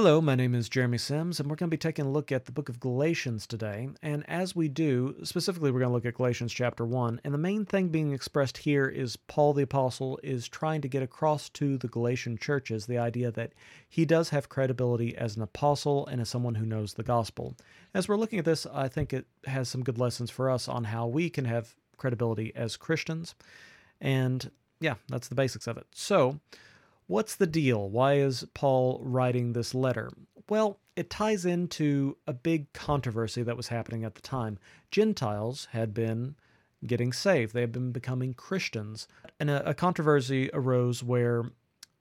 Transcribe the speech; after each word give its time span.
Hello, 0.00 0.20
my 0.20 0.36
name 0.36 0.54
is 0.54 0.68
Jeremy 0.68 0.96
Sims, 0.96 1.40
and 1.40 1.50
we're 1.50 1.56
going 1.56 1.68
to 1.70 1.74
be 1.74 1.76
taking 1.76 2.04
a 2.04 2.08
look 2.08 2.30
at 2.30 2.44
the 2.44 2.52
book 2.52 2.68
of 2.68 2.78
Galatians 2.78 3.48
today. 3.48 3.88
And 4.00 4.24
as 4.28 4.54
we 4.54 4.68
do, 4.68 5.16
specifically, 5.24 5.72
we're 5.72 5.80
going 5.80 5.90
to 5.90 5.94
look 5.94 6.06
at 6.06 6.14
Galatians 6.14 6.52
chapter 6.52 6.84
1. 6.84 7.20
And 7.24 7.34
the 7.34 7.38
main 7.38 7.64
thing 7.64 7.88
being 7.88 8.12
expressed 8.12 8.58
here 8.58 8.86
is 8.86 9.16
Paul 9.16 9.54
the 9.54 9.64
Apostle 9.64 10.20
is 10.22 10.46
trying 10.46 10.82
to 10.82 10.88
get 10.88 11.02
across 11.02 11.48
to 11.48 11.76
the 11.76 11.88
Galatian 11.88 12.38
churches 12.38 12.86
the 12.86 12.96
idea 12.96 13.32
that 13.32 13.54
he 13.88 14.04
does 14.04 14.28
have 14.28 14.48
credibility 14.48 15.16
as 15.16 15.34
an 15.34 15.42
apostle 15.42 16.06
and 16.06 16.20
as 16.20 16.28
someone 16.28 16.54
who 16.54 16.64
knows 16.64 16.94
the 16.94 17.02
gospel. 17.02 17.56
As 17.92 18.08
we're 18.08 18.14
looking 18.14 18.38
at 18.38 18.44
this, 18.44 18.66
I 18.72 18.86
think 18.86 19.12
it 19.12 19.26
has 19.46 19.68
some 19.68 19.82
good 19.82 19.98
lessons 19.98 20.30
for 20.30 20.48
us 20.48 20.68
on 20.68 20.84
how 20.84 21.08
we 21.08 21.28
can 21.28 21.44
have 21.46 21.74
credibility 21.96 22.52
as 22.54 22.76
Christians. 22.76 23.34
And 24.00 24.48
yeah, 24.78 24.94
that's 25.08 25.26
the 25.26 25.34
basics 25.34 25.66
of 25.66 25.76
it. 25.76 25.88
So, 25.92 26.38
What's 27.08 27.36
the 27.36 27.46
deal? 27.46 27.88
Why 27.88 28.16
is 28.18 28.46
Paul 28.52 29.00
writing 29.02 29.54
this 29.54 29.74
letter? 29.74 30.12
Well, 30.50 30.78
it 30.94 31.08
ties 31.08 31.46
into 31.46 32.18
a 32.26 32.34
big 32.34 32.70
controversy 32.74 33.42
that 33.42 33.56
was 33.56 33.68
happening 33.68 34.04
at 34.04 34.14
the 34.14 34.20
time. 34.20 34.58
Gentiles 34.90 35.68
had 35.72 35.94
been 35.94 36.36
getting 36.86 37.14
saved, 37.14 37.54
they 37.54 37.62
had 37.62 37.72
been 37.72 37.92
becoming 37.92 38.34
Christians. 38.34 39.08
And 39.40 39.48
a, 39.48 39.70
a 39.70 39.74
controversy 39.74 40.50
arose 40.52 41.02
where 41.02 41.50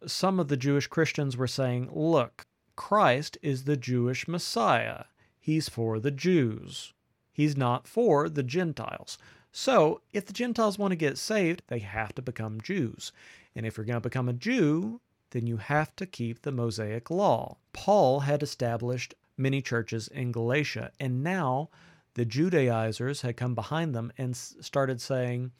some 0.05 0.41
of 0.41 0.49
the 0.49 0.57
Jewish 0.57 0.87
Christians 0.87 1.37
were 1.37 1.47
saying, 1.47 1.89
look, 1.93 2.45
Christ 2.75 3.37
is 3.41 3.63
the 3.63 3.77
Jewish 3.77 4.27
Messiah. 4.27 5.05
He's 5.39 5.69
for 5.69 6.01
the 6.01 6.11
Jews. 6.11 6.93
He's 7.31 7.55
not 7.55 7.87
for 7.87 8.27
the 8.27 8.43
Gentiles. 8.43 9.17
So, 9.53 10.01
if 10.11 10.25
the 10.25 10.33
Gentiles 10.33 10.77
want 10.77 10.91
to 10.91 10.97
get 10.97 11.17
saved, 11.17 11.63
they 11.67 11.79
have 11.79 12.13
to 12.15 12.21
become 12.21 12.59
Jews. 12.59 13.13
And 13.57 13.65
if 13.65 13.75
you're 13.75 13.85
going 13.85 13.97
to 13.99 14.09
become 14.09 14.29
a 14.29 14.33
Jew, 14.33 15.01
then 15.31 15.47
you 15.47 15.57
have 15.57 15.95
to 15.95 16.05
keep 16.05 16.43
the 16.43 16.51
Mosaic 16.51 17.09
law. 17.09 17.57
Paul 17.73 18.19
had 18.19 18.43
established 18.43 19.15
many 19.35 19.63
churches 19.63 20.07
in 20.07 20.31
Galatia, 20.31 20.91
and 20.99 21.23
now 21.23 21.69
the 22.13 22.23
Judaizers 22.23 23.21
had 23.21 23.35
come 23.35 23.55
behind 23.55 23.95
them 23.95 24.13
and 24.15 24.37
started 24.37 25.01
saying, 25.01 25.51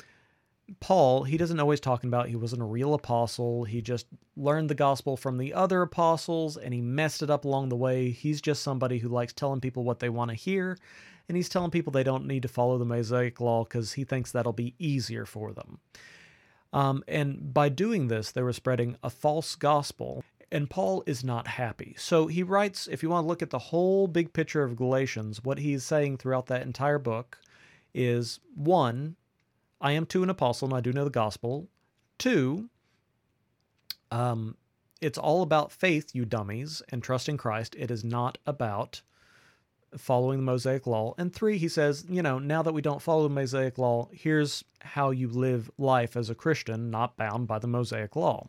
Paul, 0.79 1.23
he 1.23 1.37
doesn't 1.37 1.59
always 1.59 1.79
talking 1.79 2.07
about. 2.07 2.29
He 2.29 2.35
wasn't 2.35 2.61
a 2.61 2.65
real 2.65 2.93
apostle. 2.93 3.63
He 3.63 3.81
just 3.81 4.05
learned 4.35 4.69
the 4.69 4.75
gospel 4.75 5.17
from 5.17 5.39
the 5.39 5.53
other 5.53 5.81
apostles 5.81 6.55
and 6.57 6.73
he 6.73 6.81
messed 6.81 7.23
it 7.23 7.29
up 7.29 7.45
along 7.45 7.69
the 7.69 7.75
way. 7.75 8.11
He's 8.11 8.41
just 8.41 8.61
somebody 8.61 8.99
who 8.99 9.07
likes 9.07 9.33
telling 9.33 9.61
people 9.61 9.83
what 9.83 9.99
they 9.99 10.09
want 10.09 10.29
to 10.29 10.35
hear. 10.35 10.77
And 11.29 11.37
he's 11.37 11.49
telling 11.49 11.71
people 11.71 11.91
they 11.91 12.03
don't 12.03 12.27
need 12.27 12.41
to 12.41 12.49
follow 12.49 12.77
the 12.77 12.85
Mosaic 12.85 13.39
law 13.39 13.63
because 13.63 13.93
he 13.93 14.03
thinks 14.03 14.31
that'll 14.31 14.53
be 14.53 14.75
easier 14.77 15.25
for 15.25 15.53
them. 15.53 15.79
Um, 16.73 17.03
and 17.07 17.53
by 17.53 17.69
doing 17.69 18.07
this, 18.07 18.31
they 18.31 18.41
were 18.41 18.53
spreading 18.53 18.97
a 19.03 19.09
false 19.09 19.55
gospel. 19.55 20.23
And 20.51 20.69
Paul 20.69 21.03
is 21.05 21.23
not 21.23 21.47
happy. 21.47 21.95
So 21.97 22.27
he 22.27 22.41
writes, 22.41 22.87
if 22.87 23.03
you 23.03 23.09
want 23.09 23.25
to 23.25 23.27
look 23.27 23.41
at 23.41 23.49
the 23.49 23.59
whole 23.59 24.07
big 24.07 24.31
picture 24.31 24.63
of 24.63 24.77
Galatians, 24.77 25.43
what 25.43 25.59
he's 25.59 25.83
saying 25.83 26.17
throughout 26.17 26.47
that 26.47 26.61
entire 26.61 26.99
book 26.99 27.37
is 27.93 28.39
one, 28.55 29.17
I 29.81 29.91
am 29.91 30.05
too 30.05 30.23
an 30.23 30.29
apostle 30.29 30.69
and 30.69 30.77
I 30.77 30.81
do 30.81 30.93
know 30.93 31.03
the 31.03 31.09
gospel. 31.09 31.67
Two, 32.17 32.69
um, 34.09 34.55
it's 35.01 35.17
all 35.17 35.41
about 35.41 35.71
faith, 35.71 36.15
you 36.15 36.25
dummies, 36.25 36.81
and 36.89 37.03
trust 37.03 37.27
in 37.27 37.37
Christ. 37.37 37.75
It 37.77 37.91
is 37.91 38.03
not 38.03 38.37
about 38.45 39.01
following 39.95 40.39
the 40.39 40.43
Mosaic 40.43 40.87
law. 40.87 41.13
And 41.17 41.33
three, 41.33 41.57
he 41.57 41.69
says, 41.69 42.05
you 42.09 42.21
know, 42.21 42.39
now 42.39 42.61
that 42.63 42.73
we 42.73 42.81
don't 42.81 43.01
follow 43.01 43.23
the 43.23 43.33
Mosaic 43.33 43.77
law, 43.77 44.09
here's 44.11 44.63
how 44.81 45.11
you 45.11 45.29
live 45.29 45.69
life 45.77 46.17
as 46.17 46.29
a 46.29 46.35
Christian, 46.35 46.89
not 46.89 47.17
bound 47.17 47.47
by 47.47 47.59
the 47.59 47.67
Mosaic 47.67 48.15
law. 48.15 48.47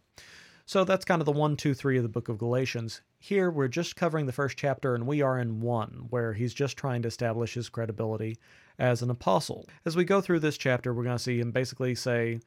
So 0.66 0.84
that's 0.84 1.04
kind 1.04 1.22
of 1.22 1.26
the 1.26 1.32
one, 1.32 1.56
two, 1.56 1.72
three 1.72 1.96
of 1.96 2.02
the 2.02 2.08
book 2.10 2.28
of 2.28 2.36
Galatians. 2.36 3.00
Here, 3.18 3.50
we're 3.50 3.68
just 3.68 3.96
covering 3.96 4.26
the 4.26 4.32
first 4.32 4.58
chapter, 4.58 4.94
and 4.94 5.06
we 5.06 5.22
are 5.22 5.38
in 5.38 5.60
one, 5.60 6.06
where 6.10 6.34
he's 6.34 6.52
just 6.52 6.76
trying 6.76 7.02
to 7.02 7.08
establish 7.08 7.54
his 7.54 7.68
credibility 7.68 8.36
as 8.78 9.00
an 9.00 9.10
apostle. 9.10 9.66
As 9.86 9.96
we 9.96 10.04
go 10.04 10.20
through 10.20 10.40
this 10.40 10.58
chapter, 10.58 10.92
we're 10.92 11.04
going 11.04 11.16
to 11.16 11.22
see 11.22 11.40
him 11.40 11.52
basically 11.52 11.94
say, 11.94 12.40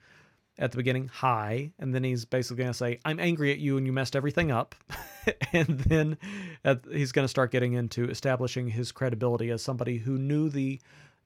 at 0.58 0.72
the 0.72 0.78
beginning, 0.78 1.10
hi, 1.12 1.72
and 1.80 1.94
then 1.94 2.04
he's 2.04 2.26
basically 2.26 2.58
going 2.58 2.70
to 2.70 2.78
say, 2.78 3.00
I'm 3.06 3.20
angry 3.20 3.52
at 3.52 3.60
you 3.60 3.78
and 3.78 3.86
you 3.86 3.94
messed 3.94 4.16
everything 4.16 4.52
up. 4.52 4.76
and 5.54 5.80
then 5.80 6.18
at, 6.64 6.82
he's 6.92 7.12
going 7.12 7.24
to 7.24 7.30
start 7.30 7.52
getting 7.52 7.74
into 7.74 8.10
establishing 8.10 8.68
his 8.68 8.92
credibility 8.92 9.50
as 9.50 9.62
somebody 9.62 9.98
who 9.98 10.18
knew 10.18 10.50
the 10.50 10.80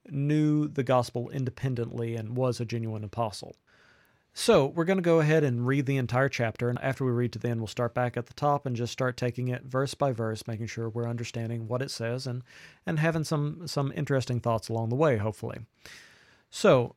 knew 0.08 0.68
the 0.68 0.84
gospel 0.84 1.30
independently 1.30 2.14
and 2.14 2.36
was 2.36 2.60
a 2.60 2.64
genuine 2.64 3.02
apostle. 3.02 3.56
So, 4.38 4.66
we're 4.66 4.84
going 4.84 4.98
to 4.98 5.02
go 5.02 5.20
ahead 5.20 5.44
and 5.44 5.66
read 5.66 5.86
the 5.86 5.96
entire 5.96 6.28
chapter, 6.28 6.68
and 6.68 6.78
after 6.82 7.06
we 7.06 7.10
read 7.10 7.32
to 7.32 7.38
the 7.38 7.48
end, 7.48 7.58
we'll 7.58 7.68
start 7.68 7.94
back 7.94 8.18
at 8.18 8.26
the 8.26 8.34
top 8.34 8.66
and 8.66 8.76
just 8.76 8.92
start 8.92 9.16
taking 9.16 9.48
it 9.48 9.64
verse 9.64 9.94
by 9.94 10.12
verse, 10.12 10.46
making 10.46 10.66
sure 10.66 10.90
we're 10.90 11.08
understanding 11.08 11.68
what 11.68 11.80
it 11.80 11.90
says 11.90 12.26
and 12.26 12.42
and 12.84 12.98
having 12.98 13.24
some 13.24 13.66
some 13.66 13.92
interesting 13.96 14.38
thoughts 14.38 14.68
along 14.68 14.90
the 14.90 14.94
way, 14.94 15.16
hopefully. 15.16 15.60
So, 16.50 16.96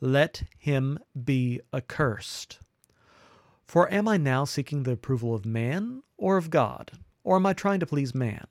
let 0.00 0.42
him 0.58 0.98
be 1.24 1.60
accursed. 1.72 2.58
For 3.66 3.92
am 3.92 4.08
I 4.08 4.16
now 4.16 4.44
seeking 4.44 4.82
the 4.82 4.92
approval 4.92 5.34
of 5.34 5.44
man 5.44 6.02
or 6.16 6.36
of 6.36 6.50
God? 6.50 6.92
Or 7.22 7.36
am 7.36 7.46
I 7.46 7.52
trying 7.52 7.80
to 7.80 7.86
please 7.86 8.14
man? 8.14 8.46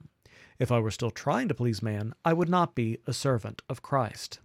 If 0.60 0.72
I 0.72 0.80
were 0.80 0.92
still 0.92 1.12
trying 1.12 1.48
to 1.48 1.54
please 1.54 1.82
man, 1.82 2.14
I 2.24 2.34
would 2.34 2.50
not 2.50 2.76
be 2.76 3.00
a 3.08 3.14
servant 3.14 3.62
of 3.68 3.82
Christ. 3.82 4.40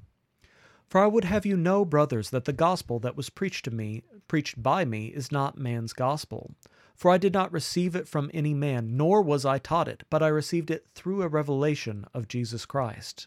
For 0.87 1.01
I 1.01 1.07
would 1.07 1.25
have 1.25 1.45
you 1.45 1.57
know, 1.57 1.85
brothers, 1.85 2.31
that 2.31 2.45
the 2.45 2.53
gospel 2.53 2.99
that 3.01 3.17
was 3.17 3.31
preached 3.31 3.65
to 3.65 3.71
me, 3.71 4.03
preached 4.29 4.63
by 4.63 4.85
me, 4.85 5.07
is 5.07 5.33
not 5.33 5.59
man's 5.59 5.93
gospel. 5.93 6.55
For 6.95 7.11
I 7.11 7.19
did 7.19 7.33
not 7.33 7.53
receive 7.53 7.97
it 7.97 8.07
from 8.07 8.31
any 8.33 8.55
man, 8.55 8.97
nor 8.97 9.21
was 9.21 9.45
I 9.45 9.59
taught 9.59 9.89
it, 9.89 10.05
but 10.09 10.23
I 10.23 10.29
received 10.29 10.71
it 10.71 10.87
through 10.95 11.23
a 11.23 11.29
revelation 11.29 12.07
of 12.15 12.29
Jesus 12.29 12.65
Christ. 12.65 13.27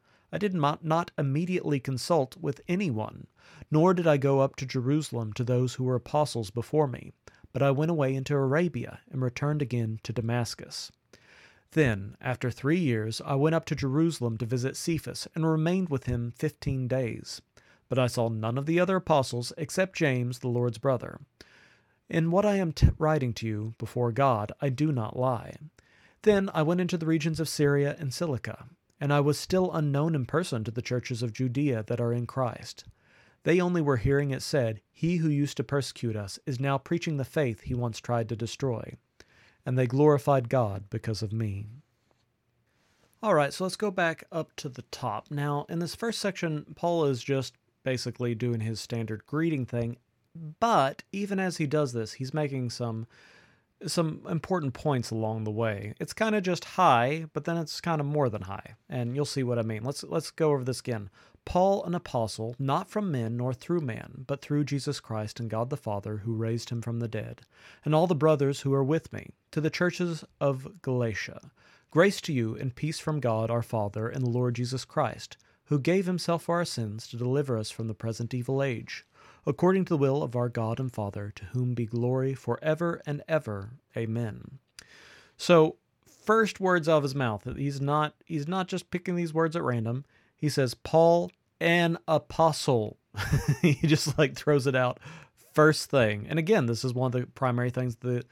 I 0.31 0.37
did 0.37 0.53
not, 0.53 1.11
immediately 1.17 1.79
consult 1.79 2.37
with 2.37 2.61
any 2.67 2.89
one, 2.89 3.27
nor 3.69 3.93
did 3.93 4.07
I 4.07 4.17
go 4.17 4.39
up 4.39 4.55
to 4.57 4.65
Jerusalem 4.65 5.33
to 5.33 5.43
those 5.43 5.73
who 5.73 5.83
were 5.83 5.95
apostles 5.95 6.51
before 6.51 6.87
me, 6.87 7.11
but 7.51 7.61
I 7.61 7.71
went 7.71 7.91
away 7.91 8.15
into 8.15 8.33
Arabia 8.35 8.99
and 9.11 9.21
returned 9.21 9.61
again 9.61 9.99
to 10.03 10.13
Damascus. 10.13 10.91
Then, 11.71 12.15
after 12.19 12.51
three 12.51 12.79
years, 12.79 13.21
I 13.25 13.35
went 13.35 13.55
up 13.55 13.65
to 13.65 13.75
Jerusalem 13.75 14.37
to 14.37 14.45
visit 14.45 14.75
Cephas 14.75 15.27
and 15.35 15.45
remained 15.45 15.89
with 15.89 16.05
him 16.05 16.33
fifteen 16.37 16.87
days. 16.87 17.41
But 17.87 17.99
I 17.99 18.07
saw 18.07 18.29
none 18.29 18.57
of 18.57 18.65
the 18.65 18.79
other 18.79 18.95
apostles 18.95 19.51
except 19.57 19.97
James, 19.97 20.39
the 20.39 20.47
Lord's 20.47 20.77
brother. 20.77 21.19
In 22.09 22.31
what 22.31 22.45
I 22.45 22.55
am 22.55 22.71
t- 22.73 22.89
writing 22.97 23.33
to 23.35 23.47
you 23.47 23.73
before 23.77 24.11
God, 24.11 24.51
I 24.61 24.69
do 24.69 24.91
not 24.91 25.17
lie. 25.17 25.55
Then 26.23 26.49
I 26.53 26.61
went 26.61 26.81
into 26.81 26.97
the 26.97 27.05
regions 27.05 27.39
of 27.39 27.49
Syria 27.49 27.95
and 27.99 28.13
Cilicia 28.13 28.65
and 29.01 29.11
I 29.11 29.19
was 29.19 29.39
still 29.39 29.71
unknown 29.73 30.13
in 30.13 30.27
person 30.27 30.63
to 30.63 30.71
the 30.71 30.81
churches 30.81 31.23
of 31.23 31.33
Judea 31.33 31.83
that 31.87 31.99
are 31.99 32.13
in 32.13 32.27
Christ. 32.27 32.85
They 33.43 33.59
only 33.59 33.81
were 33.81 33.97
hearing 33.97 34.29
it 34.29 34.43
said, 34.43 34.81
He 34.91 35.17
who 35.17 35.27
used 35.27 35.57
to 35.57 35.63
persecute 35.63 36.15
us 36.15 36.37
is 36.45 36.59
now 36.59 36.77
preaching 36.77 37.17
the 37.17 37.25
faith 37.25 37.61
he 37.61 37.73
once 37.73 37.99
tried 37.99 38.29
to 38.29 38.35
destroy. 38.35 38.95
And 39.65 39.77
they 39.77 39.87
glorified 39.87 40.49
God 40.49 40.83
because 40.91 41.23
of 41.23 41.33
me. 41.33 41.65
All 43.23 43.33
right, 43.33 43.51
so 43.51 43.63
let's 43.63 43.75
go 43.75 43.89
back 43.89 44.23
up 44.31 44.55
to 44.57 44.69
the 44.69 44.83
top. 44.83 45.31
Now, 45.31 45.65
in 45.67 45.79
this 45.79 45.95
first 45.95 46.19
section, 46.19 46.65
Paul 46.75 47.05
is 47.05 47.23
just 47.23 47.55
basically 47.83 48.35
doing 48.35 48.61
his 48.61 48.79
standard 48.79 49.25
greeting 49.25 49.65
thing, 49.65 49.97
but 50.59 51.03
even 51.11 51.39
as 51.39 51.57
he 51.57 51.65
does 51.65 51.93
this, 51.93 52.13
he's 52.13 52.33
making 52.33 52.69
some 52.69 53.07
some 53.87 54.21
important 54.29 54.73
points 54.73 55.11
along 55.11 55.43
the 55.43 55.51
way. 55.51 55.93
It's 55.99 56.13
kind 56.13 56.35
of 56.35 56.43
just 56.43 56.65
hi, 56.65 57.25
but 57.33 57.45
then 57.45 57.57
it's 57.57 57.81
kind 57.81 57.99
of 57.99 58.07
more 58.07 58.29
than 58.29 58.43
hi, 58.43 58.75
and 58.89 59.15
you'll 59.15 59.25
see 59.25 59.43
what 59.43 59.59
I 59.59 59.63
mean. 59.63 59.83
Let's 59.83 60.03
let's 60.03 60.31
go 60.31 60.51
over 60.51 60.63
this 60.63 60.79
again. 60.79 61.09
Paul, 61.43 61.83
an 61.85 61.95
apostle, 61.95 62.55
not 62.59 62.89
from 62.89 63.11
men 63.11 63.37
nor 63.37 63.53
through 63.53 63.81
man, 63.81 64.25
but 64.27 64.41
through 64.41 64.65
Jesus 64.65 64.99
Christ 64.99 65.39
and 65.39 65.49
God 65.49 65.69
the 65.69 65.77
Father, 65.77 66.17
who 66.17 66.35
raised 66.35 66.69
him 66.69 66.81
from 66.81 66.99
the 66.99 67.07
dead, 67.07 67.41
and 67.83 67.95
all 67.95 68.05
the 68.05 68.15
brothers 68.15 68.61
who 68.61 68.73
are 68.73 68.83
with 68.83 69.11
me, 69.11 69.31
to 69.51 69.59
the 69.59 69.71
churches 69.71 70.23
of 70.39 70.81
Galatia. 70.81 71.51
Grace 71.89 72.21
to 72.21 72.33
you 72.33 72.55
and 72.55 72.75
peace 72.75 72.99
from 72.99 73.19
God 73.19 73.49
our 73.49 73.63
Father 73.63 74.07
and 74.07 74.23
the 74.23 74.29
Lord 74.29 74.55
Jesus 74.55 74.85
Christ, 74.85 75.35
who 75.65 75.79
gave 75.79 76.05
himself 76.05 76.43
for 76.43 76.55
our 76.55 76.65
sins 76.65 77.07
to 77.07 77.17
deliver 77.17 77.57
us 77.57 77.71
from 77.71 77.87
the 77.87 77.95
present 77.95 78.33
evil 78.33 78.61
age 78.61 79.05
according 79.45 79.85
to 79.85 79.89
the 79.89 79.97
will 79.97 80.23
of 80.23 80.35
our 80.35 80.49
God 80.49 80.79
and 80.79 80.91
Father, 80.91 81.31
to 81.35 81.45
whom 81.45 81.73
be 81.73 81.85
glory 81.85 82.33
forever 82.33 83.01
and 83.05 83.23
ever. 83.27 83.71
Amen. 83.95 84.59
So, 85.37 85.77
first 86.05 86.59
words 86.59 86.87
out 86.87 86.97
of 86.97 87.03
his 87.03 87.15
mouth. 87.15 87.47
He's 87.55 87.81
not 87.81 88.15
he's 88.25 88.47
not 88.47 88.67
just 88.67 88.91
picking 88.91 89.15
these 89.15 89.33
words 89.33 89.55
at 89.55 89.63
random. 89.63 90.05
He 90.35 90.49
says, 90.49 90.73
Paul, 90.73 91.31
an 91.59 91.97
apostle. 92.07 92.97
he 93.61 93.75
just 93.85 94.17
like 94.17 94.35
throws 94.35 94.67
it 94.67 94.75
out 94.75 94.99
first 95.53 95.89
thing. 95.89 96.27
And 96.29 96.39
again, 96.39 96.65
this 96.65 96.83
is 96.83 96.93
one 96.93 97.07
of 97.07 97.11
the 97.19 97.27
primary 97.27 97.69
things 97.69 97.97
that 97.97 98.25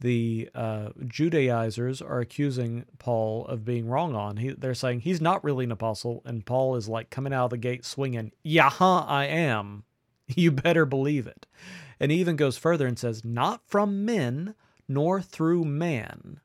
the 0.00 0.50
uh, 0.54 0.88
Judaizers 1.06 2.02
are 2.02 2.20
accusing 2.20 2.84
Paul 2.98 3.46
of 3.46 3.64
being 3.64 3.86
wrong 3.86 4.14
on. 4.14 4.36
He, 4.36 4.50
they're 4.50 4.74
saying 4.74 5.00
he's 5.00 5.20
not 5.20 5.44
really 5.44 5.64
an 5.64 5.72
apostle, 5.72 6.22
and 6.24 6.44
Paul 6.44 6.74
is 6.76 6.88
like 6.88 7.10
coming 7.10 7.32
out 7.32 7.44
of 7.44 7.50
the 7.50 7.58
gate 7.58 7.84
swinging, 7.84 8.32
Yeah, 8.42 8.72
I 8.80 9.26
am. 9.26 9.84
You 10.36 10.50
better 10.50 10.86
believe 10.86 11.26
it. 11.26 11.46
And 12.00 12.10
he 12.10 12.18
even 12.18 12.36
goes 12.36 12.56
further 12.56 12.86
and 12.86 12.98
says, 12.98 13.24
Not 13.24 13.62
from 13.66 14.04
men, 14.04 14.54
nor 14.88 15.20
through 15.20 15.64
man. 15.64 16.40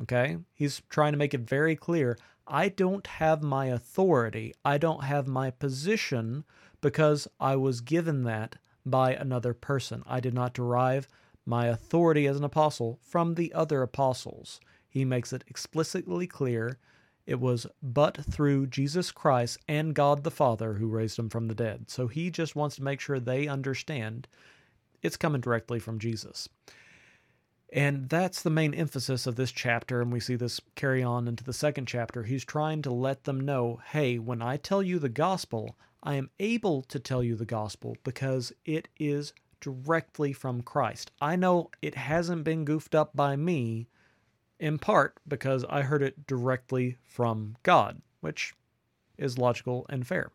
Okay? 0.00 0.38
He's 0.54 0.82
trying 0.88 1.12
to 1.12 1.18
make 1.18 1.34
it 1.34 1.40
very 1.40 1.76
clear 1.76 2.18
I 2.46 2.68
don't 2.70 3.06
have 3.06 3.42
my 3.42 3.66
authority, 3.66 4.54
I 4.64 4.78
don't 4.78 5.04
have 5.04 5.26
my 5.26 5.50
position 5.50 6.44
because 6.80 7.28
I 7.38 7.56
was 7.56 7.80
given 7.80 8.24
that 8.24 8.56
by 8.86 9.12
another 9.12 9.52
person. 9.52 10.02
I 10.06 10.20
did 10.20 10.32
not 10.32 10.54
derive 10.54 11.08
my 11.44 11.66
authority 11.66 12.26
as 12.26 12.36
an 12.36 12.44
apostle 12.44 12.98
from 13.02 13.34
the 13.34 13.52
other 13.52 13.82
apostles. 13.82 14.60
He 14.88 15.04
makes 15.04 15.32
it 15.32 15.44
explicitly 15.46 16.26
clear 16.26 16.78
it 17.28 17.38
was 17.38 17.66
but 17.82 18.16
through 18.24 18.66
Jesus 18.68 19.12
Christ 19.12 19.58
and 19.68 19.94
God 19.94 20.24
the 20.24 20.30
Father 20.30 20.74
who 20.74 20.88
raised 20.88 21.18
him 21.18 21.28
from 21.28 21.46
the 21.46 21.54
dead. 21.54 21.90
So 21.90 22.06
he 22.06 22.30
just 22.30 22.56
wants 22.56 22.76
to 22.76 22.82
make 22.82 23.00
sure 23.00 23.20
they 23.20 23.46
understand 23.46 24.26
it's 25.02 25.18
coming 25.18 25.42
directly 25.42 25.78
from 25.78 25.98
Jesus. 25.98 26.48
And 27.70 28.08
that's 28.08 28.40
the 28.40 28.48
main 28.48 28.72
emphasis 28.72 29.26
of 29.26 29.36
this 29.36 29.52
chapter, 29.52 30.00
and 30.00 30.10
we 30.10 30.20
see 30.20 30.36
this 30.36 30.58
carry 30.74 31.02
on 31.02 31.28
into 31.28 31.44
the 31.44 31.52
second 31.52 31.84
chapter. 31.86 32.22
He's 32.22 32.46
trying 32.46 32.80
to 32.80 32.90
let 32.90 33.24
them 33.24 33.38
know 33.38 33.82
hey, 33.90 34.18
when 34.18 34.40
I 34.40 34.56
tell 34.56 34.82
you 34.82 34.98
the 34.98 35.10
gospel, 35.10 35.76
I 36.02 36.14
am 36.14 36.30
able 36.40 36.80
to 36.84 36.98
tell 36.98 37.22
you 37.22 37.36
the 37.36 37.44
gospel 37.44 37.98
because 38.04 38.54
it 38.64 38.88
is 38.98 39.34
directly 39.60 40.32
from 40.32 40.62
Christ. 40.62 41.10
I 41.20 41.36
know 41.36 41.70
it 41.82 41.94
hasn't 41.94 42.44
been 42.44 42.64
goofed 42.64 42.94
up 42.94 43.14
by 43.14 43.36
me, 43.36 43.86
in 44.58 44.78
part 44.78 45.18
because 45.26 45.64
I 45.68 45.82
heard 45.82 46.02
it 46.02 46.26
directly 46.26 46.96
from 47.04 47.56
God, 47.62 48.00
which 48.20 48.54
is 49.16 49.38
logical 49.38 49.86
and 49.88 50.06
fair. 50.06 50.30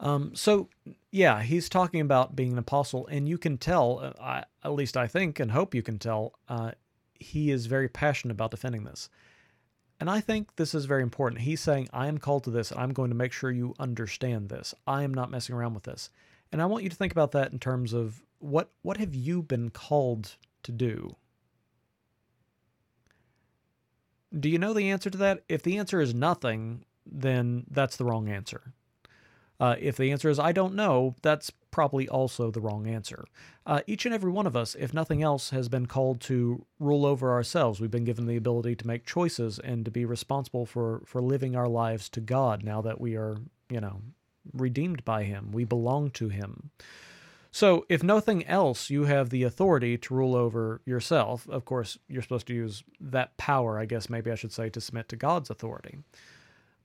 Um, 0.00 0.34
so, 0.34 0.68
yeah, 1.10 1.42
he's 1.42 1.68
talking 1.68 2.00
about 2.00 2.34
being 2.34 2.52
an 2.52 2.58
apostle, 2.58 3.06
and 3.08 3.28
you 3.28 3.36
can 3.36 3.58
tell, 3.58 3.98
uh, 3.98 4.12
I, 4.22 4.44
at 4.64 4.72
least 4.72 4.96
I 4.96 5.06
think 5.06 5.38
and 5.38 5.50
hope 5.50 5.74
you 5.74 5.82
can 5.82 5.98
tell, 5.98 6.32
uh, 6.48 6.72
he 7.14 7.50
is 7.50 7.66
very 7.66 7.88
passionate 7.88 8.32
about 8.32 8.50
defending 8.50 8.84
this. 8.84 9.10
And 10.00 10.08
I 10.08 10.20
think 10.20 10.56
this 10.56 10.74
is 10.74 10.86
very 10.86 11.02
important. 11.02 11.42
He's 11.42 11.60
saying, 11.60 11.90
I 11.92 12.06
am 12.06 12.16
called 12.16 12.44
to 12.44 12.50
this, 12.50 12.70
and 12.70 12.80
I'm 12.80 12.94
going 12.94 13.10
to 13.10 13.16
make 13.16 13.32
sure 13.32 13.50
you 13.50 13.74
understand 13.78 14.48
this. 14.48 14.74
I 14.86 15.02
am 15.02 15.12
not 15.12 15.30
messing 15.30 15.54
around 15.54 15.74
with 15.74 15.82
this. 15.82 16.08
And 16.50 16.62
I 16.62 16.66
want 16.66 16.82
you 16.82 16.90
to 16.90 16.96
think 16.96 17.12
about 17.12 17.32
that 17.32 17.52
in 17.52 17.58
terms 17.58 17.92
of 17.92 18.22
what 18.38 18.70
what 18.82 18.96
have 18.96 19.14
you 19.14 19.42
been 19.42 19.68
called 19.68 20.36
to 20.62 20.72
do? 20.72 21.14
Do 24.38 24.48
you 24.48 24.58
know 24.58 24.72
the 24.72 24.90
answer 24.90 25.10
to 25.10 25.18
that? 25.18 25.42
If 25.48 25.62
the 25.62 25.78
answer 25.78 26.00
is 26.00 26.14
nothing, 26.14 26.84
then 27.04 27.64
that's 27.70 27.96
the 27.96 28.04
wrong 28.04 28.28
answer. 28.28 28.72
Uh, 29.58 29.76
if 29.78 29.96
the 29.96 30.10
answer 30.10 30.30
is 30.30 30.38
I 30.38 30.52
don't 30.52 30.74
know, 30.74 31.14
that's 31.20 31.50
probably 31.70 32.08
also 32.08 32.50
the 32.50 32.60
wrong 32.60 32.86
answer. 32.86 33.24
Uh, 33.66 33.80
each 33.86 34.06
and 34.06 34.14
every 34.14 34.30
one 34.30 34.46
of 34.46 34.56
us, 34.56 34.74
if 34.78 34.94
nothing 34.94 35.22
else, 35.22 35.50
has 35.50 35.68
been 35.68 35.86
called 35.86 36.20
to 36.22 36.64
rule 36.78 37.04
over 37.04 37.30
ourselves. 37.30 37.78
We've 37.78 37.90
been 37.90 38.04
given 38.04 38.26
the 38.26 38.36
ability 38.36 38.74
to 38.76 38.86
make 38.86 39.04
choices 39.04 39.58
and 39.58 39.84
to 39.84 39.90
be 39.90 40.04
responsible 40.04 40.64
for 40.64 41.02
for 41.04 41.20
living 41.20 41.54
our 41.54 41.68
lives 41.68 42.08
to 42.10 42.20
God. 42.20 42.64
Now 42.64 42.80
that 42.80 43.00
we 43.00 43.16
are, 43.16 43.36
you 43.68 43.80
know, 43.80 44.00
redeemed 44.54 45.04
by 45.04 45.24
Him, 45.24 45.52
we 45.52 45.64
belong 45.64 46.10
to 46.12 46.28
Him. 46.30 46.70
So, 47.52 47.84
if 47.88 48.02
nothing 48.02 48.46
else, 48.46 48.90
you 48.90 49.04
have 49.04 49.30
the 49.30 49.42
authority 49.42 49.98
to 49.98 50.14
rule 50.14 50.36
over 50.36 50.80
yourself. 50.84 51.48
Of 51.48 51.64
course, 51.64 51.98
you're 52.08 52.22
supposed 52.22 52.46
to 52.46 52.54
use 52.54 52.84
that 53.00 53.36
power, 53.38 53.78
I 53.78 53.86
guess 53.86 54.08
maybe 54.08 54.30
I 54.30 54.36
should 54.36 54.52
say, 54.52 54.68
to 54.70 54.80
submit 54.80 55.08
to 55.08 55.16
God's 55.16 55.50
authority. 55.50 55.98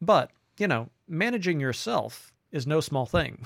But, 0.01 0.31
you 0.57 0.67
know, 0.67 0.89
managing 1.07 1.59
yourself 1.59 2.33
is 2.51 2.65
no 2.65 2.79
small 2.79 3.05
thing. 3.05 3.45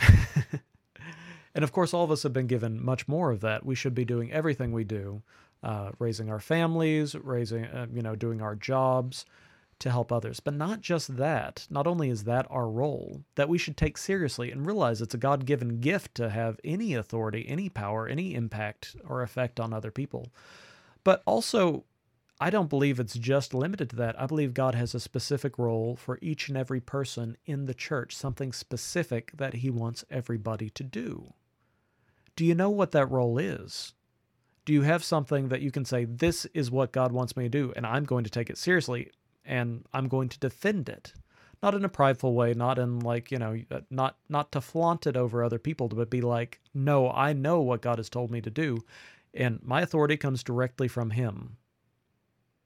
and 1.55 1.63
of 1.63 1.73
course, 1.73 1.93
all 1.93 2.05
of 2.05 2.11
us 2.11 2.23
have 2.23 2.31
been 2.31 2.47
given 2.47 2.83
much 2.83 3.07
more 3.07 3.31
of 3.31 3.41
that. 3.41 3.65
We 3.65 3.75
should 3.75 3.95
be 3.95 4.05
doing 4.05 4.31
everything 4.31 4.71
we 4.71 4.85
do, 4.85 5.21
uh, 5.61 5.91
raising 5.99 6.29
our 6.29 6.39
families, 6.39 7.15
raising, 7.15 7.65
uh, 7.65 7.87
you 7.93 8.01
know, 8.01 8.15
doing 8.15 8.41
our 8.41 8.55
jobs, 8.55 9.25
to 9.79 9.89
help 9.89 10.11
others. 10.11 10.39
But 10.39 10.53
not 10.53 10.81
just 10.81 11.17
that. 11.17 11.67
Not 11.69 11.87
only 11.87 12.09
is 12.09 12.23
that 12.25 12.47
our 12.49 12.69
role 12.69 13.23
that 13.35 13.49
we 13.49 13.57
should 13.57 13.77
take 13.77 13.97
seriously 13.97 14.51
and 14.51 14.65
realize 14.65 15.01
it's 15.01 15.13
a 15.13 15.17
God 15.17 15.45
given 15.45 15.79
gift 15.79 16.15
to 16.15 16.29
have 16.29 16.59
any 16.63 16.93
authority, 16.93 17.45
any 17.47 17.69
power, 17.69 18.07
any 18.07 18.35
impact 18.35 18.95
or 19.07 19.21
effect 19.21 19.59
on 19.59 19.73
other 19.73 19.91
people, 19.91 20.29
but 21.03 21.23
also 21.25 21.85
I 22.41 22.49
don't 22.49 22.69
believe 22.69 22.99
it's 22.99 23.15
just 23.15 23.53
limited 23.53 23.89
to 23.89 23.95
that. 23.97 24.19
I 24.19 24.25
believe 24.25 24.53
God 24.53 24.73
has 24.73 24.95
a 24.95 24.99
specific 24.99 25.59
role 25.59 25.97
for 25.97 26.17
each 26.21 26.47
and 26.47 26.57
every 26.57 26.79
person 26.79 27.35
in 27.45 27.65
the 27.65 27.73
church, 27.73 28.15
something 28.15 28.53
specific 28.53 29.31
that 29.35 29.55
He 29.55 29.69
wants 29.69 30.05
everybody 30.09 30.69
to 30.69 30.83
do. 30.83 31.33
Do 32.37 32.45
you 32.45 32.55
know 32.55 32.69
what 32.69 32.91
that 32.91 33.11
role 33.11 33.37
is? 33.37 33.93
Do 34.63 34.71
you 34.71 34.83
have 34.83 35.03
something 35.03 35.49
that 35.49 35.61
you 35.61 35.71
can 35.71 35.83
say, 35.83 36.05
This 36.05 36.45
is 36.53 36.71
what 36.71 36.93
God 36.93 37.11
wants 37.11 37.35
me 37.35 37.43
to 37.43 37.49
do, 37.49 37.73
and 37.75 37.85
I'm 37.85 38.05
going 38.05 38.23
to 38.23 38.29
take 38.29 38.49
it 38.49 38.57
seriously? 38.57 39.11
And 39.45 39.85
I'm 39.93 40.07
going 40.07 40.29
to 40.29 40.39
defend 40.39 40.89
it. 40.89 41.13
Not 41.61 41.75
in 41.75 41.83
a 41.83 41.89
prideful 41.89 42.33
way, 42.33 42.53
not 42.53 42.79
in 42.79 42.99
like, 42.99 43.31
you 43.31 43.37
know, 43.37 43.59
uh, 43.69 43.81
not 43.89 44.17
not 44.29 44.51
to 44.53 44.61
flaunt 44.61 45.05
it 45.07 45.17
over 45.17 45.43
other 45.43 45.59
people, 45.59 45.89
but 45.89 46.09
be 46.09 46.21
like, 46.21 46.61
"No, 46.73 47.09
I 47.11 47.33
know 47.33 47.59
what 47.61 47.81
God 47.81 47.99
has 47.99 48.09
told 48.09 48.31
me 48.31 48.39
to 48.41 48.49
do, 48.49 48.79
and 49.33 49.59
my 49.61 49.81
authority 49.81 50.15
comes 50.15 50.43
directly 50.43 50.87
from 50.87 51.11
him." 51.11 51.57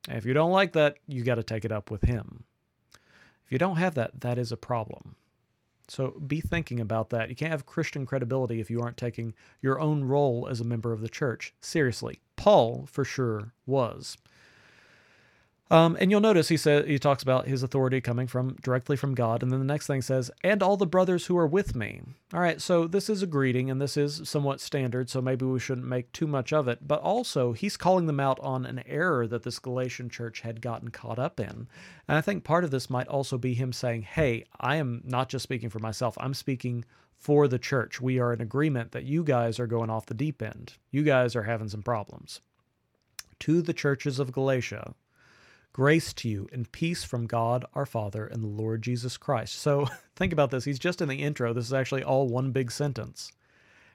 And 0.07 0.17
if 0.17 0.25
you 0.25 0.33
don't 0.33 0.51
like 0.51 0.73
that, 0.73 0.97
you 1.07 1.23
got 1.23 1.35
to 1.35 1.43
take 1.43 1.65
it 1.65 1.71
up 1.71 1.89
with 1.89 2.03
him. 2.03 2.43
If 3.45 3.51
you 3.51 3.57
don't 3.57 3.77
have 3.77 3.95
that, 3.95 4.21
that 4.21 4.37
is 4.37 4.51
a 4.51 4.57
problem. 4.57 5.15
So 5.87 6.11
be 6.11 6.39
thinking 6.39 6.79
about 6.79 7.09
that. 7.09 7.29
You 7.29 7.35
can't 7.35 7.51
have 7.51 7.65
Christian 7.65 8.05
credibility 8.05 8.59
if 8.59 8.69
you 8.69 8.81
aren't 8.81 8.97
taking 8.97 9.33
your 9.61 9.79
own 9.79 10.03
role 10.03 10.47
as 10.49 10.61
a 10.61 10.65
member 10.65 10.93
of 10.93 11.01
the 11.01 11.09
church 11.09 11.53
seriously. 11.61 12.19
Paul, 12.35 12.85
for 12.85 13.03
sure, 13.03 13.53
was. 13.65 14.17
Um, 15.71 15.97
and 15.99 16.11
you'll 16.11 16.19
notice 16.19 16.49
he 16.49 16.57
says 16.57 16.85
he 16.85 16.99
talks 16.99 17.23
about 17.23 17.47
his 17.47 17.63
authority 17.63 18.01
coming 18.01 18.27
from 18.27 18.57
directly 18.61 18.95
from 18.95 19.15
God, 19.15 19.41
and 19.41 19.51
then 19.51 19.59
the 19.59 19.65
next 19.65 19.87
thing 19.87 20.01
says, 20.01 20.29
"And 20.43 20.61
all 20.61 20.77
the 20.77 20.85
brothers 20.85 21.25
who 21.25 21.37
are 21.37 21.47
with 21.47 21.73
me." 21.73 22.01
All 22.33 22.41
right, 22.41 22.61
so 22.61 22.85
this 22.85 23.09
is 23.09 23.23
a 23.23 23.27
greeting, 23.27 23.71
and 23.71 23.81
this 23.81 23.95
is 23.97 24.27
somewhat 24.27 24.59
standard, 24.59 25.09
so 25.09 25.21
maybe 25.21 25.45
we 25.45 25.59
shouldn't 25.59 25.87
make 25.87 26.11
too 26.11 26.27
much 26.27 26.51
of 26.51 26.67
it. 26.67 26.87
But 26.87 26.99
also, 26.99 27.53
he's 27.53 27.77
calling 27.77 28.05
them 28.07 28.19
out 28.19 28.39
on 28.41 28.65
an 28.65 28.83
error 28.85 29.25
that 29.25 29.43
this 29.43 29.57
Galatian 29.57 30.09
church 30.09 30.41
had 30.41 30.61
gotten 30.61 30.89
caught 30.89 31.17
up 31.17 31.39
in, 31.39 31.67
and 32.07 32.17
I 32.17 32.21
think 32.21 32.43
part 32.43 32.65
of 32.65 32.71
this 32.71 32.89
might 32.89 33.07
also 33.07 33.37
be 33.37 33.53
him 33.53 33.71
saying, 33.71 34.03
"Hey, 34.03 34.45
I 34.59 34.75
am 34.75 35.01
not 35.05 35.29
just 35.29 35.43
speaking 35.43 35.69
for 35.69 35.79
myself; 35.79 36.17
I'm 36.19 36.33
speaking." 36.33 36.85
For 37.15 37.47
the 37.47 37.57
church, 37.57 38.01
we 38.01 38.19
are 38.19 38.33
in 38.33 38.41
agreement 38.41 38.91
that 38.91 39.05
you 39.05 39.23
guys 39.23 39.57
are 39.57 39.65
going 39.65 39.89
off 39.89 40.07
the 40.07 40.13
deep 40.13 40.41
end. 40.41 40.73
You 40.91 41.03
guys 41.03 41.37
are 41.37 41.43
having 41.43 41.69
some 41.69 41.81
problems. 41.81 42.41
To 43.39 43.61
the 43.61 43.71
churches 43.71 44.19
of 44.19 44.33
Galatia, 44.33 44.93
Grace 45.73 46.13
to 46.13 46.29
you 46.29 46.47
and 46.53 46.71
peace 46.71 47.03
from 47.03 47.25
God 47.25 47.65
our 47.73 47.85
Father 47.85 48.27
and 48.27 48.43
the 48.43 48.47
Lord 48.47 48.83
Jesus 48.83 49.17
Christ. 49.17 49.55
So 49.55 49.87
think 50.15 50.31
about 50.31 50.51
this. 50.51 50.65
He's 50.65 50.79
just 50.79 51.01
in 51.01 51.09
the 51.09 51.23
intro. 51.23 51.51
This 51.51 51.65
is 51.65 51.73
actually 51.73 52.03
all 52.03 52.27
one 52.27 52.51
big 52.51 52.71
sentence. 52.71 53.31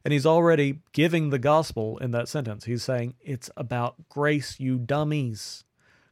And 0.05 0.13
he's 0.13 0.27
already 0.27 0.81
giving 0.93 1.31
the 1.31 1.39
gospel 1.39 1.99
in 1.99 2.11
that 2.13 2.29
sentence. 2.29 2.65
He's 2.65 2.83
saying, 2.83 3.15
It's 3.21 3.49
about 3.57 4.09
grace, 4.09 4.59
you 4.59 4.79
dummies. 4.79 5.65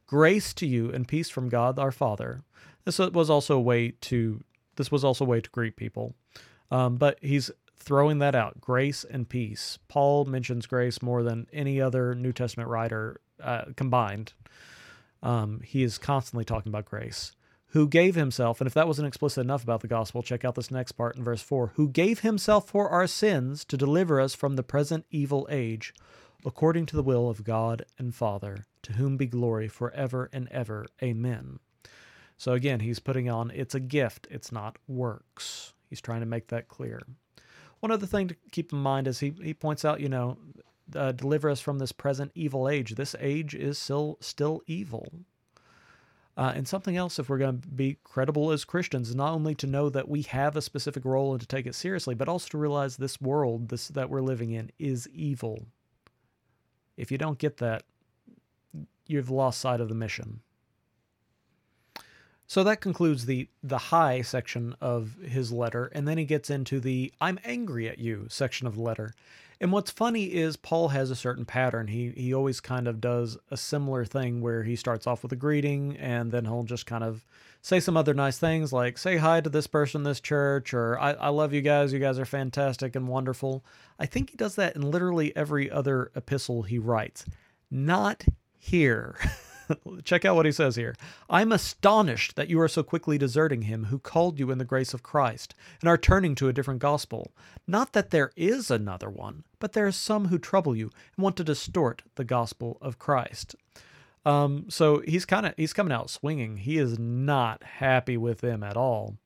Grace 0.05 0.53
to 0.53 0.65
you 0.65 0.89
and 0.89 1.07
peace 1.07 1.29
from 1.29 1.49
God 1.49 1.77
our 1.77 1.91
Father. 1.91 2.41
This 2.85 2.99
was 2.99 3.29
also 3.29 3.57
a 3.57 3.61
way 3.61 3.91
to 4.01 4.41
this 4.77 4.91
was 4.91 5.03
also 5.03 5.25
a 5.25 5.27
way 5.27 5.41
to 5.41 5.49
greet 5.49 5.75
people. 5.75 6.15
Um, 6.71 6.95
but 6.95 7.17
he's 7.21 7.51
throwing 7.75 8.19
that 8.19 8.35
out 8.35 8.61
grace 8.61 9.03
and 9.03 9.27
peace. 9.27 9.79
Paul 9.89 10.25
mentions 10.25 10.65
grace 10.65 11.01
more 11.01 11.23
than 11.23 11.47
any 11.51 11.81
other 11.81 12.15
New 12.15 12.31
Testament 12.31 12.69
writer 12.69 13.19
uh, 13.41 13.65
combined. 13.75 14.33
Um, 15.27 15.59
he 15.59 15.83
is 15.83 15.97
constantly 15.97 16.45
talking 16.45 16.69
about 16.69 16.85
grace. 16.85 17.33
Who 17.71 17.89
gave 17.89 18.15
himself, 18.15 18.61
and 18.61 18.67
if 18.67 18.73
that 18.75 18.87
wasn't 18.87 19.09
explicit 19.09 19.43
enough 19.43 19.61
about 19.61 19.81
the 19.81 19.87
gospel, 19.89 20.23
check 20.23 20.45
out 20.45 20.55
this 20.55 20.71
next 20.71 20.93
part 20.93 21.17
in 21.17 21.23
verse 21.25 21.41
4 21.41 21.73
who 21.75 21.89
gave 21.89 22.21
himself 22.21 22.69
for 22.69 22.87
our 22.87 23.07
sins 23.07 23.65
to 23.65 23.75
deliver 23.75 24.21
us 24.21 24.33
from 24.33 24.55
the 24.55 24.63
present 24.63 25.05
evil 25.11 25.45
age, 25.51 25.93
according 26.45 26.85
to 26.85 26.95
the 26.95 27.03
will 27.03 27.29
of 27.29 27.43
God 27.43 27.83
and 27.99 28.15
Father, 28.15 28.65
to 28.83 28.93
whom 28.93 29.17
be 29.17 29.25
glory 29.25 29.67
forever 29.67 30.29
and 30.31 30.47
ever. 30.47 30.85
Amen. 31.03 31.59
So 32.37 32.53
again, 32.53 32.79
he's 32.79 32.99
putting 32.99 33.29
on 33.29 33.51
it's 33.51 33.75
a 33.75 33.81
gift, 33.81 34.27
it's 34.31 34.53
not 34.53 34.77
works. 34.87 35.73
He's 35.89 35.99
trying 35.99 36.21
to 36.21 36.25
make 36.25 36.47
that 36.47 36.69
clear. 36.69 37.01
One 37.81 37.91
other 37.91 38.07
thing 38.07 38.29
to 38.29 38.35
keep 38.51 38.71
in 38.71 38.79
mind 38.79 39.07
is 39.07 39.19
he, 39.19 39.33
he 39.43 39.53
points 39.53 39.83
out, 39.83 39.99
you 39.99 40.07
know, 40.07 40.37
uh, 40.95 41.11
deliver 41.11 41.49
us 41.49 41.59
from 41.59 41.79
this 41.79 41.91
present 41.91 42.31
evil 42.35 42.69
age. 42.69 42.95
This 42.95 43.15
age 43.19 43.53
is 43.55 43.77
still 43.77 44.17
still 44.21 44.61
evil. 44.67 45.11
Uh, 46.37 46.53
and 46.55 46.67
something 46.67 46.95
else, 46.95 47.17
if 47.17 47.29
we're 47.29 47.39
going 47.39 47.59
to 47.59 47.67
be 47.67 47.97
credible 48.03 48.51
as 48.51 48.63
Christians, 48.63 49.15
not 49.15 49.33
only 49.33 49.55
to 49.55 49.65
know 49.65 49.89
that 49.89 50.07
we 50.07 50.21
have 50.21 50.55
a 50.55 50.61
specific 50.61 51.03
role 51.03 51.31
and 51.31 51.41
to 51.41 51.47
take 51.47 51.65
it 51.65 51.73
seriously, 51.73 52.13
but 52.13 52.29
also 52.29 52.49
to 52.49 52.59
realize 52.59 52.97
this 52.97 53.19
world 53.19 53.69
this 53.69 53.87
that 53.87 54.09
we're 54.09 54.21
living 54.21 54.51
in 54.51 54.71
is 54.77 55.09
evil. 55.09 55.65
If 56.95 57.11
you 57.11 57.17
don't 57.17 57.39
get 57.39 57.57
that, 57.57 57.83
you've 59.07 59.31
lost 59.31 59.59
sight 59.59 59.81
of 59.81 59.89
the 59.89 59.95
mission. 59.95 60.41
So 62.45 62.63
that 62.63 62.81
concludes 62.81 63.25
the 63.25 63.49
the 63.63 63.77
hi 63.77 64.21
section 64.21 64.75
of 64.79 65.15
his 65.21 65.51
letter, 65.51 65.91
and 65.93 66.07
then 66.07 66.17
he 66.17 66.23
gets 66.23 66.49
into 66.49 66.79
the 66.79 67.11
I'm 67.19 67.39
angry 67.43 67.89
at 67.89 67.99
you 67.99 68.27
section 68.29 68.67
of 68.67 68.75
the 68.75 68.81
letter. 68.81 69.13
And 69.59 69.71
what's 69.71 69.89
funny 69.89 70.25
is 70.25 70.55
Paul 70.55 70.89
has 70.89 71.09
a 71.09 71.15
certain 71.15 71.45
pattern. 71.45 71.87
He 71.87 72.11
he 72.15 72.33
always 72.33 72.59
kind 72.59 72.87
of 72.87 73.01
does 73.01 73.37
a 73.49 73.57
similar 73.57 74.05
thing 74.05 74.41
where 74.41 74.63
he 74.63 74.75
starts 74.75 75.07
off 75.07 75.23
with 75.23 75.31
a 75.31 75.35
greeting 75.35 75.97
and 75.97 76.31
then 76.31 76.45
he'll 76.45 76.63
just 76.63 76.85
kind 76.85 77.03
of 77.03 77.25
say 77.61 77.79
some 77.79 77.97
other 77.97 78.13
nice 78.13 78.37
things 78.37 78.71
like 78.71 78.97
say 78.97 79.17
hi 79.17 79.41
to 79.41 79.49
this 79.49 79.67
person, 79.67 80.03
this 80.03 80.21
church, 80.21 80.73
or 80.73 80.99
I, 80.99 81.13
I 81.13 81.29
love 81.29 81.53
you 81.53 81.61
guys, 81.61 81.91
you 81.91 81.99
guys 81.99 82.19
are 82.19 82.25
fantastic 82.25 82.95
and 82.95 83.07
wonderful. 83.07 83.65
I 83.99 84.05
think 84.05 84.29
he 84.29 84.37
does 84.37 84.55
that 84.55 84.75
in 84.75 84.91
literally 84.91 85.35
every 85.35 85.69
other 85.69 86.11
epistle 86.15 86.63
he 86.63 86.77
writes. 86.77 87.25
Not 87.69 88.25
here. 88.57 89.17
Check 90.03 90.23
out 90.23 90.35
what 90.35 90.45
he 90.45 90.51
says 90.51 90.75
here. 90.75 90.95
I'm 91.29 91.51
astonished 91.51 92.35
that 92.35 92.49
you 92.49 92.59
are 92.61 92.69
so 92.69 92.83
quickly 92.83 93.17
deserting 93.17 93.63
him 93.63 93.85
who 93.85 93.99
called 93.99 94.39
you 94.39 94.49
in 94.51 94.59
the 94.59 94.65
grace 94.65 94.93
of 94.93 95.03
Christ 95.03 95.53
and 95.81 95.89
are 95.89 95.97
turning 95.97 96.35
to 96.35 96.47
a 96.47 96.53
different 96.53 96.79
gospel. 96.79 97.33
Not 97.67 97.93
that 97.93 98.11
there 98.11 98.31
is 98.35 98.71
another 98.71 99.09
one, 99.09 99.43
but 99.59 99.73
there 99.73 99.87
are 99.87 99.91
some 99.91 100.27
who 100.27 100.37
trouble 100.37 100.75
you 100.75 100.91
and 101.15 101.23
want 101.23 101.37
to 101.37 101.43
distort 101.43 102.03
the 102.15 102.23
gospel 102.23 102.77
of 102.81 102.99
Christ. 102.99 103.55
Um, 104.25 104.65
so 104.69 105.01
he's 105.07 105.25
kind 105.25 105.45
of 105.45 105.53
he's 105.57 105.73
coming 105.73 105.93
out 105.93 106.09
swinging. 106.09 106.57
He 106.57 106.77
is 106.77 106.99
not 106.99 107.63
happy 107.63 108.17
with 108.17 108.41
them 108.41 108.63
at 108.63 108.75
all. 108.75 109.17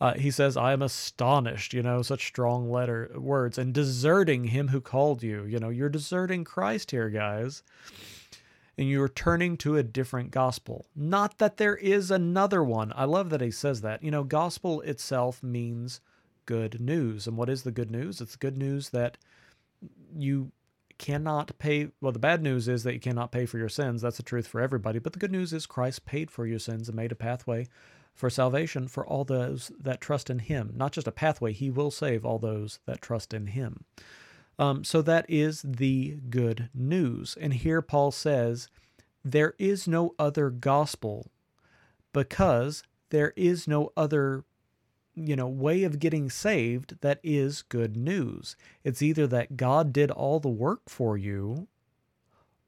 Uh, 0.00 0.14
he 0.14 0.30
says, 0.30 0.56
"I 0.56 0.72
am 0.72 0.82
astonished." 0.82 1.72
You 1.72 1.82
know, 1.82 2.02
such 2.02 2.26
strong 2.26 2.70
letter 2.70 3.10
words 3.14 3.56
and 3.56 3.72
deserting 3.72 4.44
him 4.44 4.68
who 4.68 4.80
called 4.80 5.22
you. 5.22 5.44
You 5.44 5.58
know, 5.58 5.70
you're 5.70 5.88
deserting 5.88 6.44
Christ 6.44 6.90
here, 6.90 7.08
guys 7.08 7.62
and 8.76 8.88
you're 8.88 9.08
turning 9.08 9.56
to 9.58 9.76
a 9.76 9.82
different 9.82 10.30
gospel. 10.30 10.86
Not 10.96 11.38
that 11.38 11.56
there 11.56 11.76
is 11.76 12.10
another 12.10 12.62
one. 12.62 12.92
I 12.96 13.04
love 13.04 13.30
that 13.30 13.40
he 13.40 13.50
says 13.50 13.80
that. 13.82 14.02
You 14.02 14.10
know, 14.10 14.24
gospel 14.24 14.80
itself 14.82 15.42
means 15.42 16.00
good 16.46 16.80
news. 16.80 17.26
And 17.26 17.36
what 17.36 17.48
is 17.48 17.62
the 17.62 17.70
good 17.70 17.90
news? 17.90 18.20
It's 18.20 18.36
good 18.36 18.58
news 18.58 18.90
that 18.90 19.16
you 20.16 20.52
cannot 20.98 21.58
pay. 21.58 21.88
Well, 22.00 22.12
the 22.12 22.18
bad 22.18 22.42
news 22.42 22.68
is 22.68 22.84
that 22.84 22.94
you 22.94 23.00
cannot 23.00 23.32
pay 23.32 23.46
for 23.46 23.58
your 23.58 23.68
sins. 23.68 24.02
That's 24.02 24.16
the 24.16 24.22
truth 24.22 24.46
for 24.46 24.60
everybody. 24.60 24.98
But 24.98 25.12
the 25.12 25.18
good 25.18 25.32
news 25.32 25.52
is 25.52 25.66
Christ 25.66 26.06
paid 26.06 26.30
for 26.30 26.46
your 26.46 26.58
sins 26.58 26.88
and 26.88 26.96
made 26.96 27.12
a 27.12 27.16
pathway 27.16 27.66
for 28.14 28.30
salvation 28.30 28.86
for 28.86 29.04
all 29.04 29.24
those 29.24 29.72
that 29.78 30.00
trust 30.00 30.30
in 30.30 30.38
him. 30.38 30.72
Not 30.76 30.92
just 30.92 31.08
a 31.08 31.12
pathway, 31.12 31.52
he 31.52 31.70
will 31.70 31.90
save 31.90 32.24
all 32.24 32.38
those 32.38 32.78
that 32.86 33.02
trust 33.02 33.34
in 33.34 33.48
him. 33.48 33.84
Um, 34.58 34.84
so 34.84 35.02
that 35.02 35.26
is 35.28 35.62
the 35.62 36.18
good 36.30 36.70
news. 36.72 37.36
And 37.40 37.52
here 37.52 37.82
Paul 37.82 38.12
says, 38.12 38.68
there 39.24 39.54
is 39.58 39.88
no 39.88 40.14
other 40.18 40.50
gospel 40.50 41.26
because 42.12 42.84
there 43.10 43.32
is 43.36 43.66
no 43.66 43.90
other 43.96 44.44
you 45.14 45.36
know 45.36 45.46
way 45.46 45.84
of 45.84 45.98
getting 45.98 46.30
saved 46.30 47.00
that 47.00 47.20
is 47.22 47.62
good 47.62 47.96
news. 47.96 48.56
It's 48.82 49.02
either 49.02 49.26
that 49.28 49.56
god 49.56 49.92
did 49.92 50.10
all 50.10 50.40
the 50.40 50.48
work 50.48 50.82
for 50.88 51.16
you 51.16 51.68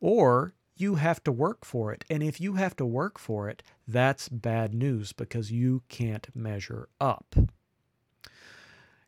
or 0.01 0.55
you 0.79 0.97
have 0.97 1.25
to 1.25 1.33
work 1.33 1.65
for 1.65 1.91
it. 1.91 2.05
And 2.11 2.23
if 2.23 2.39
you 2.39 2.55
have 2.55 2.77
to 2.77 2.87
work 2.87 3.19
for 3.19 3.49
it 3.49 3.63
that's 3.89 4.29
bad 4.29 4.75
news 4.75 5.13
because 5.13 5.51
you 5.51 5.83
can't 5.89 6.29
measure 6.35 6.89
up. 7.01 7.35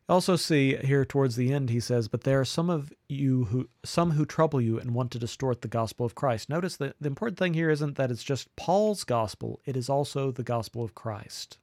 Also 0.07 0.35
see 0.35 0.75
here 0.77 1.05
towards 1.05 1.35
the 1.35 1.53
end 1.53 1.69
he 1.69 1.79
says 1.79 2.07
but 2.07 2.23
there 2.23 2.39
are 2.41 2.45
some 2.45 2.69
of 2.69 2.91
you 3.07 3.45
who 3.45 3.69
some 3.85 4.11
who 4.11 4.25
trouble 4.25 4.59
you 4.59 4.79
and 4.79 4.93
want 4.93 5.11
to 5.11 5.19
distort 5.19 5.61
the 5.61 5.67
gospel 5.67 6.05
of 6.05 6.15
christ. 6.15 6.49
Notice 6.49 6.75
that 6.77 6.95
the 6.99 7.07
important 7.07 7.37
thing 7.37 7.53
here 7.53 7.69
isn't 7.69 7.95
that 7.95 8.11
it's 8.11 8.23
just 8.23 8.53
paul's 8.55 9.03
gospel 9.03 9.61
it 9.65 9.77
is 9.77 9.87
also 9.87 10.31
the 10.31 10.43
gospel 10.43 10.83
of 10.83 10.95
christ 10.95 11.57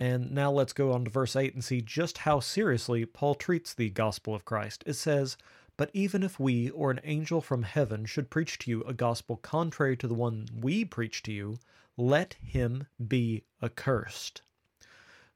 and 0.00 0.32
now 0.32 0.50
let's 0.50 0.72
go 0.72 0.92
on 0.92 1.04
to 1.04 1.10
verse 1.10 1.36
8 1.36 1.54
and 1.54 1.62
see 1.62 1.80
just 1.80 2.18
how 2.18 2.40
seriously 2.40 3.04
paul 3.04 3.36
treats 3.36 3.72
the 3.72 3.90
gospel 3.90 4.34
of 4.34 4.44
christ 4.44 4.82
it 4.86 4.94
says 4.94 5.36
but 5.76 5.90
even 5.92 6.22
if 6.22 6.40
we 6.40 6.70
or 6.70 6.90
an 6.90 7.00
angel 7.04 7.40
from 7.40 7.62
heaven 7.62 8.04
should 8.04 8.30
preach 8.30 8.58
to 8.58 8.70
you 8.70 8.82
a 8.84 8.92
gospel 8.92 9.36
contrary 9.36 9.96
to 9.96 10.08
the 10.08 10.14
one 10.14 10.46
we 10.58 10.84
preach 10.84 11.22
to 11.22 11.32
you 11.32 11.58
let 11.96 12.34
him 12.42 12.86
be 13.06 13.44
accursed 13.62 14.42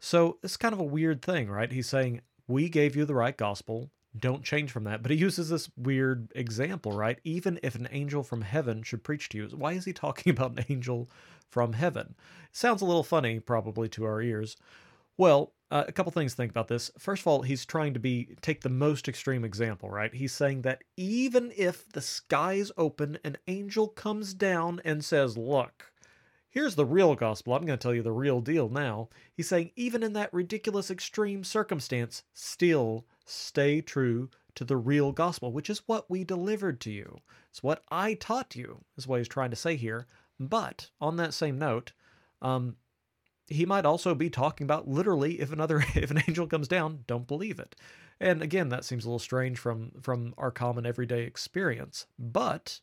so 0.05 0.37
it's 0.43 0.59
kind 0.59 0.75
of 0.75 0.81
a 0.81 0.85
weird 0.85 1.23
thing, 1.23 1.49
right? 1.49 1.73
He's 1.73 1.89
saying, 1.89 2.21
We 2.47 2.69
gave 2.69 2.95
you 2.95 3.07
the 3.07 3.15
right 3.15 3.35
gospel. 3.35 3.91
Don't 4.19 4.45
change 4.45 4.71
from 4.71 4.85
that. 4.85 5.03
But 5.03 5.11
he 5.11 5.17
uses 5.17 5.49
this 5.49 5.71
weird 5.77 6.33
example, 6.35 6.93
right? 6.93 7.19
Even 7.25 7.59
if 7.63 7.75
an 7.75 7.89
angel 7.91 8.23
from 8.23 8.43
heaven 8.43 8.83
should 8.83 9.03
preach 9.03 9.29
to 9.31 9.39
you, 9.39 9.49
why 9.49 9.73
is 9.73 9.85
he 9.85 9.93
talking 9.93 10.31
about 10.33 10.59
an 10.59 10.65
angel 10.69 11.11
from 11.51 11.73
heaven? 11.73 12.15
Sounds 12.53 12.83
a 12.83 12.87
little 12.87 13.03
funny, 13.03 13.41
probably 13.41 13.89
to 13.91 14.05
our 14.05 14.23
ears. 14.23 14.57
Well, 15.17 15.53
uh, 15.71 15.85
a 15.87 15.93
couple 15.93 16.13
things 16.13 16.33
to 16.33 16.37
think 16.37 16.51
about 16.51 16.69
this. 16.69 16.91
First 16.99 17.23
of 17.23 17.27
all, 17.27 17.43
he's 17.43 17.65
trying 17.65 17.95
to 17.95 18.01
be 18.01 18.37
take 18.43 18.61
the 18.61 18.69
most 18.69 19.09
extreme 19.09 19.45
example, 19.45 19.89
right? 19.89 20.15
He's 20.15 20.33
saying 20.33 20.63
that 20.63 20.83
even 20.97 21.53
if 21.57 21.89
the 21.89 22.01
skies 22.01 22.71
open, 22.77 23.19
an 23.25 23.39
angel 23.49 23.89
comes 23.89 24.35
down 24.35 24.81
and 24.85 25.05
says, 25.05 25.37
"Look, 25.37 25.93
Here's 26.55 26.77
the 26.77 26.87
real 26.87 27.17
gospel. 27.17 27.53
I'm 27.53 27.67
going 27.67 27.77
to 27.77 27.83
tell 27.83 27.97
you 27.97 28.03
the 28.03 28.13
real 28.13 28.41
deal 28.41 28.69
now. 28.69 29.09
He's 29.37 29.49
saying, 29.49 29.73
even 29.75 30.05
in 30.05 30.13
that 30.13 30.33
ridiculous 30.33 30.89
extreme 30.89 31.43
circumstance, 31.43 32.23
still 32.33 33.07
stay 33.25 33.81
true 33.81 34.31
to 34.55 34.65
the 34.65 34.77
real 34.77 35.13
gospel, 35.13 35.53
which 35.53 35.69
is 35.71 35.83
what 35.87 36.11
we 36.11 36.25
delivered 36.25 36.81
to 36.83 36.91
you. 36.91 37.19
It's 37.51 37.63
what 37.63 37.83
I 37.89 38.15
taught 38.15 38.55
you, 38.55 38.85
is 38.97 39.07
what 39.07 39.19
he's 39.19 39.29
trying 39.29 39.51
to 39.51 39.57
say 39.57 39.77
here. 39.77 40.07
But 40.39 40.91
on 41.01 41.17
that 41.17 41.35
same 41.35 41.59
note, 41.59 41.93
um, 42.43 42.77
he 43.47 43.67
might 43.67 43.85
also 43.85 44.15
be 44.15 44.31
talking 44.31 44.65
about 44.65 44.89
literally 44.89 45.41
if 45.41 45.53
another 45.53 45.85
if 45.95 46.11
an 46.11 46.23
angel 46.29 46.47
comes 46.47 46.69
down, 46.69 47.05
don't 47.07 47.27
believe 47.27 47.59
it. 47.59 47.77
And 48.21 48.43
again, 48.43 48.69
that 48.69 48.85
seems 48.85 49.05
a 49.05 49.09
little 49.09 49.19
strange 49.19 49.59
from 49.59 49.93
from 50.01 50.35
our 50.39 50.51
common 50.51 50.87
everyday 50.87 51.23
experience. 51.23 52.07
But 52.19 52.81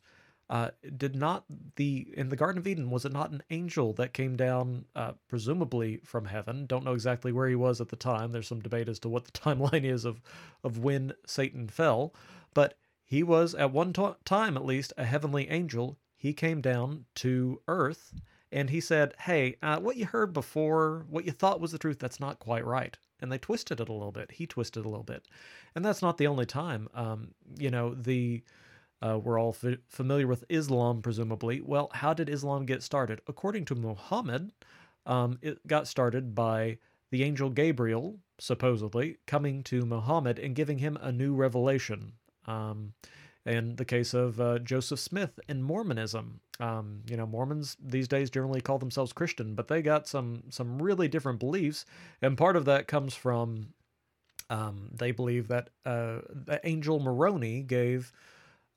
uh, 0.51 0.69
did 0.97 1.15
not 1.15 1.45
the 1.77 2.05
in 2.13 2.27
the 2.27 2.35
Garden 2.35 2.59
of 2.59 2.67
Eden 2.67 2.89
was 2.89 3.05
it 3.05 3.13
not 3.13 3.31
an 3.31 3.41
angel 3.51 3.93
that 3.93 4.13
came 4.13 4.35
down, 4.35 4.83
uh, 4.97 5.13
presumably 5.29 6.01
from 6.03 6.25
heaven? 6.25 6.65
Don't 6.65 6.83
know 6.83 6.93
exactly 6.93 7.31
where 7.31 7.47
he 7.47 7.55
was 7.55 7.79
at 7.79 7.87
the 7.87 7.95
time. 7.95 8.33
There's 8.33 8.49
some 8.49 8.59
debate 8.59 8.89
as 8.89 8.99
to 8.99 9.09
what 9.09 9.23
the 9.23 9.31
timeline 9.39 9.85
is 9.85 10.03
of 10.03 10.21
of 10.61 10.77
when 10.77 11.13
Satan 11.25 11.69
fell, 11.69 12.13
but 12.53 12.77
he 13.05 13.23
was 13.23 13.55
at 13.55 13.71
one 13.71 13.93
t- 13.93 14.05
time 14.25 14.57
at 14.57 14.65
least 14.65 14.91
a 14.97 15.05
heavenly 15.05 15.49
angel. 15.49 15.97
He 16.17 16.33
came 16.33 16.59
down 16.59 17.05
to 17.15 17.61
earth 17.69 18.13
and 18.51 18.69
he 18.69 18.81
said, 18.81 19.13
"Hey, 19.21 19.55
uh, 19.63 19.79
what 19.79 19.95
you 19.95 20.05
heard 20.05 20.33
before, 20.33 21.05
what 21.09 21.23
you 21.23 21.31
thought 21.31 21.61
was 21.61 21.71
the 21.71 21.77
truth, 21.77 21.99
that's 21.99 22.19
not 22.19 22.39
quite 22.39 22.65
right." 22.65 22.97
And 23.21 23.31
they 23.31 23.37
twisted 23.37 23.79
it 23.79 23.87
a 23.87 23.93
little 23.93 24.11
bit. 24.11 24.31
He 24.31 24.47
twisted 24.47 24.83
a 24.83 24.89
little 24.89 25.05
bit, 25.05 25.29
and 25.75 25.85
that's 25.85 26.01
not 26.01 26.17
the 26.17 26.27
only 26.27 26.45
time. 26.45 26.89
Um, 26.93 27.35
you 27.57 27.71
know 27.71 27.93
the 27.93 28.43
Uh, 29.01 29.19
we're 29.21 29.39
all 29.39 29.55
f- 29.63 29.79
familiar 29.87 30.27
with 30.27 30.43
Islam, 30.49 31.01
presumably. 31.01 31.61
Well, 31.61 31.89
how 31.93 32.13
did 32.13 32.29
Islam 32.29 32.65
get 32.65 32.83
started? 32.83 33.21
According 33.27 33.65
to 33.65 33.75
Muhammad, 33.75 34.51
um, 35.05 35.39
it 35.41 35.65
got 35.67 35.87
started 35.87 36.35
by 36.35 36.77
the 37.09 37.23
angel 37.23 37.49
Gabriel, 37.49 38.19
supposedly, 38.39 39.17
coming 39.25 39.63
to 39.63 39.85
Muhammad 39.85 40.39
and 40.39 40.55
giving 40.55 40.77
him 40.77 40.97
a 41.01 41.11
new 41.11 41.33
revelation. 41.33 42.13
Um, 42.45 42.93
in 43.45 43.75
the 43.75 43.85
case 43.85 44.13
of 44.13 44.39
uh, 44.39 44.59
Joseph 44.59 44.99
Smith 44.99 45.39
and 45.49 45.63
Mormonism, 45.63 46.41
um, 46.59 47.01
you 47.09 47.17
know, 47.17 47.25
Mormons 47.25 47.75
these 47.83 48.07
days 48.07 48.29
generally 48.29 48.61
call 48.61 48.77
themselves 48.77 49.13
Christian, 49.13 49.55
but 49.55 49.67
they 49.67 49.81
got 49.81 50.07
some 50.07 50.43
some 50.49 50.79
really 50.79 51.07
different 51.07 51.39
beliefs, 51.39 51.85
and 52.21 52.37
part 52.37 52.55
of 52.55 52.65
that 52.65 52.87
comes 52.87 53.15
from 53.15 53.73
um, 54.51 54.89
they 54.93 55.11
believe 55.11 55.47
that 55.47 55.71
uh, 55.85 56.19
the 56.29 56.59
angel 56.63 56.99
Moroni 56.99 57.63
gave 57.63 58.13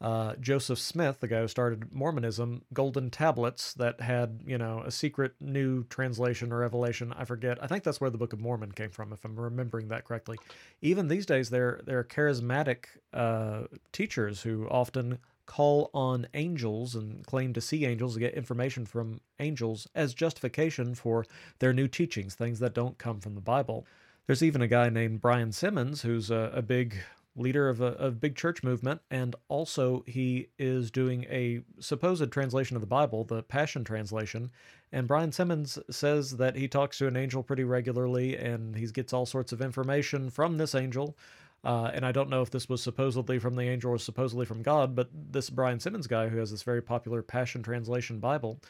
uh, 0.05 0.37
Joseph 0.39 0.79
Smith, 0.79 1.21
the 1.21 1.29
guy 1.29 1.41
who 1.41 1.49
started 1.49 1.91
Mormonism, 1.91 2.61
golden 2.75 3.09
tablets 3.09 3.73
that 3.73 4.03
had, 4.03 4.41
you 4.47 4.59
know, 4.59 4.83
a 4.85 4.91
secret 4.91 5.33
new 5.41 5.83
translation 5.85 6.53
or 6.53 6.59
revelation. 6.59 7.15
I 7.17 7.25
forget. 7.25 7.57
I 7.63 7.69
think 7.69 7.85
that's 7.85 8.03
where 8.03 8.11
the 8.11 8.19
Book 8.19 8.35
of 8.35 8.39
Mormon 8.39 8.73
came 8.73 8.91
from, 8.91 9.15
if 9.15 9.25
I'm 9.25 9.35
remembering 9.35 9.89
that 9.89 10.05
correctly. 10.05 10.37
Even 10.83 11.09
these 11.09 11.25
days, 11.25 11.49
there 11.49 11.81
there 11.87 11.99
are 11.99 12.05
charismatic 12.05 12.85
uh, 13.15 13.63
teachers 13.93 14.43
who 14.43 14.69
often 14.69 15.21
call 15.47 15.89
on 15.95 16.27
angels 16.35 16.95
and 16.95 17.25
claim 17.25 17.55
to 17.55 17.63
see 17.63 17.87
angels 17.87 18.13
to 18.13 18.21
get 18.21 18.35
information 18.35 18.85
from 18.85 19.23
angels 19.41 19.89
as 19.95 20.13
justification 20.13 20.95
for 20.95 21.25
their 21.61 21.73
new 21.73 21.89
teachings, 21.89 22.35
things 22.35 22.59
that 22.59 22.75
don't 22.75 22.99
come 22.99 23.21
from 23.21 23.35
the 23.35 23.41
Bible. 23.41 23.87
There's 24.27 24.43
even 24.43 24.61
a 24.61 24.69
guy 24.69 24.91
named 24.91 25.23
Brian 25.23 25.51
Simmons 25.53 26.03
who's 26.03 26.31
a, 26.31 26.51
a 26.55 26.61
big 26.61 26.97
leader 27.37 27.69
of 27.69 27.81
a, 27.81 28.11
big 28.11 28.37
church 28.37 28.63
movement, 28.63 29.01
and 29.11 29.35
also 29.49 30.05
he 30.07 30.49
is 30.59 30.91
doing 30.91 31.25
a 31.25 31.63
supposed 31.81 32.31
translation 32.31 32.77
of 32.77 32.81
the 32.81 32.87
Bible, 32.87 33.25
the 33.25 33.43
Passion 33.43 33.85
Translation. 33.85 34.51
And 34.93 35.09
Brian 35.09 35.33
Simmons 35.33 35.79
says 35.91 36.37
that 36.37 36.57
he 36.57 36.69
talks 36.69 36.99
to 36.99 37.09
an 37.09 37.17
angel 37.17 37.43
pretty 37.43 37.65
regularly, 37.65 38.37
and 38.37 38.77
he 38.77 38.87
gets 38.87 39.13
all 39.13 39.27
sorts 39.27 39.53
of 39.53 39.61
information 39.61 40.31
from 40.31 40.59
this 40.59 40.75
angel. 40.75 41.17
Uh, 41.65 41.91
and 41.95 42.05
I 42.05 42.13
don't 42.13 42.29
know 42.29 42.43
if 42.43 42.51
this 42.51 42.69
was 42.69 42.83
supposedly 42.83 43.39
from 43.39 43.57
the 43.57 43.65
angel 43.65 43.93
or 43.93 43.99
supposedly 43.99 44.47
from 44.47 44.63
God, 44.63 44.95
but 44.95 45.09
this 45.13 45.51
Brian 45.51 45.81
Simmons 45.81 46.07
guy 46.07 46.29
who 46.29 46.37
has 46.39 46.51
this 46.51 46.63
very 46.63 46.83
popular 46.83 47.23
Passion 47.23 47.63
Translation 47.63 48.21
Bible, 48.21 48.61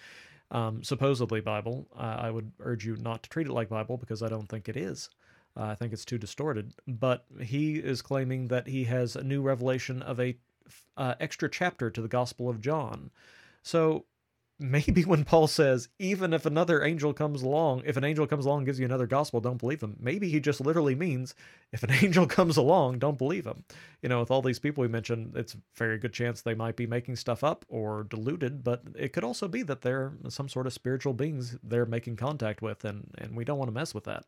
um, 0.52 0.82
supposedly 0.84 1.40
Bible, 1.40 1.88
uh, 1.96 2.16
I 2.20 2.30
would 2.30 2.52
urge 2.60 2.86
you 2.86 2.96
not 2.96 3.24
to 3.24 3.30
treat 3.30 3.48
it 3.48 3.52
like 3.52 3.68
Bible 3.68 3.96
because 3.96 4.22
I 4.22 4.28
don't 4.28 4.48
think 4.48 4.68
it 4.68 4.76
is. 4.76 5.10
Uh, 5.56 5.64
I 5.64 5.74
think 5.74 5.92
it's 5.92 6.04
too 6.04 6.18
distorted. 6.18 6.72
But 6.86 7.24
he 7.40 7.76
is 7.76 8.02
claiming 8.02 8.48
that 8.48 8.66
he 8.66 8.84
has 8.84 9.16
a 9.16 9.22
new 9.22 9.42
revelation 9.42 10.02
of 10.02 10.20
a 10.20 10.36
uh, 10.96 11.14
extra 11.20 11.48
chapter 11.48 11.90
to 11.90 12.00
the 12.02 12.08
Gospel 12.08 12.48
of 12.48 12.60
John. 12.60 13.10
So 13.62 14.04
maybe 14.58 15.02
when 15.02 15.24
Paul 15.24 15.46
says, 15.46 15.88
even 15.98 16.32
if 16.32 16.46
another 16.46 16.82
angel 16.84 17.12
comes 17.12 17.42
along, 17.42 17.82
if 17.84 17.96
an 17.96 18.04
angel 18.04 18.26
comes 18.26 18.46
along 18.46 18.58
and 18.58 18.66
gives 18.66 18.78
you 18.78 18.84
another 18.84 19.06
gospel, 19.06 19.40
don't 19.40 19.58
believe 19.58 19.82
him. 19.82 19.96
Maybe 19.98 20.28
he 20.28 20.38
just 20.38 20.60
literally 20.60 20.94
means 20.94 21.34
if 21.72 21.82
an 21.82 21.90
angel 22.02 22.26
comes 22.26 22.56
along, 22.56 22.98
don't 22.98 23.18
believe 23.18 23.46
him. 23.46 23.64
You 24.02 24.08
know, 24.08 24.20
with 24.20 24.30
all 24.30 24.42
these 24.42 24.58
people 24.58 24.82
we 24.82 24.88
mentioned, 24.88 25.32
it's 25.36 25.54
a 25.54 25.58
very 25.74 25.98
good 25.98 26.12
chance 26.12 26.40
they 26.40 26.54
might 26.54 26.76
be 26.76 26.86
making 26.86 27.16
stuff 27.16 27.42
up 27.42 27.64
or 27.68 28.04
deluded, 28.04 28.62
but 28.62 28.82
it 28.96 29.12
could 29.12 29.24
also 29.24 29.48
be 29.48 29.62
that 29.64 29.82
they're 29.82 30.12
some 30.28 30.48
sort 30.48 30.66
of 30.66 30.72
spiritual 30.72 31.14
beings 31.14 31.58
they're 31.62 31.86
making 31.86 32.16
contact 32.16 32.62
with, 32.62 32.84
and, 32.84 33.10
and 33.18 33.36
we 33.36 33.44
don't 33.44 33.58
want 33.58 33.68
to 33.68 33.74
mess 33.74 33.94
with 33.94 34.04
that. 34.04 34.24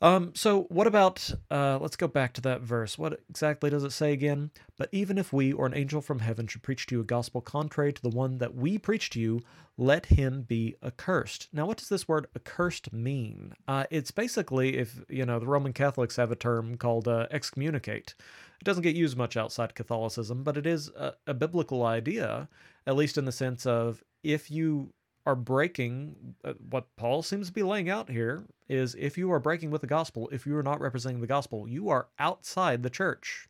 Um, 0.00 0.32
so 0.34 0.62
what 0.68 0.86
about, 0.86 1.28
uh, 1.50 1.78
let's 1.80 1.96
go 1.96 2.06
back 2.06 2.32
to 2.34 2.40
that 2.42 2.60
verse. 2.60 2.96
What 2.96 3.20
exactly 3.28 3.68
does 3.68 3.82
it 3.82 3.90
say 3.90 4.12
again? 4.12 4.50
But 4.76 4.88
even 4.92 5.18
if 5.18 5.32
we 5.32 5.52
or 5.52 5.66
an 5.66 5.74
angel 5.74 6.00
from 6.00 6.20
heaven 6.20 6.46
should 6.46 6.62
preach 6.62 6.86
to 6.86 6.94
you 6.94 7.00
a 7.00 7.04
gospel 7.04 7.40
contrary 7.40 7.92
to 7.92 8.02
the 8.02 8.08
one 8.08 8.38
that 8.38 8.54
we 8.54 8.78
preach 8.78 9.10
to 9.10 9.20
you, 9.20 9.40
let 9.76 10.06
him 10.06 10.42
be 10.42 10.76
accursed. 10.84 11.48
Now, 11.52 11.66
what 11.66 11.78
does 11.78 11.88
this 11.88 12.06
word 12.06 12.28
accursed 12.36 12.92
mean? 12.92 13.54
Uh, 13.66 13.84
it's 13.90 14.10
basically 14.12 14.76
if, 14.76 15.00
you 15.08 15.26
know, 15.26 15.40
the 15.40 15.46
Roman 15.46 15.72
Catholics 15.72 16.16
have 16.16 16.30
a 16.30 16.36
term 16.36 16.76
called 16.76 17.08
uh, 17.08 17.26
excommunicate. 17.30 18.14
It 18.60 18.64
doesn't 18.64 18.82
get 18.82 18.96
used 18.96 19.16
much 19.16 19.36
outside 19.36 19.74
Catholicism, 19.74 20.42
but 20.42 20.56
it 20.56 20.66
is 20.66 20.88
a, 20.90 21.14
a 21.26 21.34
biblical 21.34 21.84
idea, 21.84 22.48
at 22.86 22.96
least 22.96 23.18
in 23.18 23.24
the 23.24 23.32
sense 23.32 23.66
of 23.66 24.02
if 24.24 24.50
you 24.50 24.92
are 25.28 25.36
breaking 25.36 26.34
uh, 26.42 26.54
what 26.70 26.96
Paul 26.96 27.22
seems 27.22 27.48
to 27.48 27.52
be 27.52 27.62
laying 27.62 27.90
out 27.90 28.08
here 28.08 28.46
is 28.66 28.96
if 28.98 29.18
you 29.18 29.30
are 29.30 29.38
breaking 29.38 29.70
with 29.70 29.82
the 29.82 29.86
gospel, 29.86 30.26
if 30.32 30.46
you 30.46 30.56
are 30.56 30.62
not 30.62 30.80
representing 30.80 31.20
the 31.20 31.26
gospel, 31.26 31.68
you 31.68 31.90
are 31.90 32.08
outside 32.18 32.82
the 32.82 32.88
church. 32.88 33.46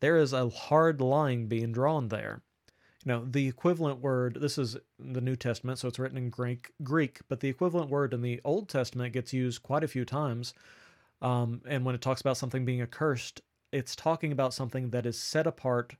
There 0.00 0.16
is 0.16 0.32
a 0.32 0.48
hard 0.48 1.00
line 1.00 1.46
being 1.46 1.70
drawn 1.70 2.08
there. 2.08 2.42
You 3.04 3.12
know, 3.12 3.24
the 3.24 3.46
equivalent 3.46 4.00
word, 4.00 4.38
this 4.40 4.58
is 4.58 4.76
the 4.98 5.20
New 5.20 5.36
Testament, 5.36 5.78
so 5.78 5.86
it's 5.86 6.00
written 6.00 6.18
in 6.18 6.28
Greek, 6.28 6.72
Greek 6.82 7.20
but 7.28 7.38
the 7.38 7.48
equivalent 7.48 7.88
word 7.88 8.12
in 8.12 8.22
the 8.22 8.40
Old 8.44 8.68
Testament 8.68 9.12
gets 9.12 9.32
used 9.32 9.62
quite 9.62 9.84
a 9.84 9.88
few 9.88 10.04
times. 10.04 10.54
Um, 11.20 11.62
and 11.68 11.84
when 11.84 11.94
it 11.94 12.00
talks 12.00 12.20
about 12.20 12.36
something 12.36 12.64
being 12.64 12.82
accursed, 12.82 13.42
it's 13.70 13.94
talking 13.94 14.32
about 14.32 14.54
something 14.54 14.90
that 14.90 15.06
is 15.06 15.16
set 15.16 15.46
apart 15.46 15.94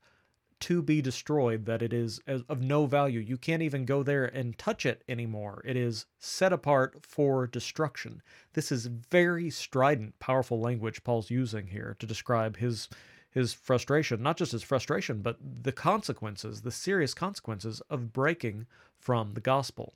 to 0.62 0.80
be 0.80 1.02
destroyed, 1.02 1.66
that 1.66 1.82
it 1.82 1.92
is 1.92 2.20
of 2.26 2.62
no 2.62 2.86
value. 2.86 3.20
You 3.20 3.36
can't 3.36 3.62
even 3.62 3.84
go 3.84 4.02
there 4.02 4.24
and 4.24 4.56
touch 4.56 4.86
it 4.86 5.02
anymore. 5.08 5.60
It 5.64 5.76
is 5.76 6.06
set 6.18 6.52
apart 6.52 7.04
for 7.04 7.46
destruction. 7.46 8.22
This 8.52 8.70
is 8.70 8.86
very 8.86 9.50
strident, 9.50 10.18
powerful 10.20 10.60
language 10.60 11.02
Paul's 11.02 11.30
using 11.30 11.66
here 11.66 11.96
to 11.98 12.06
describe 12.06 12.56
his 12.56 12.88
his 13.30 13.54
frustration, 13.54 14.22
not 14.22 14.36
just 14.36 14.52
his 14.52 14.62
frustration, 14.62 15.22
but 15.22 15.38
the 15.40 15.72
consequences, 15.72 16.60
the 16.60 16.70
serious 16.70 17.14
consequences 17.14 17.80
of 17.88 18.12
breaking 18.12 18.66
from 18.98 19.32
the 19.32 19.40
gospel. 19.40 19.94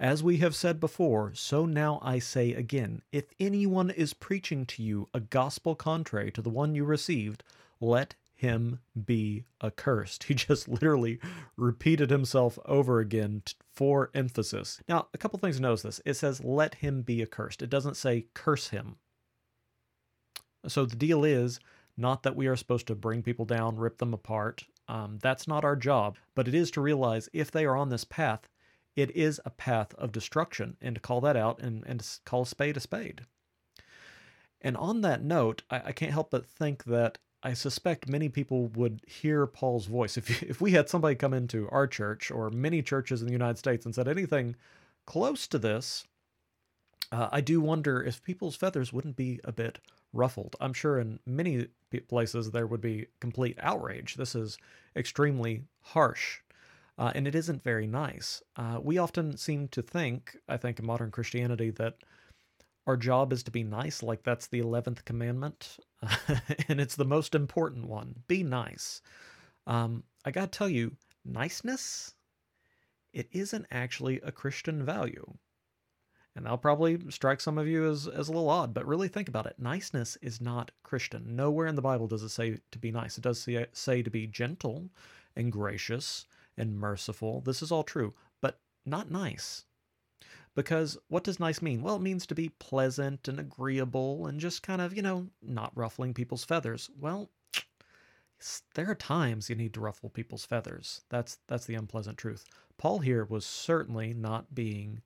As 0.00 0.22
we 0.22 0.38
have 0.38 0.54
said 0.54 0.78
before, 0.80 1.34
so 1.34 1.66
now 1.66 1.98
I 2.02 2.18
say 2.18 2.54
again 2.54 3.02
if 3.12 3.26
anyone 3.38 3.90
is 3.90 4.14
preaching 4.14 4.64
to 4.66 4.82
you 4.82 5.08
a 5.12 5.20
gospel 5.20 5.74
contrary 5.74 6.30
to 6.32 6.40
the 6.40 6.50
one 6.50 6.74
you 6.74 6.84
received, 6.84 7.42
let 7.80 8.14
him 8.38 8.78
be 9.04 9.44
accursed. 9.62 10.24
He 10.28 10.34
just 10.34 10.68
literally 10.68 11.18
repeated 11.56 12.08
himself 12.08 12.56
over 12.64 13.00
again 13.00 13.42
for 13.74 14.10
emphasis. 14.14 14.80
Now, 14.88 15.08
a 15.12 15.18
couple 15.18 15.40
things 15.40 15.60
notice 15.60 15.82
this. 15.82 16.00
It 16.06 16.14
says, 16.14 16.44
let 16.44 16.76
him 16.76 17.02
be 17.02 17.20
accursed. 17.20 17.62
It 17.62 17.70
doesn't 17.70 17.96
say 17.96 18.26
curse 18.34 18.68
him. 18.68 18.96
So 20.68 20.86
the 20.86 20.94
deal 20.94 21.24
is 21.24 21.58
not 21.96 22.22
that 22.22 22.36
we 22.36 22.46
are 22.46 22.54
supposed 22.54 22.86
to 22.86 22.94
bring 22.94 23.22
people 23.22 23.44
down, 23.44 23.76
rip 23.76 23.98
them 23.98 24.14
apart. 24.14 24.64
Um, 24.86 25.18
that's 25.20 25.48
not 25.48 25.64
our 25.64 25.76
job, 25.76 26.16
but 26.36 26.46
it 26.46 26.54
is 26.54 26.70
to 26.72 26.80
realize 26.80 27.28
if 27.32 27.50
they 27.50 27.64
are 27.64 27.76
on 27.76 27.88
this 27.88 28.04
path, 28.04 28.48
it 28.94 29.10
is 29.16 29.40
a 29.44 29.50
path 29.50 29.94
of 29.94 30.12
destruction, 30.12 30.76
and 30.80 30.94
to 30.94 31.00
call 31.00 31.20
that 31.22 31.36
out 31.36 31.60
and, 31.60 31.84
and 31.86 32.06
call 32.24 32.42
a 32.42 32.46
spade 32.46 32.76
a 32.76 32.80
spade. 32.80 33.22
And 34.60 34.76
on 34.76 35.00
that 35.00 35.24
note, 35.24 35.62
I, 35.70 35.82
I 35.86 35.92
can't 35.92 36.12
help 36.12 36.30
but 36.30 36.46
think 36.46 36.84
that 36.84 37.18
I 37.42 37.54
suspect 37.54 38.08
many 38.08 38.28
people 38.28 38.66
would 38.68 39.00
hear 39.06 39.46
Paul's 39.46 39.86
voice. 39.86 40.16
If, 40.16 40.42
if 40.44 40.60
we 40.60 40.72
had 40.72 40.88
somebody 40.88 41.14
come 41.14 41.34
into 41.34 41.68
our 41.70 41.86
church 41.86 42.30
or 42.30 42.50
many 42.50 42.82
churches 42.82 43.20
in 43.20 43.26
the 43.26 43.32
United 43.32 43.58
States 43.58 43.84
and 43.84 43.94
said 43.94 44.08
anything 44.08 44.56
close 45.06 45.46
to 45.48 45.58
this, 45.58 46.04
uh, 47.10 47.28
I 47.32 47.40
do 47.40 47.60
wonder 47.60 48.02
if 48.02 48.22
people's 48.22 48.56
feathers 48.56 48.92
wouldn't 48.92 49.16
be 49.16 49.40
a 49.44 49.52
bit 49.52 49.78
ruffled. 50.12 50.56
I'm 50.60 50.72
sure 50.72 50.98
in 50.98 51.20
many 51.26 51.68
places 52.08 52.50
there 52.50 52.66
would 52.66 52.80
be 52.80 53.06
complete 53.20 53.58
outrage. 53.60 54.16
This 54.16 54.34
is 54.34 54.58
extremely 54.96 55.62
harsh. 55.80 56.40
Uh, 56.98 57.12
and 57.14 57.28
it 57.28 57.34
isn't 57.34 57.62
very 57.62 57.86
nice. 57.86 58.42
Uh, 58.56 58.80
we 58.82 58.98
often 58.98 59.36
seem 59.36 59.68
to 59.68 59.80
think, 59.80 60.36
I 60.48 60.56
think, 60.56 60.80
in 60.80 60.86
modern 60.86 61.12
Christianity, 61.12 61.70
that 61.70 61.94
our 62.88 62.96
job 62.96 63.32
is 63.32 63.44
to 63.44 63.52
be 63.52 63.62
nice, 63.62 64.02
like 64.02 64.24
that's 64.24 64.48
the 64.48 64.60
11th 64.60 65.04
commandment, 65.04 65.76
and 66.68 66.80
it's 66.80 66.96
the 66.96 67.04
most 67.04 67.34
important 67.34 67.88
one. 67.88 68.22
Be 68.28 68.42
nice. 68.42 69.00
Um, 69.66 70.04
I 70.24 70.30
gotta 70.30 70.48
tell 70.48 70.68
you, 70.68 70.96
niceness, 71.24 72.14
it 73.12 73.28
isn't 73.32 73.66
actually 73.70 74.20
a 74.20 74.32
Christian 74.32 74.84
value. 74.84 75.34
And 76.36 76.44
that'll 76.44 76.58
probably 76.58 76.98
strike 77.10 77.40
some 77.40 77.58
of 77.58 77.66
you 77.66 77.90
as, 77.90 78.06
as 78.06 78.28
a 78.28 78.32
little 78.32 78.48
odd, 78.48 78.72
but 78.72 78.86
really 78.86 79.08
think 79.08 79.28
about 79.28 79.46
it. 79.46 79.56
Niceness 79.58 80.16
is 80.22 80.40
not 80.40 80.70
Christian. 80.84 81.34
Nowhere 81.34 81.66
in 81.66 81.74
the 81.74 81.82
Bible 81.82 82.06
does 82.06 82.22
it 82.22 82.28
say 82.28 82.58
to 82.70 82.78
be 82.78 82.92
nice. 82.92 83.18
It 83.18 83.22
does 83.22 83.40
say, 83.40 83.66
say 83.72 84.02
to 84.02 84.10
be 84.10 84.28
gentle 84.28 84.88
and 85.34 85.50
gracious 85.50 86.26
and 86.56 86.78
merciful. 86.78 87.40
This 87.40 87.60
is 87.60 87.72
all 87.72 87.82
true, 87.82 88.14
but 88.40 88.60
not 88.86 89.10
nice. 89.10 89.64
Because 90.58 90.98
what 91.06 91.22
does 91.22 91.38
nice 91.38 91.62
mean? 91.62 91.82
Well, 91.82 91.94
it 91.94 92.02
means 92.02 92.26
to 92.26 92.34
be 92.34 92.48
pleasant 92.48 93.28
and 93.28 93.38
agreeable 93.38 94.26
and 94.26 94.40
just 94.40 94.60
kind 94.60 94.80
of, 94.80 94.92
you 94.92 95.02
know, 95.02 95.28
not 95.40 95.70
ruffling 95.76 96.12
people's 96.12 96.42
feathers. 96.42 96.90
Well, 96.98 97.30
there 98.74 98.90
are 98.90 98.96
times 98.96 99.48
you 99.48 99.54
need 99.54 99.72
to 99.74 99.80
ruffle 99.80 100.10
people's 100.10 100.44
feathers. 100.44 101.02
That's 101.10 101.38
that's 101.46 101.66
the 101.66 101.76
unpleasant 101.76 102.18
truth. 102.18 102.44
Paul 102.76 102.98
here 102.98 103.24
was 103.24 103.46
certainly 103.46 104.12
not 104.12 104.52
being 104.52 105.00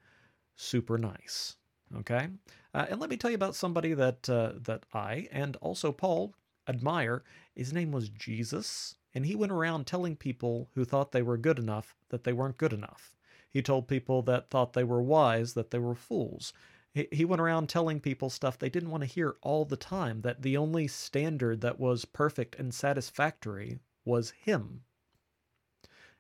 super 0.56 0.96
nice. 0.96 1.56
Okay, 1.98 2.28
uh, 2.72 2.86
and 2.88 2.98
let 2.98 3.10
me 3.10 3.18
tell 3.18 3.30
you 3.30 3.34
about 3.34 3.54
somebody 3.54 3.92
that 3.92 4.30
uh, 4.30 4.52
that 4.62 4.86
I 4.94 5.28
and 5.30 5.56
also 5.56 5.92
Paul 5.92 6.34
admire. 6.66 7.24
His 7.54 7.74
name 7.74 7.92
was 7.92 8.08
Jesus. 8.08 8.94
And 9.14 9.26
he 9.26 9.36
went 9.36 9.52
around 9.52 9.86
telling 9.86 10.16
people 10.16 10.70
who 10.74 10.86
thought 10.86 11.12
they 11.12 11.20
were 11.20 11.36
good 11.36 11.58
enough 11.58 11.94
that 12.08 12.24
they 12.24 12.32
weren't 12.32 12.56
good 12.56 12.72
enough. 12.72 13.14
He 13.52 13.60
told 13.60 13.86
people 13.86 14.22
that 14.22 14.48
thought 14.48 14.72
they 14.72 14.82
were 14.82 15.02
wise 15.02 15.52
that 15.52 15.70
they 15.70 15.78
were 15.78 15.94
fools. 15.94 16.54
He 16.94 17.24
went 17.24 17.40
around 17.40 17.68
telling 17.68 18.00
people 18.00 18.30
stuff 18.30 18.58
they 18.58 18.68
didn't 18.68 18.90
want 18.90 19.02
to 19.02 19.06
hear 19.06 19.36
all 19.42 19.64
the 19.64 19.76
time, 19.76 20.22
that 20.22 20.42
the 20.42 20.56
only 20.56 20.88
standard 20.88 21.60
that 21.60 21.78
was 21.78 22.04
perfect 22.04 22.56
and 22.56 22.72
satisfactory 22.74 23.78
was 24.04 24.30
him. 24.30 24.84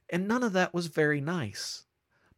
And 0.08 0.28
none 0.28 0.42
of 0.42 0.52
that 0.52 0.72
was 0.72 0.86
very 0.86 1.20
nice, 1.20 1.86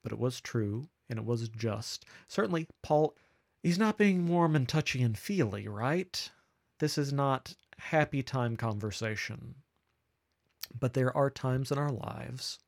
but 0.02 0.12
it 0.12 0.18
was 0.18 0.40
true 0.40 0.88
and 1.08 1.18
it 1.18 1.24
was 1.24 1.48
just. 1.48 2.04
Certainly, 2.28 2.68
Paul, 2.82 3.16
he's 3.62 3.78
not 3.78 3.98
being 3.98 4.26
warm 4.26 4.56
and 4.56 4.68
touchy 4.68 5.02
and 5.02 5.18
feely, 5.18 5.68
right? 5.68 6.30
This 6.78 6.98
is 6.98 7.12
not 7.12 7.54
happy 7.78 8.22
time 8.22 8.56
conversation. 8.56 9.56
But 10.78 10.94
there 10.94 11.16
are 11.16 11.30
times 11.30 11.70
in 11.70 11.78
our 11.78 11.92
lives 11.92 12.58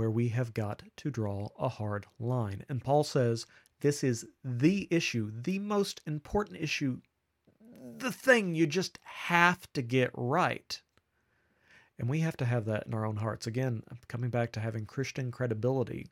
where 0.00 0.10
we 0.10 0.28
have 0.28 0.54
got 0.54 0.82
to 0.96 1.10
draw 1.10 1.50
a 1.58 1.68
hard 1.68 2.06
line. 2.18 2.64
And 2.70 2.82
Paul 2.82 3.04
says 3.04 3.44
this 3.80 4.02
is 4.02 4.24
the 4.42 4.88
issue, 4.90 5.30
the 5.30 5.58
most 5.58 6.00
important 6.06 6.58
issue, 6.58 7.02
the 7.98 8.10
thing 8.10 8.54
you 8.54 8.66
just 8.66 8.98
have 9.02 9.70
to 9.74 9.82
get 9.82 10.10
right. 10.14 10.80
And 11.98 12.08
we 12.08 12.20
have 12.20 12.38
to 12.38 12.46
have 12.46 12.64
that 12.64 12.86
in 12.86 12.94
our 12.94 13.04
own 13.04 13.16
hearts. 13.16 13.46
Again, 13.46 13.82
coming 14.08 14.30
back 14.30 14.52
to 14.52 14.60
having 14.60 14.86
Christian 14.86 15.30
credibility. 15.30 16.06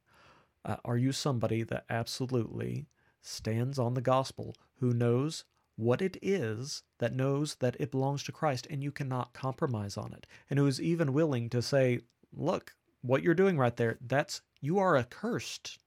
Uh, 0.67 0.77
are 0.85 0.99
you 0.99 1.11
somebody 1.11 1.63
that 1.63 1.87
absolutely 1.89 2.89
stands 3.23 3.79
on 3.79 3.95
the 3.95 4.03
gospel, 4.03 4.55
who 4.81 4.93
knows 4.93 5.45
what 5.77 6.03
it 6.03 6.19
is, 6.21 6.83
that 6.99 7.17
knows 7.17 7.55
that 7.55 7.77
it 7.81 7.91
belongs 7.91 8.23
to 8.25 8.33
Christ, 8.33 8.67
and 8.69 8.83
you 8.83 8.93
cannot 8.93 9.33
compromise 9.33 9.97
on 9.97 10.13
it, 10.13 10.27
and 10.51 10.59
who 10.59 10.67
is 10.67 10.79
even 10.79 11.15
willing 11.15 11.49
to 11.49 11.63
say, 11.63 12.01
look, 12.35 12.75
what 13.03 13.23
you're 13.23 13.35
doing 13.35 13.59
right 13.59 13.77
there, 13.77 13.99
that's 14.01 14.43
you 14.61 14.79
are 14.79 14.97
accursed. 14.97 15.79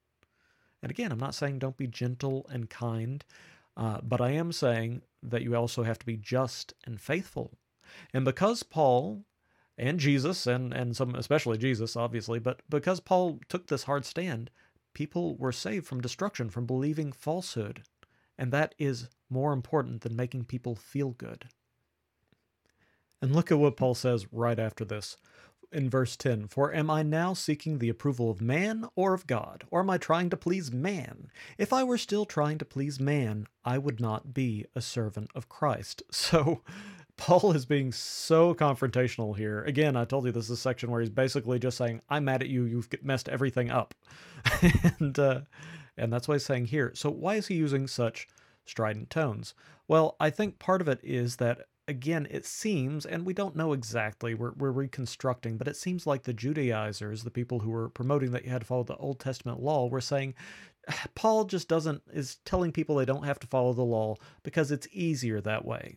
And 0.82 0.90
again, 0.90 1.12
I'm 1.12 1.18
not 1.18 1.34
saying 1.34 1.58
don't 1.58 1.76
be 1.76 1.86
gentle 1.86 2.46
and 2.50 2.68
kind, 2.68 3.24
uh, 3.76 4.00
but 4.02 4.20
I 4.20 4.30
am 4.30 4.52
saying 4.52 5.02
that 5.22 5.42
you 5.42 5.54
also 5.54 5.82
have 5.82 5.98
to 6.00 6.06
be 6.06 6.16
just 6.16 6.74
and 6.84 7.00
faithful. 7.00 7.52
And 8.12 8.24
because 8.24 8.62
Paul 8.62 9.24
and 9.78 9.98
Jesus 9.98 10.46
and 10.46 10.72
and 10.72 10.96
some 10.96 11.14
especially 11.14 11.58
Jesus 11.58 11.96
obviously, 11.96 12.38
but 12.38 12.60
because 12.68 13.00
Paul 13.00 13.40
took 13.48 13.66
this 13.66 13.84
hard 13.84 14.04
stand, 14.04 14.50
people 14.94 15.36
were 15.36 15.52
saved 15.52 15.86
from 15.86 16.00
destruction 16.00 16.50
from 16.50 16.66
believing 16.66 17.12
falsehood. 17.12 17.82
And 18.38 18.52
that 18.52 18.74
is 18.78 19.08
more 19.30 19.52
important 19.52 20.00
than 20.00 20.16
making 20.16 20.44
people 20.44 20.74
feel 20.74 21.10
good. 21.10 21.48
And 23.20 23.34
look 23.34 23.52
at 23.52 23.58
what 23.58 23.76
Paul 23.76 23.94
says 23.94 24.26
right 24.32 24.58
after 24.58 24.84
this 24.84 25.16
in 25.72 25.90
verse 25.90 26.16
10 26.16 26.48
For 26.48 26.72
am 26.74 26.90
I 26.90 27.02
now 27.02 27.34
seeking 27.34 27.78
the 27.78 27.88
approval 27.88 28.30
of 28.30 28.40
man 28.40 28.88
or 28.94 29.14
of 29.14 29.26
God? 29.26 29.64
Or 29.70 29.80
am 29.80 29.90
I 29.90 29.98
trying 29.98 30.30
to 30.30 30.36
please 30.36 30.72
man? 30.72 31.30
If 31.58 31.72
I 31.72 31.84
were 31.84 31.98
still 31.98 32.24
trying 32.24 32.58
to 32.58 32.64
please 32.64 33.00
man, 33.00 33.46
I 33.64 33.78
would 33.78 34.00
not 34.00 34.34
be 34.34 34.66
a 34.74 34.80
servant 34.80 35.30
of 35.34 35.48
Christ. 35.48 36.02
So 36.12 36.62
Paul 37.16 37.52
is 37.52 37.66
being 37.66 37.92
so 37.92 38.54
confrontational 38.54 39.36
here. 39.36 39.62
Again, 39.64 39.96
I 39.96 40.04
told 40.04 40.24
you 40.24 40.32
this 40.32 40.44
is 40.44 40.50
a 40.50 40.56
section 40.56 40.90
where 40.90 41.00
he's 41.00 41.10
basically 41.10 41.58
just 41.58 41.76
saying, 41.76 42.00
I'm 42.08 42.24
mad 42.24 42.42
at 42.42 42.48
you, 42.48 42.64
you've 42.64 42.88
messed 43.02 43.28
everything 43.28 43.70
up. 43.70 43.94
and, 44.98 45.18
uh, 45.18 45.40
and 45.96 46.12
that's 46.12 46.26
what 46.26 46.34
he's 46.34 46.46
saying 46.46 46.66
here. 46.66 46.92
So 46.94 47.10
why 47.10 47.34
is 47.34 47.48
he 47.48 47.54
using 47.54 47.86
such 47.86 48.28
strident 48.64 49.10
tones? 49.10 49.54
Well, 49.88 50.16
I 50.18 50.30
think 50.30 50.58
part 50.58 50.80
of 50.80 50.88
it 50.88 51.00
is 51.02 51.36
that 51.36 51.66
again, 51.88 52.26
it 52.30 52.46
seems, 52.46 53.04
and 53.04 53.26
we 53.26 53.34
don't 53.34 53.56
know 53.56 53.72
exactly, 53.72 54.34
we're, 54.34 54.52
we're 54.52 54.70
reconstructing, 54.70 55.56
but 55.56 55.68
it 55.68 55.76
seems 55.76 56.06
like 56.06 56.22
the 56.22 56.32
Judaizers, 56.32 57.24
the 57.24 57.30
people 57.30 57.60
who 57.60 57.70
were 57.70 57.88
promoting 57.88 58.30
that 58.32 58.44
you 58.44 58.50
had 58.50 58.62
to 58.62 58.66
follow 58.66 58.84
the 58.84 58.96
Old 58.96 59.18
Testament 59.18 59.60
law, 59.60 59.86
were 59.86 60.00
saying 60.00 60.34
Paul 61.14 61.44
just 61.44 61.68
doesn't, 61.68 62.02
is 62.12 62.36
telling 62.44 62.72
people 62.72 62.96
they 62.96 63.04
don't 63.04 63.24
have 63.24 63.40
to 63.40 63.46
follow 63.46 63.72
the 63.72 63.82
law 63.82 64.16
because 64.42 64.70
it's 64.70 64.88
easier 64.92 65.40
that 65.40 65.64
way. 65.64 65.96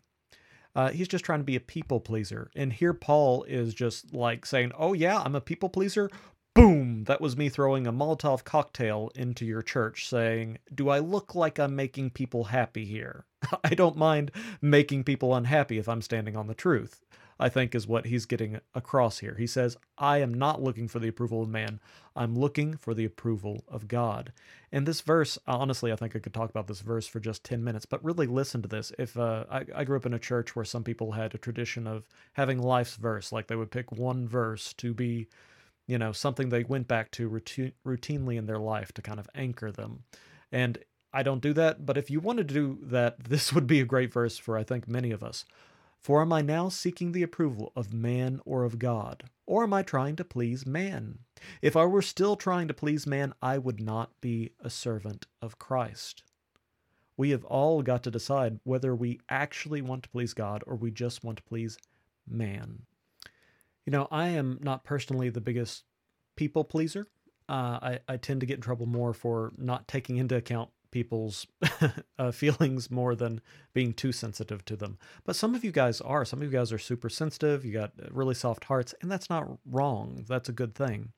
Uh, 0.76 0.90
he's 0.90 1.08
just 1.08 1.24
trying 1.24 1.40
to 1.40 1.46
be 1.46 1.56
a 1.56 1.62
people 1.62 2.02
pleaser. 2.02 2.52
And 2.54 2.74
here 2.74 2.94
Paul 2.94 3.44
is 3.44 3.74
just 3.74 4.14
like 4.14 4.46
saying, 4.46 4.74
Oh, 4.78 4.92
yeah, 4.92 5.20
I'm 5.20 5.36
a 5.36 5.42
people 5.42 5.70
pleaser. 5.70 6.10
Boom! 6.56 7.04
That 7.04 7.20
was 7.20 7.36
me 7.36 7.50
throwing 7.50 7.86
a 7.86 7.92
Molotov 7.92 8.46
cocktail 8.46 9.12
into 9.14 9.46
your 9.46 9.62
church 9.62 10.08
saying, 10.08 10.58
Do 10.74 10.88
I 10.88 11.00
look 11.00 11.36
like 11.36 11.60
I'm 11.60 11.76
making 11.76 12.12
people 12.12 12.46
happy 12.46 12.86
here? 12.86 13.26
I 13.66 13.76
don't 13.76 13.98
mind 13.98 14.32
making 14.62 15.04
people 15.04 15.36
unhappy 15.36 15.80
if 15.80 15.90
I'm 15.90 16.02
standing 16.02 16.38
on 16.38 16.48
the 16.48 16.54
truth, 16.54 17.04
I 17.38 17.50
think 17.50 17.76
is 17.76 17.88
what 17.88 18.06
he's 18.06 18.26
getting 18.26 18.62
across 18.74 19.20
here. 19.20 19.36
He 19.38 19.48
says, 19.48 19.76
I 19.98 20.20
am 20.20 20.34
not 20.34 20.64
looking 20.64 20.88
for 20.88 21.00
the 21.00 21.10
approval 21.10 21.44
of 21.44 21.50
man. 21.50 21.82
I'm 22.16 22.40
looking 22.40 22.78
for 22.78 22.94
the 22.94 23.04
approval 23.04 23.66
of 23.68 23.90
God. 23.90 24.32
And 24.72 24.86
this 24.86 25.02
verse, 25.02 25.38
honestly, 25.46 25.92
I 25.92 25.98
think 25.98 26.16
I 26.16 26.20
could 26.20 26.34
talk 26.34 26.50
about 26.50 26.68
this 26.68 26.80
verse 26.80 27.06
for 27.06 27.20
just 27.20 27.44
10 27.44 27.66
minutes, 27.66 27.86
but 27.86 28.02
really 28.02 28.28
listen 28.28 28.62
to 28.62 28.70
this. 28.70 28.94
If 28.98 29.18
uh, 29.18 29.44
I, 29.52 29.66
I 29.76 29.84
grew 29.84 29.98
up 29.98 30.06
in 30.06 30.14
a 30.14 30.20
church 30.20 30.56
where 30.56 30.64
some 30.64 30.86
people 30.86 31.12
had 31.12 31.36
a 31.36 31.38
tradition 31.38 31.86
of 31.86 32.08
having 32.32 32.62
life's 32.62 32.96
verse, 32.96 33.34
like 33.34 33.48
they 33.48 33.58
would 33.58 33.72
pick 33.72 33.92
one 33.92 34.26
verse 34.26 34.72
to 34.76 34.94
be, 34.94 35.28
you 35.88 35.98
know, 35.98 36.12
something 36.12 36.50
they 36.50 36.64
went 36.64 36.88
back 36.88 37.12
to 37.12 37.28
routine, 37.28 37.74
routinely 37.86 38.38
in 38.38 38.46
their 38.46 38.60
life 38.60 38.92
to 38.94 39.02
kind 39.02 39.20
of 39.20 39.30
anchor 39.36 39.72
them. 39.72 40.04
And 40.52 40.78
I 41.14 41.24
don't 41.24 41.42
do 41.42 41.54
that, 41.54 41.86
but 41.86 41.98
if 41.98 42.10
you 42.10 42.20
wanted 42.20 42.48
to 42.50 42.54
do 42.54 42.80
that, 42.84 43.24
this 43.24 43.54
would 43.54 43.68
be 43.68 43.80
a 43.80 43.86
great 43.86 44.12
verse 44.12 44.38
for, 44.38 44.58
I 44.58 44.64
think, 44.64 44.88
many 44.88 45.12
of 45.12 45.24
us. 45.24 45.46
For 46.00 46.22
am 46.22 46.32
I 46.34 46.42
now 46.42 46.70
seeking 46.70 47.12
the 47.12 47.24
approval 47.24 47.72
of 47.76 47.94
man 47.94 48.40
or 48.46 48.64
of 48.64 48.78
God? 48.78 49.24
Or 49.48 49.64
am 49.64 49.74
I 49.74 49.82
trying 49.82 50.16
to 50.18 50.24
please 50.24 50.66
man? 50.66 51.20
If 51.62 51.76
I 51.76 51.86
were 51.86 52.02
still 52.02 52.36
trying 52.36 52.68
to 52.68 52.74
please 52.76 53.08
man, 53.08 53.34
I 53.42 53.58
would 53.58 53.80
not 53.80 54.12
be 54.22 54.52
a 54.60 54.70
servant 54.70 55.26
of 55.42 55.58
Christ. 55.58 56.22
We 57.18 57.30
have 57.30 57.46
all 57.46 57.82
got 57.82 58.04
to 58.04 58.12
decide 58.12 58.60
whether 58.64 58.94
we 58.94 59.20
actually 59.30 59.82
want 59.82 60.04
to 60.04 60.10
please 60.10 60.34
God 60.34 60.64
or 60.68 60.76
we 60.76 60.92
just 60.92 61.24
want 61.24 61.38
to 61.38 61.44
please 61.44 61.78
man. 62.28 62.84
You 63.86 63.92
know, 63.92 64.08
I 64.12 64.30
am 64.30 64.60
not 64.62 64.84
personally 64.84 65.30
the 65.30 65.42
biggest 65.42 65.84
people 66.36 66.64
pleaser. 66.64 67.08
Uh, 67.48 67.80
I, 67.82 68.00
I 68.08 68.18
tend 68.18 68.40
to 68.40 68.46
get 68.46 68.56
in 68.56 68.62
trouble 68.62 68.88
more 68.88 69.14
for 69.14 69.54
not 69.58 69.88
taking 69.88 70.18
into 70.18 70.36
account 70.36 70.70
people's 70.96 71.46
uh, 72.20 72.32
feelings 72.32 72.90
more 72.90 73.16
than 73.16 73.42
being 73.74 73.94
too 73.94 74.12
sensitive 74.12 74.64
to 74.66 74.76
them. 74.76 74.98
But 75.26 75.36
some 75.36 75.54
of 75.54 75.64
you 75.64 75.72
guys 75.72 76.02
are. 76.02 76.26
Some 76.26 76.42
of 76.42 76.52
you 76.52 76.58
guys 76.58 76.72
are 76.72 76.80
super 76.80 77.10
sensitive. 77.10 77.66
You 77.66 77.74
got 77.74 77.92
really 78.12 78.34
soft 78.34 78.64
hearts, 78.64 78.96
and 79.02 79.12
that's 79.12 79.30
not 79.30 79.46
wrong. 79.66 80.26
That's 80.28 80.50
a 80.50 80.54
good 80.54 80.74
thing. 80.74 81.12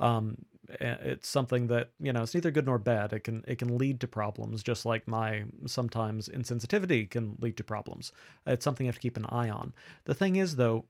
Um, 0.00 0.38
it's 0.68 1.28
something 1.28 1.66
that 1.66 1.90
you 2.00 2.12
know 2.12 2.22
it's 2.22 2.34
neither 2.34 2.50
good 2.50 2.66
nor 2.66 2.78
bad. 2.78 3.12
It 3.12 3.20
can 3.20 3.44
it 3.46 3.58
can 3.58 3.76
lead 3.76 4.00
to 4.00 4.08
problems, 4.08 4.62
just 4.62 4.86
like 4.86 5.06
my 5.06 5.44
sometimes 5.66 6.28
insensitivity 6.28 7.10
can 7.10 7.36
lead 7.40 7.56
to 7.58 7.64
problems. 7.64 8.12
It's 8.46 8.64
something 8.64 8.86
you 8.86 8.88
have 8.88 8.96
to 8.96 9.02
keep 9.02 9.16
an 9.16 9.26
eye 9.28 9.50
on. 9.50 9.74
The 10.04 10.14
thing 10.14 10.36
is, 10.36 10.56
though, 10.56 10.86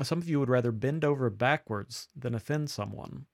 some 0.00 0.18
of 0.18 0.28
you 0.28 0.40
would 0.40 0.48
rather 0.48 0.72
bend 0.72 1.04
over 1.04 1.28
backwards 1.28 2.08
than 2.16 2.34
offend 2.34 2.70
someone. 2.70 3.26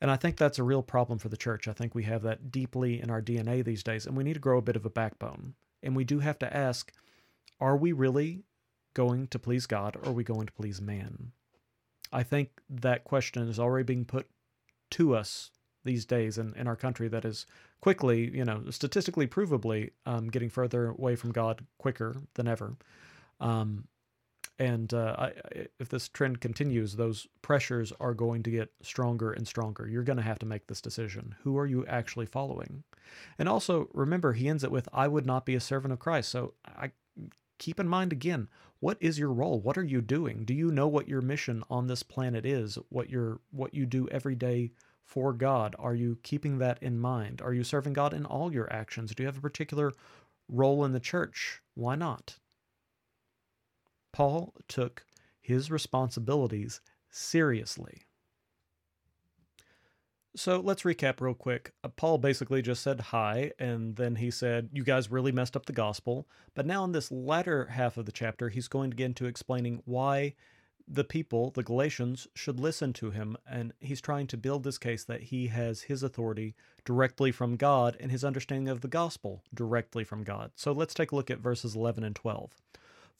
And 0.00 0.10
I 0.10 0.16
think 0.16 0.36
that's 0.36 0.58
a 0.58 0.64
real 0.64 0.82
problem 0.82 1.18
for 1.18 1.28
the 1.28 1.36
church. 1.36 1.68
I 1.68 1.72
think 1.72 1.94
we 1.94 2.04
have 2.04 2.22
that 2.22 2.50
deeply 2.50 3.00
in 3.00 3.10
our 3.10 3.20
DNA 3.20 3.64
these 3.64 3.82
days, 3.82 4.06
and 4.06 4.16
we 4.16 4.24
need 4.24 4.34
to 4.34 4.40
grow 4.40 4.58
a 4.58 4.62
bit 4.62 4.76
of 4.76 4.86
a 4.86 4.90
backbone. 4.90 5.54
And 5.82 5.94
we 5.94 6.04
do 6.04 6.20
have 6.20 6.38
to 6.38 6.56
ask 6.56 6.92
are 7.60 7.76
we 7.76 7.92
really 7.92 8.44
going 8.94 9.26
to 9.28 9.38
please 9.38 9.66
God 9.66 9.96
or 9.96 10.08
are 10.08 10.12
we 10.12 10.24
going 10.24 10.46
to 10.46 10.52
please 10.52 10.80
man? 10.80 11.32
I 12.12 12.22
think 12.22 12.50
that 12.68 13.04
question 13.04 13.48
is 13.48 13.58
already 13.60 13.84
being 13.84 14.04
put 14.04 14.26
to 14.92 15.14
us 15.14 15.50
these 15.84 16.04
days 16.04 16.38
in, 16.38 16.54
in 16.54 16.66
our 16.66 16.76
country 16.76 17.08
that 17.08 17.24
is 17.24 17.46
quickly, 17.80 18.30
you 18.34 18.44
know, 18.44 18.62
statistically 18.70 19.26
provably 19.26 19.90
um, 20.06 20.28
getting 20.28 20.50
further 20.50 20.88
away 20.88 21.16
from 21.16 21.32
God 21.32 21.64
quicker 21.78 22.16
than 22.34 22.48
ever. 22.48 22.76
Um, 23.40 23.84
and 24.60 24.92
uh, 24.92 25.16
I, 25.18 25.32
if 25.78 25.88
this 25.88 26.08
trend 26.08 26.40
continues, 26.42 26.94
those 26.94 27.26
pressures 27.40 27.94
are 27.98 28.12
going 28.12 28.42
to 28.42 28.50
get 28.50 28.70
stronger 28.82 29.32
and 29.32 29.48
stronger. 29.48 29.88
You're 29.88 30.04
going 30.04 30.18
to 30.18 30.22
have 30.22 30.38
to 30.40 30.46
make 30.46 30.66
this 30.66 30.82
decision. 30.82 31.34
Who 31.42 31.56
are 31.56 31.66
you 31.66 31.86
actually 31.86 32.26
following? 32.26 32.84
And 33.38 33.48
also 33.48 33.88
remember, 33.94 34.34
he 34.34 34.48
ends 34.48 34.62
it 34.62 34.70
with, 34.70 34.88
"I 34.92 35.08
would 35.08 35.24
not 35.24 35.46
be 35.46 35.54
a 35.54 35.60
servant 35.60 35.92
of 35.92 35.98
Christ." 35.98 36.28
So 36.28 36.52
I 36.66 36.92
keep 37.58 37.80
in 37.80 37.88
mind 37.88 38.12
again, 38.12 38.48
what 38.80 38.98
is 39.00 39.18
your 39.18 39.32
role? 39.32 39.60
What 39.60 39.78
are 39.78 39.84
you 39.84 40.00
doing? 40.02 40.44
Do 40.44 40.54
you 40.54 40.70
know 40.70 40.88
what 40.88 41.08
your 41.08 41.22
mission 41.22 41.62
on 41.70 41.86
this 41.86 42.02
planet 42.02 42.44
is? 42.44 42.78
What 42.90 43.08
your 43.08 43.40
what 43.50 43.74
you 43.74 43.86
do 43.86 44.08
every 44.08 44.34
day 44.34 44.72
for 45.04 45.32
God? 45.32 45.76
Are 45.78 45.94
you 45.94 46.18
keeping 46.22 46.58
that 46.58 46.82
in 46.82 46.98
mind? 46.98 47.40
Are 47.40 47.54
you 47.54 47.64
serving 47.64 47.94
God 47.94 48.12
in 48.12 48.26
all 48.26 48.52
your 48.52 48.70
actions? 48.72 49.14
Do 49.14 49.22
you 49.22 49.26
have 49.26 49.38
a 49.38 49.42
particular 49.42 49.92
role 50.48 50.84
in 50.84 50.92
the 50.92 51.00
church? 51.00 51.62
Why 51.74 51.94
not? 51.94 52.39
Paul 54.12 54.54
took 54.68 55.04
his 55.40 55.70
responsibilities 55.70 56.80
seriously. 57.10 58.02
So 60.36 60.60
let's 60.60 60.82
recap 60.82 61.20
real 61.20 61.34
quick. 61.34 61.72
Uh, 61.82 61.88
Paul 61.88 62.18
basically 62.18 62.62
just 62.62 62.82
said 62.82 63.00
hi, 63.00 63.50
and 63.58 63.96
then 63.96 64.16
he 64.16 64.30
said, 64.30 64.70
You 64.72 64.84
guys 64.84 65.10
really 65.10 65.32
messed 65.32 65.56
up 65.56 65.66
the 65.66 65.72
gospel. 65.72 66.28
But 66.54 66.66
now, 66.66 66.84
in 66.84 66.92
this 66.92 67.10
latter 67.10 67.66
half 67.66 67.96
of 67.96 68.06
the 68.06 68.12
chapter, 68.12 68.48
he's 68.48 68.68
going 68.68 68.90
to 68.90 68.96
get 68.96 69.06
into 69.06 69.26
explaining 69.26 69.82
why 69.86 70.34
the 70.86 71.04
people, 71.04 71.50
the 71.50 71.64
Galatians, 71.64 72.28
should 72.34 72.60
listen 72.60 72.92
to 72.94 73.10
him, 73.10 73.36
and 73.48 73.72
he's 73.80 74.00
trying 74.00 74.28
to 74.28 74.36
build 74.36 74.62
this 74.62 74.78
case 74.78 75.04
that 75.04 75.22
he 75.24 75.48
has 75.48 75.82
his 75.82 76.02
authority 76.02 76.54
directly 76.84 77.32
from 77.32 77.56
God 77.56 77.96
and 77.98 78.10
his 78.10 78.24
understanding 78.24 78.68
of 78.68 78.82
the 78.82 78.88
gospel 78.88 79.42
directly 79.52 80.04
from 80.04 80.22
God. 80.22 80.52
So 80.54 80.70
let's 80.70 80.94
take 80.94 81.10
a 81.10 81.16
look 81.16 81.30
at 81.30 81.38
verses 81.38 81.74
11 81.74 82.04
and 82.04 82.14
12. 82.14 82.52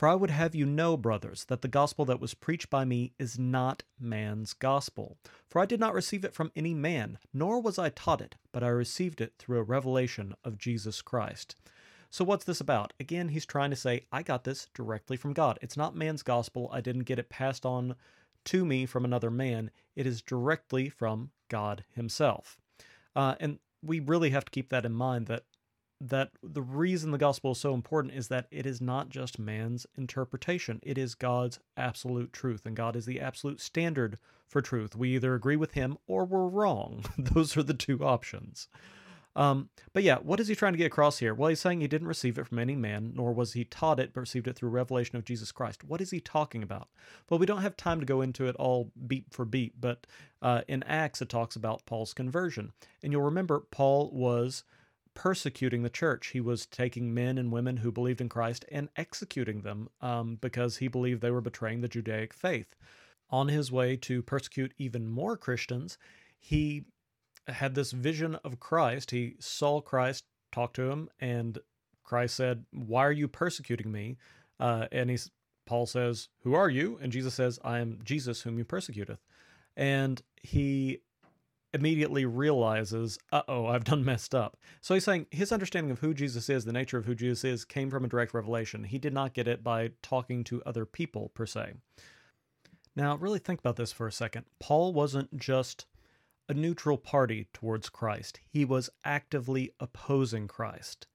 For 0.01 0.09
I 0.09 0.15
would 0.15 0.31
have 0.31 0.55
you 0.55 0.65
know, 0.65 0.97
brothers, 0.97 1.45
that 1.49 1.61
the 1.61 1.69
gospel 1.69 2.07
that 2.07 2.23
was 2.23 2.33
preached 2.33 2.71
by 2.71 2.87
me 2.87 3.13
is 3.19 3.39
not 3.39 3.83
man's 3.99 4.55
gospel. 4.55 5.19
For 5.47 5.61
I 5.61 5.67
did 5.67 5.79
not 5.79 5.93
receive 5.93 6.25
it 6.25 6.33
from 6.33 6.51
any 6.57 6.73
man, 6.73 7.19
nor 7.35 7.61
was 7.61 7.79
I 7.79 7.91
taught 7.91 8.23
it, 8.23 8.35
but 8.51 8.65
I 8.65 8.69
received 8.69 9.21
it 9.21 9.35
through 9.37 9.59
a 9.59 9.63
revelation 9.63 10.35
of 10.43 10.57
Jesus 10.57 11.03
Christ. 11.03 11.55
So, 12.09 12.25
what's 12.25 12.47
this 12.47 12.63
about? 12.63 12.95
Again, 12.99 13.29
he's 13.29 13.45
trying 13.45 13.69
to 13.69 13.77
say, 13.77 14.07
I 14.11 14.23
got 14.23 14.45
this 14.45 14.69
directly 14.73 15.19
from 15.19 15.35
God. 15.35 15.59
It's 15.61 15.77
not 15.77 15.95
man's 15.95 16.23
gospel. 16.23 16.71
I 16.73 16.81
didn't 16.81 17.05
get 17.05 17.19
it 17.19 17.29
passed 17.29 17.67
on 17.67 17.95
to 18.47 18.65
me 18.65 18.87
from 18.87 19.05
another 19.05 19.31
man. 19.31 19.71
It 19.97 20.07
is 20.07 20.23
directly 20.23 20.89
from 20.89 21.31
God 21.51 21.85
Himself. 21.95 22.57
Uh, 23.15 23.35
and 23.39 23.59
we 23.83 24.01
really 24.01 24.31
have 24.31 24.47
to 24.47 24.51
keep 24.51 24.71
that 24.71 24.87
in 24.87 24.95
mind 24.95 25.27
that 25.27 25.45
that 26.01 26.31
the 26.43 26.63
reason 26.63 27.11
the 27.11 27.19
gospel 27.19 27.53
is 27.53 27.59
so 27.59 27.75
important 27.75 28.15
is 28.15 28.29
that 28.29 28.47
it 28.51 28.65
is 28.65 28.81
not 28.81 29.09
just 29.11 29.39
man's 29.39 29.87
interpretation 29.97 30.81
it 30.83 30.97
is 30.97 31.15
god's 31.15 31.59
absolute 31.77 32.33
truth 32.33 32.65
and 32.65 32.77
god 32.77 32.97
is 32.97 33.07
the 33.07 33.21
absolute 33.21 33.61
standard 33.61 34.19
for 34.49 34.63
truth 34.63 34.97
we 34.97 35.15
either 35.15 35.35
agree 35.35 35.57
with 35.57 35.73
him 35.73 35.99
or 36.07 36.25
we're 36.25 36.49
wrong 36.49 37.05
those 37.19 37.57
are 37.57 37.63
the 37.63 37.75
two 37.75 38.05
options 38.05 38.69
um, 39.37 39.69
but 39.93 40.03
yeah, 40.03 40.17
what 40.17 40.41
is 40.41 40.49
he 40.49 40.55
trying 40.55 40.73
to 40.73 40.79
get 40.79 40.87
across 40.87 41.19
here? 41.19 41.35
Well, 41.35 41.51
he's 41.51 41.61
saying 41.61 41.81
he 41.81 41.89
didn't 41.89 42.09
receive 42.09 42.39
it 42.39 42.47
from 42.49 42.59
any 42.59 42.75
man, 42.75 43.13
nor 43.15 43.33
was 43.33 43.53
he 43.53 43.65
taught 43.65 44.01
it, 44.01 44.13
but 44.13 44.21
received 44.21 44.49
it 44.49 44.57
through 44.57 44.71
revelation 44.71 45.17
of 45.17 45.25
Jesus 45.25 45.53
Christ. 45.53 45.85
What 45.85 46.01
is 46.01 46.11
he 46.11 46.21
talking 46.21 46.63
about? 46.63 46.89
Well, 47.29 47.39
we 47.39 47.47
don't 47.47 47.63
have 47.63 47.77
time 47.77 48.01
to 48.01 48.07
go 48.07 48.23
into 48.23 48.47
it 48.47 48.57
all 48.57 48.91
beat 49.07 49.27
for 49.31 49.45
beat, 49.45 49.81
but 49.81 50.07
uh, 50.43 50.63
in 50.67 50.83
Acts 50.83 51.23
it 51.23 51.29
talks 51.29 51.55
about 51.55 51.87
Paul's 51.87 52.13
conversion. 52.13 52.73
And 53.03 53.13
you'll 53.13 53.23
remember 53.23 53.61
Paul 53.71 54.11
was 54.13 54.65
persecuting 55.15 55.83
the 55.83 55.91
church. 55.91 56.29
He 56.29 56.41
was 56.41 56.67
taking 56.67 57.13
men 57.15 57.39
and 57.39 57.53
women 57.53 57.79
who 57.79 57.93
believed 57.93 58.21
in 58.21 58.29
Christ 58.29 58.65
and 58.71 58.89
executing 58.97 59.63
them 59.63 59.89
um, 60.01 60.37
because 60.41 60.79
he 60.79 60.89
believed 60.89 61.21
they 61.21 61.31
were 61.31 61.41
betraying 61.41 61.81
the 61.81 61.89
Judaic 61.89 62.33
faith. 62.33 62.77
On 63.31 63.49
his 63.49 63.71
way 63.71 63.97
to 63.97 64.23
persecute 64.23 64.75
even 64.79 65.09
more 65.09 65.37
Christians, 65.37 65.99
he 66.39 66.85
had 67.47 67.75
this 67.75 67.93
vision 67.93 68.37
of 68.45 68.61
Christ. 68.61 69.11
He 69.11 69.37
saw 69.39 69.81
Christ 69.81 70.25
talk 70.53 70.73
to 70.75 70.91
him, 70.91 71.09
and 71.21 71.59
Christ 72.03 72.35
said, 72.35 72.65
"Why 72.73 73.05
are 73.07 73.13
you 73.13 73.29
persecuting 73.29 73.93
me?" 73.93 74.17
Uh, 74.59 74.89
and 74.91 75.11
he's 75.11 75.31
Paul 75.67 75.87
says, 75.87 76.29
"Who 76.41 76.55
are 76.55 76.69
you?" 76.69 76.99
And 77.01 77.13
Jesus 77.13 77.35
says, 77.35 77.61
"I 77.63 77.79
am 77.79 78.01
Jesus, 78.03 78.43
whom 78.43 78.59
you 78.59 78.65
persecuteth." 78.65 79.21
And 79.77 80.21
he 80.43 81.03
immediately 81.73 82.25
realizes, 82.25 83.19
"Uh 83.33 83.43
oh, 83.49 83.67
I've 83.67 83.85
done 83.85 84.05
messed 84.05 84.35
up." 84.35 84.57
So 84.81 84.95
he's 84.95 85.05
saying 85.05 85.27
his 85.31 85.53
understanding 85.53 85.91
of 85.91 86.01
who 86.01 86.15
Jesus 86.15 86.49
is, 86.49 86.65
the 86.65 86.73
nature 86.73 86.99
of 86.99 87.05
who 87.05 87.15
Jesus 87.15 87.45
is, 87.45 87.65
came 87.65 87.91
from 87.91 88.05
a 88.05 88.09
direct 88.09 88.35
revelation. 88.35 88.85
He 88.85 88.99
did 88.99 89.13
not 89.13 89.35
get 89.35 89.49
it 89.49 89.63
by 89.63 89.93
talking 90.03 90.45
to 90.45 90.63
other 90.65 90.85
people 90.85 91.31
per 91.31 91.47
se. 91.47 91.75
Now, 92.97 93.17
really 93.17 93.39
think 93.39 93.61
about 93.61 93.77
this 93.77 93.93
for 93.93 94.07
a 94.07 94.13
second. 94.13 94.47
Paul 94.59 94.93
wasn't 94.93 95.37
just 95.37 95.87
a 96.49 96.55
neutral 96.55 96.99
party 96.99 97.47
towards 97.53 97.89
Christ. 97.89 98.41
He 98.49 98.65
was 98.65 98.91
actively 99.05 99.73
opposing 99.79 100.49
Christ. 100.49 101.07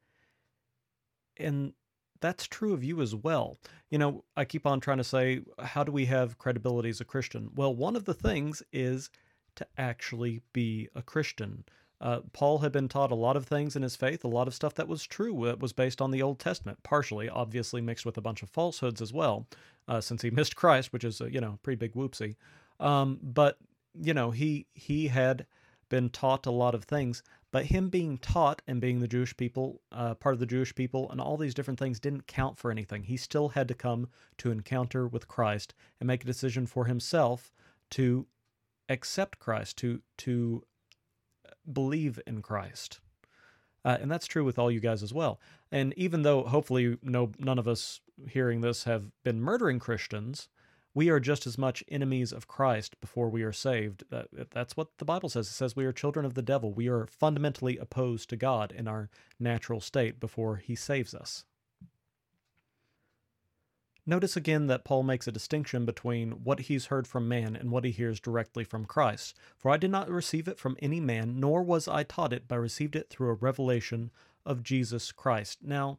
And 1.36 1.74
that's 2.22 2.48
true 2.48 2.74
of 2.74 2.84
you 2.84 3.02
as 3.02 3.14
well. 3.14 3.60
You 3.90 3.98
know, 3.98 4.24
I 4.38 4.46
keep 4.46 4.66
on 4.66 4.80
trying 4.80 5.00
to 5.00 5.04
say, 5.04 5.42
how 5.60 5.84
do 5.84 5.92
we 5.92 6.06
have 6.06 6.38
credibility 6.38 6.88
as 6.88 7.02
a 7.02 7.06
Christian? 7.06 7.50
Well, 7.54 7.76
one 7.76 7.98
of 7.98 8.06
the 8.06 8.14
things 8.14 8.64
is 8.72 9.10
to 9.56 9.68
actually 9.78 10.42
be 10.54 10.90
a 10.96 11.02
Christian. 11.02 11.64
Uh, 12.02 12.20
Paul 12.34 12.60
had 12.60 12.72
been 12.72 12.90
taught 12.90 13.12
a 13.12 13.16
lot 13.16 13.38
of 13.38 13.46
things 13.46 13.76
in 13.76 13.82
his 13.82 13.96
faith, 13.96 14.24
a 14.24 14.28
lot 14.28 14.48
of 14.48 14.54
stuff 14.54 14.74
that 14.76 14.88
was 14.88 15.06
true 15.06 15.46
that 15.46 15.60
was 15.60 15.74
based 15.74 16.02
on 16.02 16.12
the 16.12 16.22
Old 16.22 16.40
Testament, 16.40 16.84
partially, 16.84 17.30
obviously 17.30 17.82
mixed 17.82 18.06
with 18.06 18.18
a 18.18 18.22
bunch 18.22 18.44
of 18.44 18.50
falsehoods 18.50 19.02
as 19.02 19.14
well, 19.14 19.48
uh, 19.88 20.02
since 20.02 20.22
he 20.22 20.30
missed 20.32 20.56
Christ, 20.56 20.92
which 20.92 21.04
is 21.04 21.22
a, 21.22 21.32
you 21.32 21.40
know 21.40 21.58
pretty 21.64 21.78
big 21.78 21.94
whoopsie. 21.94 22.36
Um, 22.80 23.20
but 23.22 23.58
you 24.00 24.14
know, 24.14 24.32
he 24.32 24.68
he 24.74 25.08
had 25.08 25.46
been 25.88 26.10
taught 26.10 26.46
a 26.46 26.52
lot 26.52 26.76
of 26.76 26.84
things, 26.84 27.24
but 27.52 27.68
him 27.68 27.90
being 27.90 28.18
taught 28.18 28.62
and 28.68 28.82
being 28.82 29.00
the 29.00 29.08
Jewish 29.08 29.38
people, 29.38 29.82
uh, 29.92 30.16
part 30.16 30.34
of 30.34 30.40
the 30.40 30.46
Jewish 30.46 30.76
people, 30.76 31.10
and 31.12 31.22
all 31.22 31.38
these 31.38 31.54
different 31.54 31.80
things 31.80 32.00
didn't 32.00 32.28
count 32.28 32.58
for 32.58 32.72
anything. 32.72 33.04
He 33.04 33.18
still 33.18 33.50
had 33.50 33.68
to 33.70 33.74
come 33.74 34.10
to 34.40 34.52
encounter 34.52 35.08
with 35.08 35.28
Christ 35.28 35.74
and 36.00 36.08
make 36.08 36.24
a 36.24 36.28
decision 36.28 36.66
for 36.66 36.86
himself 36.86 37.54
to 37.92 38.26
accept 38.90 39.40
Christ, 39.40 39.78
to 39.78 40.02
to 40.18 40.64
believe 41.72 42.20
in 42.28 42.42
Christ. 42.42 43.00
Uh, 43.84 43.98
and 44.02 44.10
that's 44.10 44.26
true 44.28 44.44
with 44.44 44.58
all 44.58 44.72
you 44.72 44.80
guys 44.80 45.04
as 45.04 45.14
well. 45.14 45.40
And 45.72 45.94
even 45.96 46.24
though 46.24 46.44
hopefully 46.44 46.98
no 47.02 47.32
none 47.40 47.60
of 47.60 47.68
us 47.68 48.02
hearing 48.30 48.62
this 48.62 48.86
have 48.86 49.12
been 49.24 49.42
murdering 49.42 49.80
Christians, 49.80 50.48
we 50.94 51.10
are 51.10 51.20
just 51.20 51.46
as 51.46 51.58
much 51.58 51.84
enemies 51.90 52.32
of 52.32 52.48
Christ 52.48 53.00
before 53.02 53.30
we 53.30 53.44
are 53.44 53.52
saved. 53.52 54.04
That 54.10 54.28
That's 54.52 54.76
what 54.76 54.98
the 54.98 55.06
Bible 55.06 55.30
says. 55.30 55.48
It 55.48 55.52
says 55.54 55.76
we 55.76 55.86
are 55.86 55.92
children 55.92 56.26
of 56.26 56.34
the 56.34 56.42
devil. 56.42 56.74
We 56.74 56.88
are 56.88 57.06
fundamentally 57.06 57.78
opposed 57.78 58.30
to 58.30 58.38
God 58.38 58.72
in 58.72 58.88
our 58.88 59.10
natural 59.40 59.82
state 59.82 60.20
before 60.20 60.56
he 60.56 60.74
saves 60.74 61.14
us. 61.14 61.46
Notice 64.08 64.38
again 64.38 64.68
that 64.68 64.84
Paul 64.84 65.02
makes 65.02 65.28
a 65.28 65.32
distinction 65.32 65.84
between 65.84 66.44
what 66.44 66.62
he's 66.62 66.88
heard 66.88 67.08
from 67.08 67.28
man 67.28 67.56
and 67.56 67.72
what 67.72 67.84
he 67.84 67.92
hears 67.92 68.20
directly 68.20 68.64
from 68.64 68.86
Christ. 68.86 69.36
For 69.58 69.72
I 69.72 69.78
did 69.78 69.90
not 69.90 70.10
receive 70.10 70.48
it 70.48 70.60
from 70.60 70.78
any 70.80 71.00
man, 71.00 71.40
nor 71.40 71.64
was 71.64 71.88
I 71.88 72.04
taught 72.04 72.32
it, 72.32 72.44
but 72.48 72.60
received 72.60 72.96
it 72.96 73.10
through 73.10 73.30
a 73.30 73.34
revelation 73.34 74.12
of 74.46 74.62
Jesus 74.62 75.12
Christ. 75.12 75.60
Now, 75.64 75.98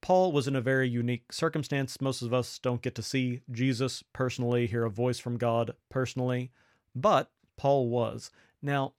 Paul 0.00 0.30
was 0.30 0.46
in 0.46 0.54
a 0.54 0.60
very 0.60 0.88
unique 0.88 1.32
circumstance. 1.32 2.00
Most 2.00 2.22
of 2.22 2.32
us 2.32 2.58
don't 2.60 2.82
get 2.82 2.94
to 2.94 3.02
see 3.02 3.40
Jesus 3.50 4.04
personally, 4.12 4.66
hear 4.66 4.84
a 4.84 4.90
voice 4.90 5.18
from 5.18 5.36
God 5.36 5.74
personally, 5.88 6.52
but 6.94 7.32
Paul 7.56 7.88
was. 7.88 8.30
Now, 8.62 8.92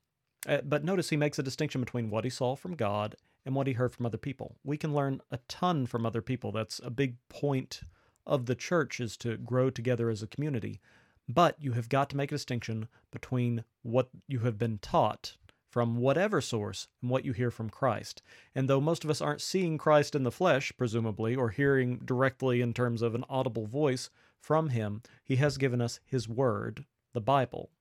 uh, 0.46 0.62
but 0.64 0.84
notice 0.84 1.10
he 1.10 1.18
makes 1.18 1.40
a 1.40 1.44
distinction 1.44 1.80
between 1.80 2.10
what 2.10 2.26
he 2.26 2.30
saw 2.30 2.56
from 2.56 2.76
God 2.76 3.16
and 3.46 3.56
what 3.56 3.68
he 3.68 3.74
heard 3.74 3.94
from 3.94 4.06
other 4.06 4.18
people. 4.18 4.56
We 4.64 4.78
can 4.78 4.94
learn 4.94 5.22
a 5.32 5.38
ton 5.48 5.86
from 5.86 6.06
other 6.06 6.22
people. 6.22 6.52
That's 6.52 6.82
a 6.84 6.90
big 6.90 7.16
point 7.30 7.82
of 8.26 8.46
the 8.46 8.56
church 8.56 9.00
is 9.00 9.18
to 9.18 9.38
grow 9.38 9.70
together 9.70 10.10
as 10.10 10.22
a 10.22 10.28
community. 10.28 10.80
But 11.28 11.56
you 11.60 11.74
have 11.74 11.90
got 11.90 12.10
to 12.12 12.18
make 12.18 12.32
a 12.32 12.36
distinction 12.36 12.88
between 13.12 13.64
what 13.82 14.10
you 14.28 14.40
have 14.40 14.58
been 14.58 14.78
taught 14.78 15.38
from 15.70 15.98
whatever 15.98 16.40
source 16.40 16.88
and 17.02 17.12
what 17.12 17.26
you 17.26 17.34
hear 17.34 17.52
from 17.52 17.70
Christ. 17.70 18.22
And 18.54 18.70
though 18.70 18.80
most 18.80 19.04
of 19.04 19.10
us 19.10 19.22
aren't 19.22 19.42
seeing 19.42 19.78
Christ 19.78 20.16
in 20.16 20.24
the 20.24 20.32
flesh, 20.32 20.72
presumably, 20.78 21.36
or 21.36 21.50
hearing 21.50 21.98
directly 21.98 22.62
in 22.62 22.74
terms 22.74 23.02
of 23.02 23.14
an 23.14 23.26
audible 23.30 23.66
voice 23.66 24.10
from 24.40 24.70
Him, 24.70 25.02
He 25.24 25.36
has 25.38 25.58
given 25.58 25.82
us 25.82 26.00
His 26.06 26.30
Word, 26.30 26.86
the 27.14 27.22
Bible. 27.22 27.72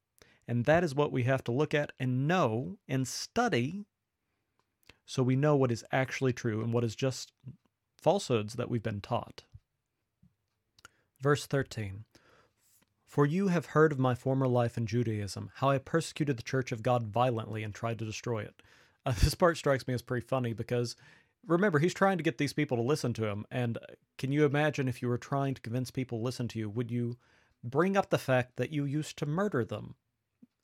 And 0.49 0.65
that 0.65 0.83
is 0.83 0.95
what 0.95 1.13
we 1.13 1.23
have 1.23 1.45
to 1.45 1.53
look 1.53 1.73
at 1.73 1.93
and 2.01 2.27
know 2.27 2.79
and 2.89 3.07
study 3.07 3.85
so 5.07 5.23
we 5.23 5.37
know 5.37 5.55
what 5.55 5.71
is 5.71 5.85
actually 5.93 6.33
true 6.33 6.63
and 6.63 6.73
what 6.73 6.85
is 6.85 6.97
just 6.97 7.33
falsehoods 8.01 8.55
that 8.55 8.71
we've 8.71 8.83
been 8.83 9.01
taught. 9.01 9.45
Verse 11.25 11.47
13 11.47 12.05
for 13.07 13.25
you 13.25 13.49
have 13.49 13.67
heard 13.67 13.93
of 13.93 13.99
my 13.99 14.15
former 14.15 14.47
life 14.47 14.77
in 14.77 14.87
Judaism, 14.87 15.51
how 15.55 15.71
I 15.71 15.79
persecuted 15.79 16.37
the 16.37 16.43
church 16.43 16.71
of 16.71 16.83
God 16.83 17.05
violently 17.05 17.63
and 17.63 17.73
tried 17.73 17.99
to 18.01 18.05
destroy 18.05 18.41
it. 18.41 18.61
Uh, 19.07 19.13
this 19.23 19.35
part 19.35 19.57
strikes 19.57 19.89
me 19.89 19.95
as 19.95 20.03
pretty 20.03 20.27
funny 20.27 20.53
because 20.53 20.97
remember, 21.47 21.79
he's 21.79 21.95
trying 21.95 22.19
to 22.19 22.25
get 22.25 22.37
these 22.37 22.53
people 22.53 22.77
to 22.77 22.83
listen 22.83 23.15
to 23.15 23.27
him. 23.27 23.47
And 23.51 23.79
can 24.19 24.33
you 24.33 24.45
imagine 24.45 24.87
if 24.87 25.01
you 25.01 25.09
were 25.09 25.17
trying 25.17 25.55
to 25.55 25.63
convince 25.63 25.91
people 25.91 26.19
to 26.19 26.25
listen 26.25 26.47
to 26.49 26.59
you, 26.59 26.69
would 26.69 26.91
you 26.91 27.17
bring 27.63 27.97
up 27.97 28.11
the 28.11 28.19
fact 28.19 28.57
that 28.57 28.73
you 28.73 28.85
used 28.85 29.17
to 29.19 29.27
murder 29.27 29.65
them? 29.65 29.95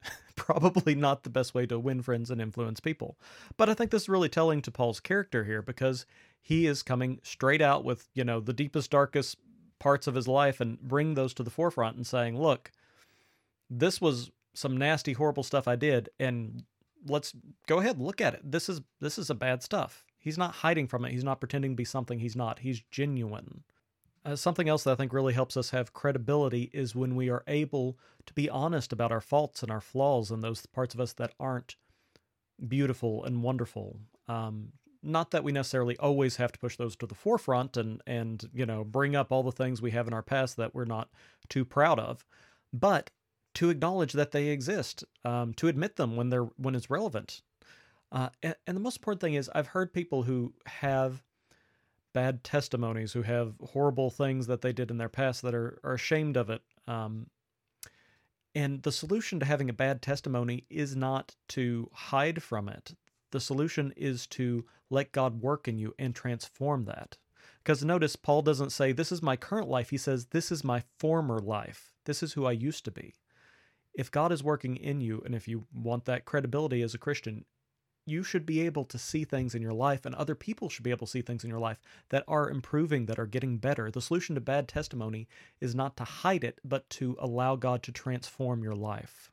Probably 0.34 0.94
not 0.94 1.22
the 1.22 1.30
best 1.30 1.54
way 1.54 1.64
to 1.64 1.78
win 1.78 2.02
friends 2.02 2.30
and 2.30 2.38
influence 2.38 2.80
people. 2.80 3.16
But 3.56 3.70
I 3.70 3.74
think 3.74 3.92
this 3.92 4.02
is 4.02 4.08
really 4.10 4.28
telling 4.28 4.60
to 4.62 4.70
Paul's 4.70 5.00
character 5.00 5.44
here 5.44 5.62
because 5.62 6.04
he 6.42 6.66
is 6.66 6.82
coming 6.82 7.18
straight 7.22 7.62
out 7.62 7.82
with, 7.82 8.08
you 8.12 8.24
know, 8.24 8.40
the 8.40 8.52
deepest, 8.52 8.90
darkest 8.90 9.38
parts 9.80 10.06
of 10.06 10.14
his 10.14 10.28
life 10.28 10.60
and 10.60 10.80
bring 10.80 11.14
those 11.14 11.34
to 11.34 11.42
the 11.42 11.50
forefront 11.50 11.96
and 11.96 12.06
saying, 12.06 12.40
look, 12.40 12.70
this 13.68 14.00
was 14.00 14.30
some 14.54 14.76
nasty, 14.76 15.12
horrible 15.14 15.42
stuff 15.42 15.66
I 15.66 15.74
did, 15.74 16.08
and 16.20 16.62
let's 17.06 17.34
go 17.66 17.78
ahead, 17.78 18.00
look 18.00 18.20
at 18.20 18.34
it. 18.34 18.40
This 18.44 18.68
is 18.68 18.80
this 19.00 19.18
is 19.18 19.30
a 19.30 19.34
bad 19.34 19.62
stuff. 19.62 20.04
He's 20.18 20.38
not 20.38 20.56
hiding 20.56 20.86
from 20.86 21.04
it. 21.04 21.12
He's 21.12 21.24
not 21.24 21.40
pretending 21.40 21.72
to 21.72 21.76
be 21.76 21.84
something 21.84 22.18
he's 22.18 22.36
not. 22.36 22.60
He's 22.60 22.82
genuine. 22.90 23.64
Uh, 24.22 24.36
something 24.36 24.68
else 24.68 24.84
that 24.84 24.92
I 24.92 24.94
think 24.96 25.14
really 25.14 25.32
helps 25.32 25.56
us 25.56 25.70
have 25.70 25.94
credibility 25.94 26.70
is 26.74 26.94
when 26.94 27.16
we 27.16 27.30
are 27.30 27.42
able 27.46 27.98
to 28.26 28.34
be 28.34 28.50
honest 28.50 28.92
about 28.92 29.12
our 29.12 29.20
faults 29.22 29.62
and 29.62 29.72
our 29.72 29.80
flaws 29.80 30.30
and 30.30 30.42
those 30.42 30.66
parts 30.66 30.94
of 30.94 31.00
us 31.00 31.14
that 31.14 31.32
aren't 31.40 31.76
beautiful 32.68 33.24
and 33.24 33.42
wonderful. 33.42 33.98
Um, 34.28 34.72
not 35.02 35.30
that 35.30 35.44
we 35.44 35.52
necessarily 35.52 35.96
always 35.98 36.36
have 36.36 36.52
to 36.52 36.58
push 36.58 36.76
those 36.76 36.96
to 36.96 37.06
the 37.06 37.14
forefront 37.14 37.76
and 37.76 38.02
and 38.06 38.48
you 38.52 38.66
know 38.66 38.84
bring 38.84 39.16
up 39.16 39.32
all 39.32 39.42
the 39.42 39.52
things 39.52 39.80
we 39.80 39.90
have 39.92 40.06
in 40.06 40.12
our 40.12 40.22
past 40.22 40.56
that 40.56 40.74
we're 40.74 40.84
not 40.84 41.08
too 41.48 41.64
proud 41.64 41.98
of, 41.98 42.24
but 42.72 43.10
to 43.54 43.70
acknowledge 43.70 44.12
that 44.12 44.30
they 44.30 44.48
exist, 44.48 45.04
um, 45.24 45.52
to 45.54 45.68
admit 45.68 45.96
them 45.96 46.16
when 46.16 46.28
they're 46.30 46.48
when 46.56 46.74
it's 46.74 46.90
relevant. 46.90 47.42
Uh, 48.12 48.28
and, 48.42 48.56
and 48.66 48.76
the 48.76 48.80
most 48.80 48.96
important 48.96 49.20
thing 49.20 49.34
is 49.34 49.50
I've 49.54 49.68
heard 49.68 49.92
people 49.92 50.22
who 50.24 50.52
have 50.66 51.22
bad 52.12 52.42
testimonies, 52.42 53.12
who 53.12 53.22
have 53.22 53.54
horrible 53.72 54.10
things 54.10 54.46
that 54.48 54.62
they 54.62 54.72
did 54.72 54.90
in 54.90 54.98
their 54.98 55.08
past 55.08 55.42
that 55.42 55.54
are, 55.54 55.78
are 55.84 55.94
ashamed 55.94 56.36
of 56.36 56.50
it. 56.50 56.62
Um, 56.88 57.28
and 58.54 58.82
the 58.82 58.90
solution 58.90 59.38
to 59.38 59.46
having 59.46 59.70
a 59.70 59.74
bad 59.74 60.02
testimony 60.02 60.64
is 60.68 60.96
not 60.96 61.36
to 61.50 61.88
hide 61.92 62.42
from 62.42 62.68
it. 62.68 62.94
The 63.30 63.40
solution 63.40 63.92
is 63.96 64.26
to 64.28 64.64
let 64.90 65.12
God 65.12 65.40
work 65.40 65.68
in 65.68 65.78
you 65.78 65.94
and 65.98 66.14
transform 66.14 66.84
that. 66.86 67.16
Because 67.62 67.84
notice, 67.84 68.16
Paul 68.16 68.42
doesn't 68.42 68.70
say, 68.70 68.92
This 68.92 69.12
is 69.12 69.22
my 69.22 69.36
current 69.36 69.68
life. 69.68 69.90
He 69.90 69.98
says, 69.98 70.26
This 70.26 70.50
is 70.50 70.64
my 70.64 70.82
former 70.98 71.38
life. 71.38 71.92
This 72.04 72.22
is 72.22 72.32
who 72.32 72.46
I 72.46 72.52
used 72.52 72.84
to 72.86 72.90
be. 72.90 73.14
If 73.92 74.10
God 74.10 74.32
is 74.32 74.42
working 74.42 74.76
in 74.76 75.00
you, 75.00 75.22
and 75.24 75.34
if 75.34 75.46
you 75.46 75.66
want 75.72 76.04
that 76.06 76.24
credibility 76.24 76.80
as 76.82 76.94
a 76.94 76.98
Christian, 76.98 77.44
you 78.06 78.22
should 78.22 78.46
be 78.46 78.60
able 78.62 78.84
to 78.86 78.98
see 78.98 79.24
things 79.24 79.54
in 79.54 79.62
your 79.62 79.74
life, 79.74 80.06
and 80.06 80.14
other 80.14 80.34
people 80.34 80.68
should 80.68 80.84
be 80.84 80.90
able 80.90 81.06
to 81.06 81.10
see 81.10 81.22
things 81.22 81.44
in 81.44 81.50
your 81.50 81.58
life 81.58 81.80
that 82.08 82.24
are 82.26 82.50
improving, 82.50 83.06
that 83.06 83.18
are 83.18 83.26
getting 83.26 83.58
better. 83.58 83.90
The 83.90 84.00
solution 84.00 84.34
to 84.34 84.40
bad 84.40 84.66
testimony 84.66 85.28
is 85.60 85.74
not 85.74 85.96
to 85.98 86.04
hide 86.04 86.44
it, 86.44 86.58
but 86.64 86.88
to 86.90 87.16
allow 87.20 87.56
God 87.56 87.82
to 87.84 87.92
transform 87.92 88.62
your 88.62 88.74
life. 88.74 89.30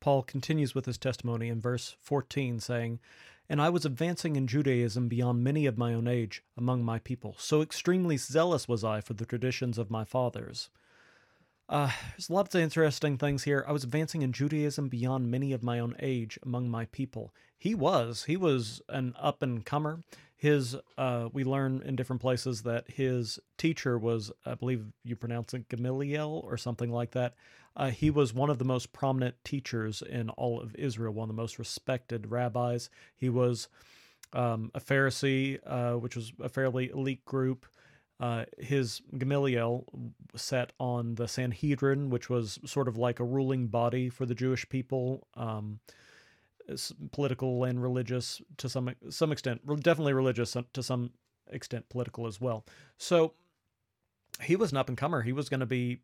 Paul 0.00 0.22
continues 0.22 0.74
with 0.74 0.86
his 0.86 0.98
testimony 0.98 1.48
in 1.48 1.60
verse 1.60 1.96
14, 2.00 2.60
saying, 2.60 3.00
And 3.48 3.60
I 3.60 3.70
was 3.70 3.84
advancing 3.84 4.36
in 4.36 4.46
Judaism 4.46 5.08
beyond 5.08 5.44
many 5.44 5.66
of 5.66 5.78
my 5.78 5.94
own 5.94 6.08
age 6.08 6.42
among 6.56 6.84
my 6.84 6.98
people. 6.98 7.36
So 7.38 7.62
extremely 7.62 8.16
zealous 8.16 8.68
was 8.68 8.84
I 8.84 9.00
for 9.00 9.14
the 9.14 9.26
traditions 9.26 9.78
of 9.78 9.90
my 9.90 10.04
fathers. 10.04 10.68
Uh, 11.68 11.90
there's 12.12 12.30
lots 12.30 12.54
of 12.54 12.60
interesting 12.60 13.16
things 13.16 13.44
here. 13.44 13.64
I 13.66 13.72
was 13.72 13.84
advancing 13.84 14.22
in 14.22 14.32
Judaism 14.32 14.88
beyond 14.88 15.30
many 15.30 15.52
of 15.52 15.62
my 15.62 15.78
own 15.78 15.96
age 16.00 16.38
among 16.44 16.68
my 16.68 16.84
people. 16.86 17.32
He 17.58 17.74
was. 17.74 18.24
He 18.24 18.36
was 18.36 18.82
an 18.88 19.14
up 19.18 19.42
and 19.42 19.64
comer. 19.64 20.00
His, 20.36 20.76
uh, 20.98 21.30
we 21.32 21.42
learn 21.42 21.80
in 21.86 21.96
different 21.96 22.20
places 22.20 22.62
that 22.62 22.90
his 22.90 23.38
teacher 23.56 23.98
was, 23.98 24.30
I 24.44 24.54
believe 24.54 24.84
you 25.02 25.16
pronounce 25.16 25.54
it 25.54 25.70
Gamaliel 25.70 26.42
or 26.44 26.58
something 26.58 26.92
like 26.92 27.12
that. 27.12 27.34
Uh, 27.76 27.90
he 27.90 28.10
was 28.10 28.34
one 28.34 28.50
of 28.50 28.58
the 28.58 28.64
most 28.64 28.92
prominent 28.92 29.36
teachers 29.42 30.02
in 30.02 30.28
all 30.30 30.60
of 30.60 30.74
Israel, 30.76 31.14
one 31.14 31.30
of 31.30 31.34
the 31.34 31.40
most 31.40 31.58
respected 31.58 32.30
rabbis. 32.30 32.90
He 33.16 33.30
was 33.30 33.68
um, 34.34 34.70
a 34.74 34.80
Pharisee, 34.80 35.58
uh, 35.64 35.98
which 35.98 36.14
was 36.14 36.32
a 36.40 36.48
fairly 36.48 36.90
elite 36.90 37.24
group. 37.24 37.66
Uh, 38.20 38.44
his 38.58 39.02
Gamaliel 39.18 39.84
sat 40.36 40.72
on 40.78 41.16
the 41.16 41.26
Sanhedrin, 41.26 42.10
which 42.10 42.30
was 42.30 42.58
sort 42.64 42.88
of 42.88 42.96
like 42.96 43.18
a 43.18 43.24
ruling 43.24 43.66
body 43.66 44.08
for 44.08 44.24
the 44.24 44.34
Jewish 44.34 44.68
people, 44.68 45.26
um, 45.34 45.80
political 47.12 47.64
and 47.64 47.82
religious 47.82 48.40
to 48.58 48.68
some 48.68 48.94
some 49.10 49.32
extent, 49.32 49.60
definitely 49.82 50.12
religious 50.12 50.56
to 50.72 50.82
some 50.82 51.10
extent, 51.50 51.88
political 51.88 52.26
as 52.26 52.40
well. 52.40 52.64
So 52.98 53.34
he 54.40 54.56
was 54.56 54.70
an 54.70 54.78
up 54.78 54.88
and 54.88 54.96
comer. 54.96 55.22
He 55.22 55.32
was 55.32 55.48
going 55.48 55.60
to 55.60 55.66
be 55.66 56.00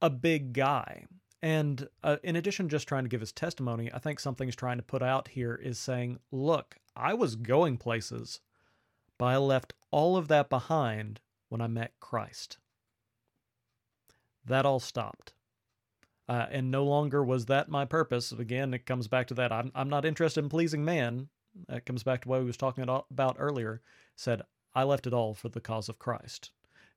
a 0.00 0.10
big 0.10 0.52
guy. 0.52 1.04
And 1.40 1.88
uh, 2.02 2.16
in 2.24 2.34
addition, 2.34 2.68
just 2.68 2.88
trying 2.88 3.04
to 3.04 3.08
give 3.08 3.20
his 3.20 3.32
testimony, 3.32 3.90
I 3.92 4.00
think 4.00 4.18
something 4.18 4.48
he's 4.48 4.56
trying 4.56 4.78
to 4.78 4.82
put 4.82 5.02
out 5.02 5.28
here 5.28 5.54
is 5.54 5.78
saying, 5.78 6.18
look, 6.32 6.76
I 6.96 7.14
was 7.14 7.36
going 7.36 7.76
places 7.76 8.40
but 9.18 9.26
I 9.26 9.36
left 9.36 9.74
all 9.90 10.16
of 10.16 10.28
that 10.28 10.48
behind 10.48 11.20
when 11.48 11.60
I 11.60 11.66
met 11.66 11.92
Christ. 12.00 12.58
That 14.44 14.66
all 14.66 14.80
stopped. 14.80 15.32
Uh, 16.28 16.46
and 16.50 16.70
no 16.70 16.84
longer 16.84 17.24
was 17.24 17.46
that 17.46 17.70
my 17.70 17.84
purpose. 17.84 18.32
Again, 18.32 18.74
it 18.74 18.84
comes 18.84 19.08
back 19.08 19.26
to 19.28 19.34
that. 19.34 19.50
I'm, 19.50 19.72
I'm 19.74 19.88
not 19.88 20.04
interested 20.04 20.44
in 20.44 20.50
pleasing 20.50 20.84
man. 20.84 21.28
That 21.68 21.86
comes 21.86 22.02
back 22.02 22.22
to 22.22 22.28
what 22.28 22.40
we 22.40 22.46
was 22.46 22.56
talking 22.56 22.84
about 22.84 23.36
earlier. 23.38 23.80
Said, 24.14 24.42
I 24.74 24.84
left 24.84 25.06
it 25.06 25.14
all 25.14 25.34
for 25.34 25.48
the 25.48 25.60
cause 25.60 25.88
of 25.88 25.98
Christ. 25.98 26.50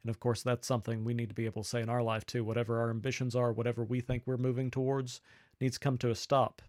And 0.04 0.10
of 0.10 0.19
course, 0.19 0.43
that's 0.43 0.67
something 0.67 1.04
we 1.04 1.13
need 1.13 1.30
to 1.30 1.36
be 1.36 1.45
able 1.45 1.63
to 1.63 1.69
say 1.69 1.82
in 1.82 1.89
our 1.89 2.04
life 2.04 2.25
too. 2.25 2.43
Whatever 2.43 2.80
our 2.80 2.89
ambitions 2.89 3.36
are, 3.36 3.54
whatever 3.54 3.84
we 3.84 4.01
think 4.01 4.23
we're 4.25 4.38
moving 4.38 4.69
towards, 4.69 5.21
needs 5.60 5.77
to 5.77 5.84
come 5.84 5.97
to 5.99 6.10
a 6.10 6.15
stop 6.15 6.62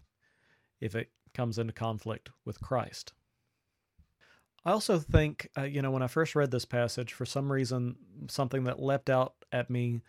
if 0.79 0.95
it 0.95 1.09
comes 1.33 1.57
into 1.57 1.73
conflict 1.73 2.29
with 2.45 2.61
Christ. 2.61 3.13
I 4.65 4.71
also 4.71 4.97
think, 4.99 5.49
uh, 5.57 5.63
you 5.63 5.81
know, 5.81 5.91
when 5.91 6.03
I 6.03 6.07
first 6.07 6.35
read 6.35 6.51
this 6.51 6.65
passage, 6.65 7.13
for 7.13 7.25
some 7.25 7.51
reason, 7.51 7.95
something 8.27 8.63
that 8.63 8.81
leapt 8.81 9.09
out 9.09 9.33
at 9.51 9.69
me, 9.69 10.01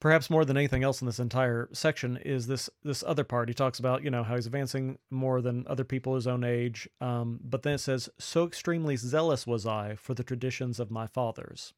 perhaps 0.00 0.28
more 0.28 0.44
than 0.44 0.56
anything 0.56 0.82
else 0.82 1.00
in 1.00 1.06
this 1.06 1.20
entire 1.20 1.68
section, 1.72 2.16
is 2.18 2.48
this 2.48 2.68
this 2.82 3.04
other 3.06 3.24
part. 3.24 3.48
He 3.48 3.54
talks 3.54 3.78
about, 3.78 4.02
you 4.02 4.10
know, 4.10 4.24
how 4.24 4.34
he's 4.34 4.46
advancing 4.46 4.98
more 5.10 5.40
than 5.40 5.66
other 5.68 5.84
people 5.84 6.16
his 6.16 6.26
own 6.26 6.42
age, 6.42 6.88
um, 7.00 7.40
but 7.44 7.62
then 7.62 7.74
it 7.74 7.78
says, 7.78 8.08
"So 8.18 8.44
extremely 8.46 8.96
zealous 8.96 9.46
was 9.46 9.66
I 9.66 9.94
for 9.94 10.14
the 10.14 10.24
traditions 10.24 10.80
of 10.80 10.90
my 10.90 11.06
fathers," 11.06 11.74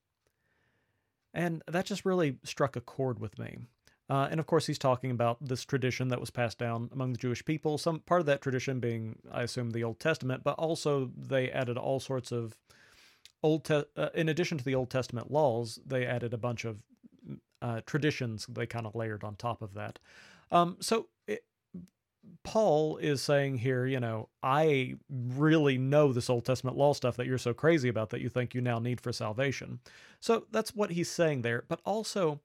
and 1.34 1.62
that 1.66 1.86
just 1.86 2.06
really 2.06 2.38
struck 2.42 2.74
a 2.76 2.80
chord 2.80 3.18
with 3.18 3.38
me. 3.38 3.58
Uh, 4.10 4.26
and 4.28 4.40
of 4.40 4.46
course, 4.46 4.66
he's 4.66 4.78
talking 4.78 5.12
about 5.12 5.38
this 5.40 5.64
tradition 5.64 6.08
that 6.08 6.18
was 6.18 6.30
passed 6.30 6.58
down 6.58 6.90
among 6.92 7.12
the 7.12 7.18
Jewish 7.18 7.44
people. 7.44 7.78
Some 7.78 8.00
part 8.00 8.20
of 8.20 8.26
that 8.26 8.42
tradition 8.42 8.80
being, 8.80 9.20
I 9.30 9.42
assume, 9.42 9.70
the 9.70 9.84
Old 9.84 10.00
Testament, 10.00 10.42
but 10.42 10.58
also 10.58 11.12
they 11.16 11.48
added 11.48 11.78
all 11.78 12.00
sorts 12.00 12.32
of 12.32 12.58
old. 13.44 13.64
Te- 13.64 13.84
uh, 13.96 14.08
in 14.12 14.28
addition 14.28 14.58
to 14.58 14.64
the 14.64 14.74
Old 14.74 14.90
Testament 14.90 15.30
laws, 15.30 15.78
they 15.86 16.04
added 16.04 16.34
a 16.34 16.38
bunch 16.38 16.64
of 16.64 16.82
uh, 17.62 17.82
traditions. 17.86 18.46
They 18.48 18.66
kind 18.66 18.84
of 18.84 18.96
layered 18.96 19.22
on 19.22 19.36
top 19.36 19.62
of 19.62 19.74
that. 19.74 20.00
Um, 20.50 20.78
so 20.80 21.06
it, 21.28 21.44
Paul 22.42 22.96
is 22.96 23.22
saying 23.22 23.58
here, 23.58 23.86
you 23.86 24.00
know, 24.00 24.28
I 24.42 24.96
really 25.08 25.78
know 25.78 26.12
this 26.12 26.28
Old 26.28 26.44
Testament 26.44 26.76
law 26.76 26.94
stuff 26.94 27.16
that 27.16 27.28
you're 27.28 27.38
so 27.38 27.54
crazy 27.54 27.88
about 27.88 28.10
that 28.10 28.20
you 28.20 28.28
think 28.28 28.56
you 28.56 28.60
now 28.60 28.80
need 28.80 29.00
for 29.00 29.12
salvation. 29.12 29.78
So 30.18 30.46
that's 30.50 30.74
what 30.74 30.90
he's 30.90 31.08
saying 31.08 31.42
there. 31.42 31.62
But 31.68 31.80
also 31.84 32.40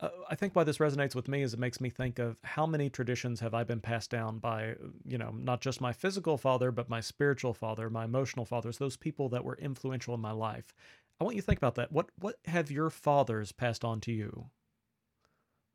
uh, 0.00 0.08
I 0.28 0.34
think 0.34 0.56
why 0.56 0.64
this 0.64 0.78
resonates 0.78 1.14
with 1.14 1.28
me 1.28 1.42
is 1.42 1.52
it 1.52 1.60
makes 1.60 1.80
me 1.80 1.90
think 1.90 2.18
of 2.18 2.36
how 2.42 2.66
many 2.66 2.88
traditions 2.88 3.40
have 3.40 3.54
I 3.54 3.64
been 3.64 3.80
passed 3.80 4.10
down 4.10 4.38
by, 4.38 4.74
you 5.04 5.18
know, 5.18 5.30
not 5.36 5.60
just 5.60 5.80
my 5.80 5.92
physical 5.92 6.38
father, 6.38 6.70
but 6.70 6.88
my 6.88 7.00
spiritual 7.00 7.54
father, 7.54 7.90
my 7.90 8.04
emotional 8.04 8.44
fathers, 8.46 8.78
those 8.78 8.96
people 8.96 9.28
that 9.30 9.44
were 9.44 9.56
influential 9.56 10.14
in 10.14 10.20
my 10.20 10.32
life. 10.32 10.74
I 11.20 11.24
want 11.24 11.36
you 11.36 11.42
to 11.42 11.46
think 11.46 11.58
about 11.58 11.74
that. 11.74 11.92
What 11.92 12.10
what 12.18 12.36
have 12.46 12.70
your 12.70 12.88
fathers 12.88 13.52
passed 13.52 13.84
on 13.84 14.00
to 14.02 14.12
you? 14.12 14.46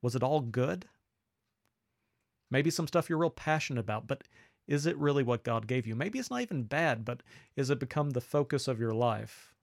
Was 0.02 0.16
it 0.16 0.24
all 0.24 0.42
good? 0.42 0.86
Maybe 2.50 2.70
some 2.70 2.88
stuff 2.88 3.10
you're 3.10 3.20
real 3.20 3.30
passionate 3.30 3.80
about, 3.80 4.08
but 4.08 4.24
is 4.68 4.86
it 4.86 4.98
really 4.98 5.24
what 5.24 5.44
God 5.44 5.68
gave 5.68 5.86
you? 5.86 5.96
Maybe 5.96 6.20
it's 6.20 6.32
not 6.32 6.42
even 6.42 6.64
bad, 6.64 7.06
but 7.06 7.22
is 7.56 7.70
it 7.70 7.80
become 7.80 8.12
the 8.12 8.22
focus 8.22 8.68
of 8.68 8.80
your 8.80 8.94
life? 8.94 9.55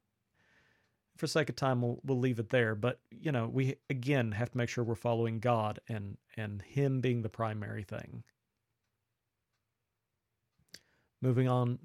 For 1.17 1.27
sake 1.27 1.49
of 1.49 1.57
time, 1.57 1.83
we'll, 1.83 2.01
we'll 2.05 2.19
leave 2.19 2.39
it 2.39 2.51
there. 2.51 2.75
But, 2.75 3.01
you 3.11 3.33
know, 3.33 3.49
we 3.49 3.77
again 3.91 4.33
have 4.33 4.51
to 4.51 4.59
make 4.59 4.69
sure 4.69 4.85
we're 4.85 4.95
following 4.95 5.41
God 5.41 5.81
and, 5.89 6.17
and 6.37 6.63
Him 6.63 7.01
being 7.01 7.23
the 7.23 7.29
primary 7.29 7.83
thing. 7.83 8.25
Moving 11.21 11.49
on 11.49 11.79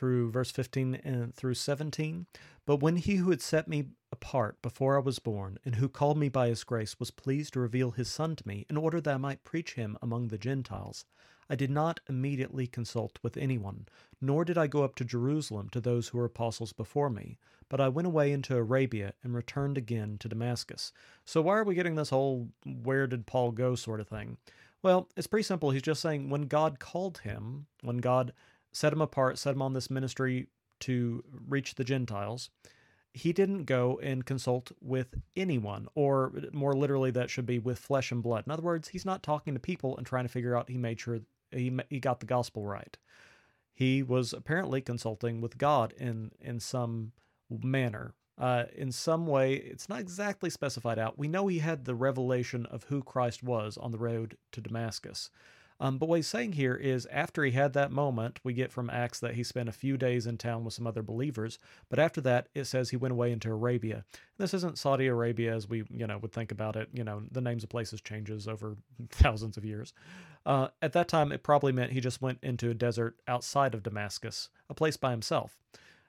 through 0.00 0.30
verse 0.30 0.50
15 0.50 0.94
and 1.04 1.34
through 1.34 1.54
17. 1.54 2.26
But 2.66 2.76
when 2.76 2.96
he 2.96 3.16
who 3.16 3.30
had 3.30 3.42
set 3.42 3.68
me 3.68 3.84
apart 4.10 4.62
before 4.62 4.96
I 4.96 5.00
was 5.00 5.18
born, 5.18 5.58
and 5.64 5.74
who 5.74 5.88
called 5.88 6.16
me 6.16 6.28
by 6.28 6.48
his 6.48 6.64
grace, 6.64 6.98
was 6.98 7.10
pleased 7.10 7.52
to 7.52 7.60
reveal 7.60 7.90
his 7.90 8.10
Son 8.10 8.34
to 8.36 8.48
me, 8.48 8.64
in 8.70 8.76
order 8.76 9.00
that 9.00 9.14
I 9.14 9.18
might 9.18 9.44
preach 9.44 9.74
him 9.74 9.98
among 10.00 10.28
the 10.28 10.38
Gentiles, 10.38 11.04
I 11.50 11.56
did 11.56 11.70
not 11.70 11.98
immediately 12.08 12.68
consult 12.68 13.18
with 13.24 13.36
anyone, 13.36 13.88
nor 14.20 14.44
did 14.44 14.56
I 14.56 14.68
go 14.68 14.84
up 14.84 14.94
to 14.94 15.04
Jerusalem 15.04 15.68
to 15.70 15.80
those 15.80 16.08
who 16.08 16.18
were 16.18 16.24
apostles 16.24 16.72
before 16.72 17.10
me, 17.10 17.38
but 17.68 17.80
I 17.80 17.88
went 17.88 18.06
away 18.06 18.30
into 18.30 18.56
Arabia 18.56 19.14
and 19.24 19.34
returned 19.34 19.76
again 19.76 20.16
to 20.20 20.28
Damascus. 20.28 20.92
So, 21.24 21.42
why 21.42 21.58
are 21.58 21.64
we 21.64 21.74
getting 21.74 21.96
this 21.96 22.10
whole 22.10 22.50
where 22.64 23.08
did 23.08 23.26
Paul 23.26 23.50
go 23.50 23.74
sort 23.74 23.98
of 23.98 24.06
thing? 24.06 24.36
Well, 24.80 25.08
it's 25.16 25.26
pretty 25.26 25.42
simple. 25.42 25.72
He's 25.72 25.82
just 25.82 26.00
saying 26.00 26.30
when 26.30 26.42
God 26.42 26.78
called 26.78 27.18
him, 27.18 27.66
when 27.82 27.98
God 27.98 28.32
set 28.70 28.92
him 28.92 29.00
apart, 29.00 29.36
set 29.36 29.54
him 29.54 29.62
on 29.62 29.72
this 29.72 29.90
ministry 29.90 30.46
to 30.80 31.24
reach 31.48 31.74
the 31.74 31.84
Gentiles, 31.84 32.48
he 33.12 33.32
didn't 33.32 33.64
go 33.64 33.98
and 34.02 34.24
consult 34.24 34.70
with 34.80 35.16
anyone, 35.36 35.88
or 35.94 36.32
more 36.52 36.74
literally, 36.74 37.10
that 37.10 37.28
should 37.28 37.46
be 37.46 37.58
with 37.58 37.78
flesh 37.78 38.12
and 38.12 38.22
blood. 38.22 38.44
In 38.46 38.52
other 38.52 38.62
words, 38.62 38.88
he's 38.88 39.04
not 39.04 39.22
talking 39.22 39.54
to 39.54 39.60
people 39.60 39.96
and 39.96 40.06
trying 40.06 40.24
to 40.24 40.28
figure 40.28 40.56
out 40.56 40.70
he 40.70 40.78
made 40.78 41.00
sure 41.00 41.20
he, 41.52 41.78
he 41.88 42.00
got 42.00 42.20
the 42.20 42.26
gospel 42.26 42.64
right. 42.66 42.96
He 43.72 44.02
was 44.02 44.32
apparently 44.32 44.80
consulting 44.80 45.40
with 45.40 45.58
God 45.58 45.92
in, 45.96 46.32
in 46.40 46.60
some 46.60 47.12
manner. 47.48 48.14
Uh, 48.38 48.64
in 48.74 48.90
some 48.92 49.26
way, 49.26 49.54
it's 49.54 49.88
not 49.88 50.00
exactly 50.00 50.48
specified 50.48 50.98
out. 50.98 51.18
We 51.18 51.28
know 51.28 51.46
he 51.46 51.58
had 51.58 51.84
the 51.84 51.94
revelation 51.94 52.66
of 52.66 52.84
who 52.84 53.02
Christ 53.02 53.42
was 53.42 53.76
on 53.76 53.90
the 53.92 53.98
road 53.98 54.36
to 54.52 54.60
Damascus. 54.60 55.30
Um, 55.80 55.96
but 55.96 56.08
what 56.08 56.16
he's 56.16 56.26
saying 56.26 56.52
here 56.52 56.74
is 56.74 57.06
after 57.06 57.42
he 57.42 57.52
had 57.52 57.72
that 57.72 57.90
moment, 57.90 58.38
we 58.44 58.52
get 58.52 58.70
from 58.70 58.90
Acts 58.90 59.18
that 59.20 59.34
he 59.34 59.42
spent 59.42 59.68
a 59.68 59.72
few 59.72 59.96
days 59.96 60.26
in 60.26 60.36
town 60.36 60.62
with 60.62 60.74
some 60.74 60.86
other 60.86 61.02
believers. 61.02 61.58
But 61.88 61.98
after 61.98 62.20
that, 62.20 62.48
it 62.54 62.64
says 62.64 62.90
he 62.90 62.96
went 62.96 63.12
away 63.12 63.32
into 63.32 63.50
Arabia. 63.50 64.04
This 64.36 64.52
isn't 64.52 64.78
Saudi 64.78 65.06
Arabia 65.06 65.54
as 65.54 65.68
we, 65.68 65.84
you 65.90 66.06
know, 66.06 66.18
would 66.18 66.32
think 66.32 66.52
about 66.52 66.76
it. 66.76 66.90
You 66.92 67.02
know, 67.02 67.22
the 67.30 67.40
names 67.40 67.64
of 67.64 67.70
places 67.70 68.02
changes 68.02 68.46
over 68.46 68.76
thousands 69.10 69.56
of 69.56 69.64
years. 69.64 69.94
Uh, 70.44 70.68
at 70.82 70.92
that 70.92 71.08
time, 71.08 71.32
it 71.32 71.42
probably 71.42 71.72
meant 71.72 71.92
he 71.92 72.00
just 72.00 72.20
went 72.20 72.38
into 72.42 72.70
a 72.70 72.74
desert 72.74 73.16
outside 73.26 73.74
of 73.74 73.82
Damascus, 73.82 74.50
a 74.68 74.74
place 74.74 74.98
by 74.98 75.10
himself. 75.10 75.56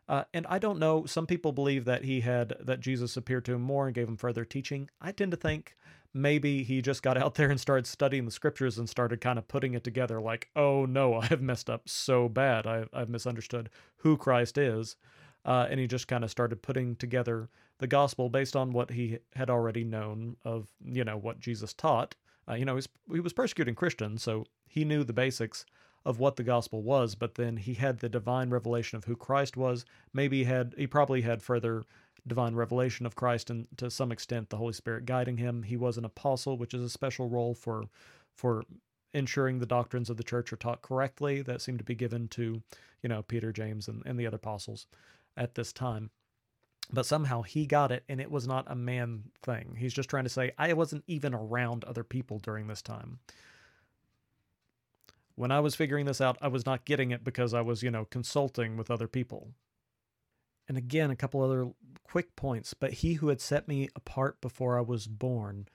Uh, 0.10 0.26
and 0.34 0.46
I 0.50 0.60
don't 0.60 0.80
know. 0.80 1.06
Some 1.06 1.26
people 1.26 1.54
believe 1.54 1.86
that 1.86 2.04
he 2.04 2.20
had 2.20 2.54
that 2.60 2.82
Jesus 2.82 3.16
appeared 3.16 3.46
to 3.46 3.54
him 3.54 3.62
more 3.62 3.86
and 3.86 3.96
gave 3.96 4.10
him 4.10 4.18
further 4.18 4.44
teaching. 4.44 4.90
I 5.00 5.14
tend 5.14 5.32
to 5.32 5.38
think 5.38 5.78
maybe 6.14 6.64
he 6.64 6.82
just 6.82 7.04
got 7.04 7.18
out 7.18 7.36
there 7.36 7.50
and 7.50 7.60
started 7.60 7.88
studying 7.88 8.26
the 8.26 8.32
scriptures 8.32 8.78
and 8.78 8.90
started 8.90 9.22
kind 9.22 9.40
of 9.40 9.48
putting 9.48 9.74
it 9.74 9.84
together 9.84 10.20
like, 10.20 10.50
oh 10.56 10.86
no, 10.86 11.16
I 11.16 11.26
have 11.28 11.42
messed 11.42 11.70
up 11.70 11.88
so 11.88 12.28
bad. 12.28 12.68
I, 12.68 12.86
I've 12.94 13.10
misunderstood 13.10 13.70
who 13.98 14.18
Christ 14.18 14.58
is. 14.58 14.96
Uh, 15.44 15.66
and 15.70 15.80
he 15.80 15.88
just 15.88 16.08
kind 16.08 16.24
of 16.24 16.30
started 16.30 16.62
putting 16.62 16.96
together 16.96 17.50
the 17.80 17.88
gospel 17.88 18.30
based 18.30 18.56
on 18.56 18.72
what 18.72 18.92
he 18.92 19.18
had 19.36 19.50
already 19.50 19.84
known 19.84 20.38
of, 20.46 20.68
you 20.86 21.04
know, 21.04 21.18
what 21.18 21.40
Jesus 21.40 21.74
taught. 21.74 22.16
Uh, 22.48 22.54
you 22.54 22.66
know, 22.66 22.80
he 23.12 23.20
was 23.20 23.34
persecuting 23.34 23.74
Christians, 23.74 24.22
so 24.22 24.46
he 24.68 24.86
knew 24.86 25.04
the 25.04 25.14
basics 25.14 25.66
of 26.06 26.20
what 26.20 26.36
the 26.36 26.44
gospel 26.44 26.82
was, 26.82 27.16
but 27.16 27.36
then 27.36 27.58
he 27.58 27.76
had 27.76 28.00
the 28.00 28.10
divine 28.10 28.50
revelation 28.50 28.98
of 28.98 29.06
who 29.06 29.16
Christ 29.16 29.56
was. 29.58 29.86
Maybe 30.14 30.40
he 30.40 30.44
had 30.44 30.74
he 30.78 30.88
probably 30.88 31.22
had 31.22 31.42
further 31.42 31.84
divine 32.28 32.56
revelation 32.56 33.06
of 33.06 33.16
Christ 33.16 33.50
and 33.50 33.68
to 33.78 33.90
some 33.90 34.12
extent 34.12 34.50
the 34.50 34.58
Holy 34.58 34.74
Spirit 34.74 35.06
guiding 35.06 35.38
him. 35.38 35.64
He 35.64 35.78
was 35.78 35.98
an 35.98 36.06
apostle, 36.06 36.58
which 36.58 36.74
is 36.74 36.82
a 36.82 36.90
special 36.90 37.30
role 37.30 37.54
for 37.54 37.86
for 38.36 38.64
ensuring 39.14 39.60
the 39.60 39.66
doctrines 39.66 40.10
of 40.10 40.18
the 40.18 40.24
church 40.24 40.54
are 40.54 40.58
taught 40.58 40.82
correctly 40.82 41.42
that 41.42 41.62
seem 41.62 41.78
to 41.78 41.84
be 41.84 41.96
given 41.96 42.28
to, 42.30 42.62
you 43.04 43.10
know, 43.10 43.22
Peter, 43.22 43.52
James, 43.52 43.88
and, 43.88 44.02
and 44.06 44.18
the 44.18 44.26
other 44.26 44.38
apostles 44.38 44.88
at 45.36 45.56
this 45.56 45.74
time. 45.74 46.10
But 46.94 47.06
somehow 47.06 47.42
he 47.42 47.66
got 47.66 47.92
it, 47.92 48.04
and 48.10 48.20
it 48.20 48.32
was 48.32 48.48
not 48.48 48.70
a 48.70 48.76
man 48.76 49.24
thing. 49.44 49.76
He's 49.78 49.94
just 49.94 50.10
trying 50.10 50.24
to 50.24 50.30
say, 50.30 50.52
I 50.58 50.74
wasn't 50.74 51.04
even 51.08 51.34
around 51.34 51.84
other 51.84 52.04
people 52.04 52.40
during 52.40 52.68
this 52.68 52.82
time. 52.82 53.20
When 55.36 55.52
I 55.52 55.62
was 55.62 55.76
figuring 55.76 56.06
this 56.06 56.22
out, 56.22 56.38
I 56.42 56.50
was 56.50 56.66
not 56.66 56.86
getting 56.86 57.12
it 57.12 57.24
because 57.24 57.54
I 57.54 57.62
was, 57.62 57.82
you 57.82 57.92
know, 57.92 58.06
consulting 58.06 58.76
with 58.76 58.92
other 58.92 59.08
people. 59.08 59.52
And 60.68 60.78
again, 60.78 61.12
a 61.12 61.16
couple 61.16 61.42
other 61.42 61.72
quick 62.04 62.36
points. 62.36 62.74
But 62.74 62.94
he 62.94 63.14
who 63.14 63.30
had 63.30 63.42
set 63.42 63.68
me 63.68 63.90
apart 63.96 64.42
before 64.42 64.78
I 64.78 64.82
was 64.82 65.08
born. 65.08 65.68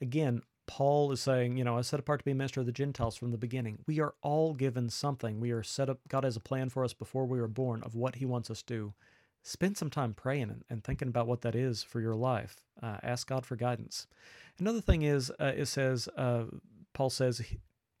Again, 0.00 0.42
Paul 0.66 1.12
is 1.12 1.20
saying, 1.20 1.56
you 1.56 1.64
know, 1.64 1.76
I 1.76 1.82
set 1.82 2.00
apart 2.00 2.20
to 2.20 2.24
be 2.24 2.30
a 2.30 2.34
minister 2.34 2.60
of 2.60 2.66
the 2.66 2.72
Gentiles 2.72 3.16
from 3.16 3.30
the 3.30 3.38
beginning. 3.38 3.80
We 3.86 4.00
are 4.00 4.14
all 4.22 4.54
given 4.54 4.88
something. 4.88 5.40
We 5.40 5.50
are 5.50 5.62
set 5.62 5.90
up, 5.90 6.00
God 6.08 6.24
has 6.24 6.36
a 6.36 6.40
plan 6.40 6.70
for 6.70 6.84
us 6.84 6.94
before 6.94 7.26
we 7.26 7.40
were 7.40 7.48
born 7.48 7.82
of 7.82 7.94
what 7.94 8.16
he 8.16 8.24
wants 8.24 8.50
us 8.50 8.62
to 8.62 8.74
do. 8.74 8.94
Spend 9.42 9.76
some 9.76 9.90
time 9.90 10.14
praying 10.14 10.50
and, 10.50 10.64
and 10.70 10.82
thinking 10.82 11.08
about 11.08 11.26
what 11.26 11.42
that 11.42 11.54
is 11.54 11.82
for 11.82 12.00
your 12.00 12.14
life. 12.14 12.64
Uh, 12.82 12.96
ask 13.02 13.28
God 13.28 13.44
for 13.44 13.56
guidance. 13.56 14.06
Another 14.58 14.80
thing 14.80 15.02
is, 15.02 15.30
uh, 15.38 15.52
it 15.54 15.66
says, 15.66 16.08
uh, 16.16 16.44
Paul 16.94 17.10
says, 17.10 17.42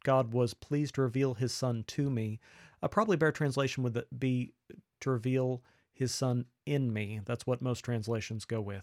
God 0.04 0.32
was 0.32 0.54
pleased 0.54 0.94
to 0.94 1.02
reveal 1.02 1.34
his 1.34 1.52
son 1.52 1.84
to 1.88 2.08
me. 2.08 2.40
A 2.82 2.88
probably 2.88 3.16
better 3.16 3.32
translation 3.32 3.82
would 3.82 4.04
be 4.18 4.52
to 5.00 5.10
reveal 5.10 5.62
his 5.94 6.12
son 6.12 6.44
in 6.66 6.92
me. 6.92 7.20
That's 7.24 7.46
what 7.46 7.62
most 7.62 7.80
translations 7.80 8.44
go 8.44 8.60
with. 8.60 8.82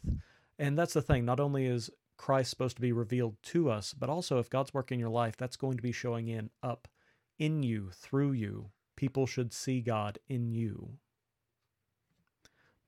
And 0.58 0.78
that's 0.78 0.94
the 0.94 1.02
thing. 1.02 1.26
Not 1.26 1.40
only 1.40 1.66
is 1.66 1.92
Christ 2.18 2.52
supposed 2.52 2.78
to 2.78 2.82
be 2.82 2.92
revealed 2.92 3.36
to 3.44 3.70
us, 3.70 3.94
but 3.94 4.10
also 4.10 4.40
if 4.40 4.50
God's 4.50 4.74
work 4.74 4.92
in 4.92 5.00
your 5.00 5.10
life, 5.10 5.36
that's 5.38 5.58
going 5.58 5.78
to 5.78 5.84
be 5.84 5.92
showing 5.92 6.28
in 6.28 6.50
up 6.64 6.88
in 7.38 7.64
you, 7.64 7.90
through 7.94 8.32
you. 8.32 8.72
People 8.96 9.26
should 9.26 9.52
see 9.54 9.82
God 9.82 10.20
in 10.30 10.52
you. 10.52 10.98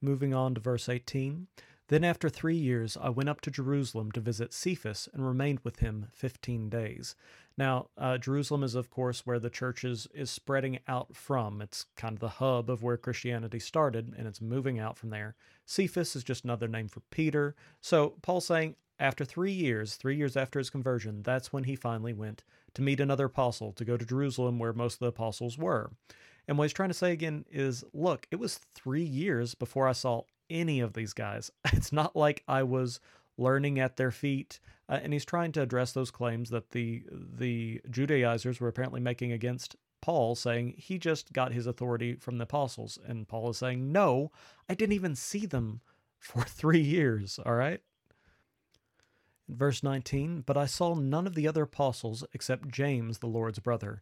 Moving 0.01 0.33
on 0.33 0.53
to 0.55 0.61
verse 0.61 0.87
18. 0.87 1.47
Then 1.89 2.03
after 2.03 2.29
three 2.29 2.55
years 2.55 2.97
I 2.99 3.09
went 3.09 3.29
up 3.29 3.41
to 3.41 3.51
Jerusalem 3.51 4.11
to 4.13 4.21
visit 4.21 4.53
Cephas 4.53 5.09
and 5.13 5.27
remained 5.27 5.59
with 5.63 5.79
him 5.79 6.07
fifteen 6.11 6.69
days. 6.69 7.15
Now, 7.55 7.89
uh, 7.97 8.17
Jerusalem 8.17 8.63
is, 8.63 8.73
of 8.73 8.89
course, 8.89 9.27
where 9.27 9.37
the 9.37 9.49
church 9.49 9.83
is, 9.83 10.07
is 10.13 10.31
spreading 10.31 10.79
out 10.87 11.15
from. 11.15 11.61
It's 11.61 11.85
kind 11.95 12.13
of 12.13 12.19
the 12.19 12.29
hub 12.29 12.67
of 12.67 12.81
where 12.81 12.97
Christianity 12.97 13.59
started, 13.59 14.15
and 14.17 14.27
it's 14.27 14.41
moving 14.41 14.79
out 14.79 14.97
from 14.97 15.11
there. 15.11 15.35
Cephas 15.65 16.15
is 16.15 16.23
just 16.23 16.43
another 16.43 16.67
name 16.67 16.87
for 16.87 17.01
Peter. 17.11 17.55
So 17.79 18.15
Paul's 18.23 18.47
saying, 18.47 18.75
after 18.97 19.23
three 19.23 19.51
years, 19.51 19.95
three 19.95 20.15
years 20.15 20.35
after 20.35 20.57
his 20.57 20.71
conversion, 20.71 21.21
that's 21.21 21.53
when 21.53 21.65
he 21.65 21.75
finally 21.75 22.13
went 22.13 22.43
to 22.73 22.81
meet 22.81 22.99
another 22.99 23.25
apostle, 23.25 23.71
to 23.73 23.85
go 23.85 23.97
to 23.97 24.05
Jerusalem 24.05 24.57
where 24.57 24.73
most 24.73 24.95
of 24.95 24.99
the 25.01 25.07
apostles 25.07 25.57
were. 25.57 25.91
And 26.47 26.57
what 26.57 26.65
he's 26.65 26.73
trying 26.73 26.89
to 26.89 26.95
say 26.95 27.11
again 27.11 27.45
is 27.51 27.83
look, 27.93 28.25
it 28.31 28.37
was 28.37 28.59
three 28.73 29.03
years 29.03 29.53
before 29.53 29.87
I 29.87 29.91
saw 29.91 30.23
any 30.53 30.79
of 30.79 30.93
these 30.93 31.13
guys. 31.13 31.51
It's 31.73 31.91
not 31.91 32.15
like 32.15 32.43
I 32.47 32.63
was 32.63 32.99
learning 33.37 33.79
at 33.79 33.97
their 33.97 34.11
feet. 34.11 34.59
Uh, 34.87 34.99
and 35.01 35.11
he's 35.11 35.25
trying 35.25 35.51
to 35.53 35.61
address 35.61 35.91
those 35.91 36.11
claims 36.11 36.49
that 36.51 36.71
the 36.71 37.03
the 37.11 37.81
Judaizers 37.89 38.59
were 38.59 38.67
apparently 38.67 39.01
making 39.01 39.31
against 39.31 39.75
Paul, 40.01 40.35
saying 40.35 40.75
he 40.77 40.97
just 40.97 41.31
got 41.31 41.53
his 41.53 41.65
authority 41.65 42.15
from 42.15 42.37
the 42.37 42.43
apostles. 42.43 42.99
And 43.07 43.27
Paul 43.27 43.49
is 43.49 43.57
saying, 43.57 43.91
no, 43.91 44.31
I 44.69 44.73
didn't 44.73 44.93
even 44.93 45.15
see 45.15 45.45
them 45.45 45.81
for 46.19 46.43
three 46.47 46.81
years. 46.81 47.39
All 47.45 47.55
right. 47.55 47.79
Verse 49.49 49.83
19, 49.83 50.41
but 50.41 50.57
I 50.57 50.65
saw 50.65 50.95
none 50.95 51.27
of 51.27 51.35
the 51.35 51.47
other 51.47 51.63
apostles 51.63 52.23
except 52.33 52.69
James, 52.69 53.19
the 53.19 53.27
Lord's 53.27 53.59
brother. 53.59 54.01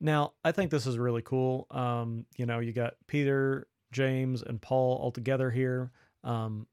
Now, 0.00 0.32
I 0.44 0.52
think 0.52 0.70
this 0.70 0.86
is 0.86 0.98
really 0.98 1.22
cool. 1.22 1.66
Um, 1.70 2.26
you 2.36 2.46
know, 2.46 2.58
you 2.58 2.72
got 2.72 2.94
Peter, 3.06 3.66
James, 3.92 4.42
and 4.42 4.60
Paul 4.60 4.96
all 4.96 5.10
together 5.10 5.50
here. 5.50 5.90
Um, 6.24 6.66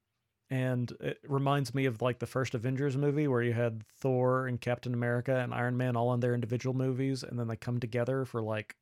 and 0.50 0.92
it 1.02 1.20
reminds 1.28 1.76
me 1.76 1.86
of 1.86 2.02
like 2.02 2.20
the 2.20 2.26
first 2.26 2.56
Avengers 2.56 2.96
movie 2.96 3.28
where 3.28 3.42
you 3.42 3.54
had 3.54 3.84
Thor 4.00 4.48
and 4.48 4.62
Captain 4.62 4.94
America 4.94 5.36
and 5.36 5.54
Iron 5.54 5.76
Man 5.76 5.96
all 5.96 6.14
in 6.14 6.22
their 6.22 6.34
individual 6.34 6.74
movies, 6.74 7.24
and 7.24 7.38
then 7.38 7.48
they 7.48 7.58
come 7.58 7.80
together 7.80 8.24
for 8.24 8.42
like 8.42 8.76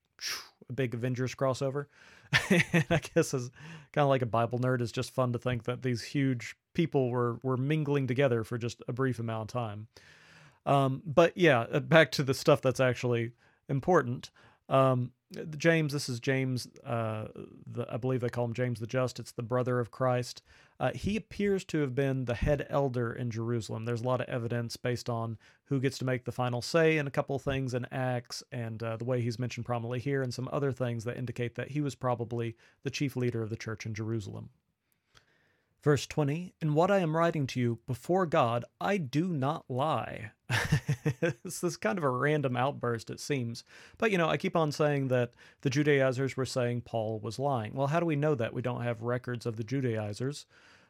a 0.70 0.74
big 0.74 0.94
Avengers 0.94 1.34
crossover. 1.34 1.88
and 2.50 2.86
I 2.90 3.00
guess 3.14 3.34
as 3.34 3.50
kind 3.94 4.04
of 4.04 4.10
like 4.10 4.22
a 4.22 4.28
Bible 4.28 4.60
nerd, 4.60 4.82
it's 4.82 4.92
just 4.92 5.12
fun 5.12 5.34
to 5.34 5.40
think 5.40 5.64
that 5.64 5.82
these 5.82 6.04
huge 6.04 6.56
people 6.74 7.10
were 7.10 7.40
were 7.42 7.58
mingling 7.58 8.08
together 8.08 8.44
for 8.44 8.58
just 8.58 8.84
a 8.88 8.94
brief 8.94 9.20
amount 9.20 9.52
of 9.52 9.54
time. 9.62 9.88
Um, 10.66 11.02
but 11.06 11.36
yeah, 11.36 11.62
uh, 11.72 11.80
back 11.80 12.12
to 12.14 12.24
the 12.24 12.34
stuff 12.34 12.62
that's 12.62 12.80
actually 12.80 13.32
important. 13.70 14.32
Um, 14.70 15.12
James, 15.58 15.94
this 15.94 16.10
is 16.10 16.20
James, 16.20 16.68
uh, 16.86 17.26
the, 17.68 17.86
I 17.92 17.98
believe 17.98 18.22
they 18.22 18.30
call 18.30 18.46
him 18.46 18.54
James 18.54 18.80
the 18.80 18.88
Just. 18.88 19.20
It's 19.20 19.32
the 19.32 19.44
brother 19.44 19.80
of 19.80 19.92
Christ. 19.92 20.42
Uh, 20.80 20.92
he 20.94 21.16
appears 21.16 21.64
to 21.66 21.80
have 21.80 21.96
been 21.96 22.26
the 22.26 22.36
head 22.36 22.68
elder 22.70 23.14
in 23.14 23.32
Jerusalem. 23.32 23.86
There's 23.86 24.02
a 24.02 24.06
lot 24.06 24.22
of 24.22 24.28
evidence 24.28 24.76
based 24.78 25.10
on 25.10 25.38
who 25.66 25.80
gets 25.80 25.98
to 26.00 26.06
make 26.06 26.26
the 26.26 26.32
final 26.32 26.62
say 26.62 26.98
in 26.98 27.08
a 27.08 27.12
couple 27.12 27.38
things 27.40 27.74
in 27.74 27.88
Acts 27.92 28.44
and 28.52 28.84
uh, 28.84 28.98
the 28.98 29.06
way 29.06 29.22
he's 29.22 29.40
mentioned 29.40 29.66
prominently 29.66 30.00
here, 30.00 30.22
and 30.22 30.34
some 30.34 30.50
other 30.52 30.72
things 30.72 31.04
that 31.06 31.18
indicate 31.18 31.56
that 31.56 31.72
he 31.72 31.82
was 31.82 31.96
probably 31.96 32.56
the 32.84 32.90
chief 32.90 33.16
leader 33.16 33.42
of 33.42 33.50
the 33.50 33.56
church 33.56 33.86
in 33.86 33.94
Jerusalem. 33.94 34.50
Verse 35.86 36.08
20, 36.08 36.56
In 36.62 36.74
what 36.74 36.90
I 36.90 36.98
am 36.98 37.16
writing 37.16 37.46
to 37.46 37.60
you 37.60 37.78
before 37.86 38.26
God, 38.26 38.66
I 38.82 38.98
do 38.98 39.28
not 39.28 39.66
lie. 39.70 40.32
it's 41.22 41.60
this 41.62 41.78
kind 41.78 42.00
of 42.00 42.04
a 42.04 42.10
random 42.10 42.58
outburst, 42.58 43.12
it 43.12 43.20
seems. 43.20 43.64
But, 44.00 44.10
you 44.10 44.18
know, 44.18 44.28
I 44.28 44.38
keep 44.38 44.56
on 44.56 44.72
saying 44.72 45.10
that 45.10 45.34
the 45.62 45.70
Judaizers 45.70 46.36
were 46.36 46.46
saying 46.48 46.82
Paul 46.82 47.20
was 47.20 47.38
lying. 47.38 47.76
Well, 47.76 47.86
how 47.86 48.00
do 48.00 48.08
we 48.08 48.16
know 48.16 48.34
that? 48.34 48.52
We 48.52 48.64
don't 48.64 48.82
have 48.82 49.04
records 49.04 49.46
of 49.46 49.58
the 49.58 49.64
Judaizers. 49.64 50.48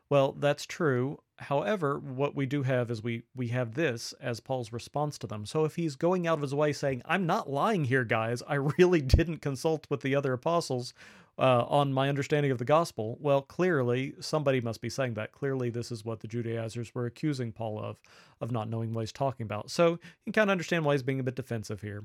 Well, 0.10 0.32
that's 0.32 0.66
true. 0.66 1.20
However, 1.40 2.00
what 2.00 2.34
we 2.34 2.46
do 2.46 2.64
have 2.64 2.90
is 2.90 3.04
we 3.04 3.24
we 3.36 3.50
have 3.50 3.74
this 3.74 4.14
as 4.22 4.40
Paul's 4.40 4.72
response 4.72 5.18
to 5.18 5.28
them. 5.28 5.46
So 5.46 5.66
if 5.66 5.76
he's 5.76 5.98
going 5.98 6.26
out 6.28 6.38
of 6.38 6.44
his 6.44 6.54
way 6.54 6.72
saying, 6.72 7.02
"I'm 7.06 7.26
not 7.26 7.50
lying 7.50 7.86
here, 7.86 8.06
guys. 8.06 8.44
I 8.48 8.54
really 8.78 9.02
didn't 9.02 9.40
consult 9.40 9.88
with 9.90 10.02
the 10.02 10.16
other 10.16 10.32
apostles 10.32 10.94
uh, 11.38 11.66
on 11.68 11.94
my 11.94 12.10
understanding 12.10 12.52
of 12.52 12.58
the 12.58 12.66
gospel," 12.66 13.18
well, 13.20 13.42
clearly 13.42 14.14
somebody 14.20 14.62
must 14.62 14.82
be 14.82 14.90
saying 14.90 15.16
that. 15.16 15.32
Clearly, 15.32 15.70
this 15.70 15.92
is 15.92 16.06
what 16.06 16.20
the 16.20 16.28
Judaizers 16.28 16.94
were 16.96 17.06
accusing 17.06 17.52
Paul 17.52 17.80
of, 17.80 18.00
of 18.42 18.52
not 18.52 18.70
knowing 18.70 18.94
what 18.94 19.02
he's 19.02 19.12
talking 19.12 19.46
about. 19.46 19.72
So 19.72 19.92
you 19.92 20.00
can 20.26 20.34
kind 20.34 20.50
of 20.50 20.54
understand 20.54 20.86
why 20.86 20.94
he's 20.94 21.04
being 21.04 21.20
a 21.20 21.24
bit 21.24 21.36
defensive 21.36 21.82
here. 21.82 22.04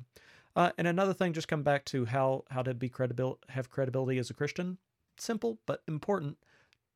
Uh, 0.57 0.73
and 0.79 0.87
another 0.87 1.15
thing, 1.15 1.33
just 1.33 1.49
come 1.49 1.63
back 1.63 1.85
to 1.87 2.05
how 2.07 2.45
how 2.51 2.63
to 2.63 2.75
be 2.75 2.89
credible, 2.89 3.39
have 3.49 3.71
credibility 3.71 4.19
as 4.19 4.31
a 4.31 4.35
Christian. 4.35 4.79
Simple 5.17 5.59
but 5.67 5.83
important. 5.87 6.39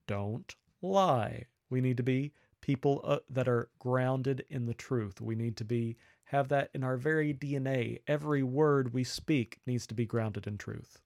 Don't 0.07 0.55
lie. 0.83 1.47
We 1.71 1.81
need 1.81 1.97
to 1.97 2.03
be 2.03 2.33
people 2.61 3.01
uh, 3.05 3.19
that 3.29 3.49
are 3.49 3.69
grounded 3.79 4.45
in 4.49 4.67
the 4.67 4.75
truth. 4.75 5.21
We 5.21 5.35
need 5.35 5.57
to 5.59 5.65
be 5.65 5.97
have 6.25 6.49
that 6.49 6.71
in 6.75 6.83
our 6.83 6.97
very 6.97 7.35
DNA. 7.35 8.01
Every 8.09 8.43
word 8.43 8.93
we 8.95 9.05
speak 9.05 9.61
needs 9.67 9.87
to 9.87 9.95
be 9.95 10.07
grounded 10.07 10.47
in 10.47 10.59
truth. 10.59 11.01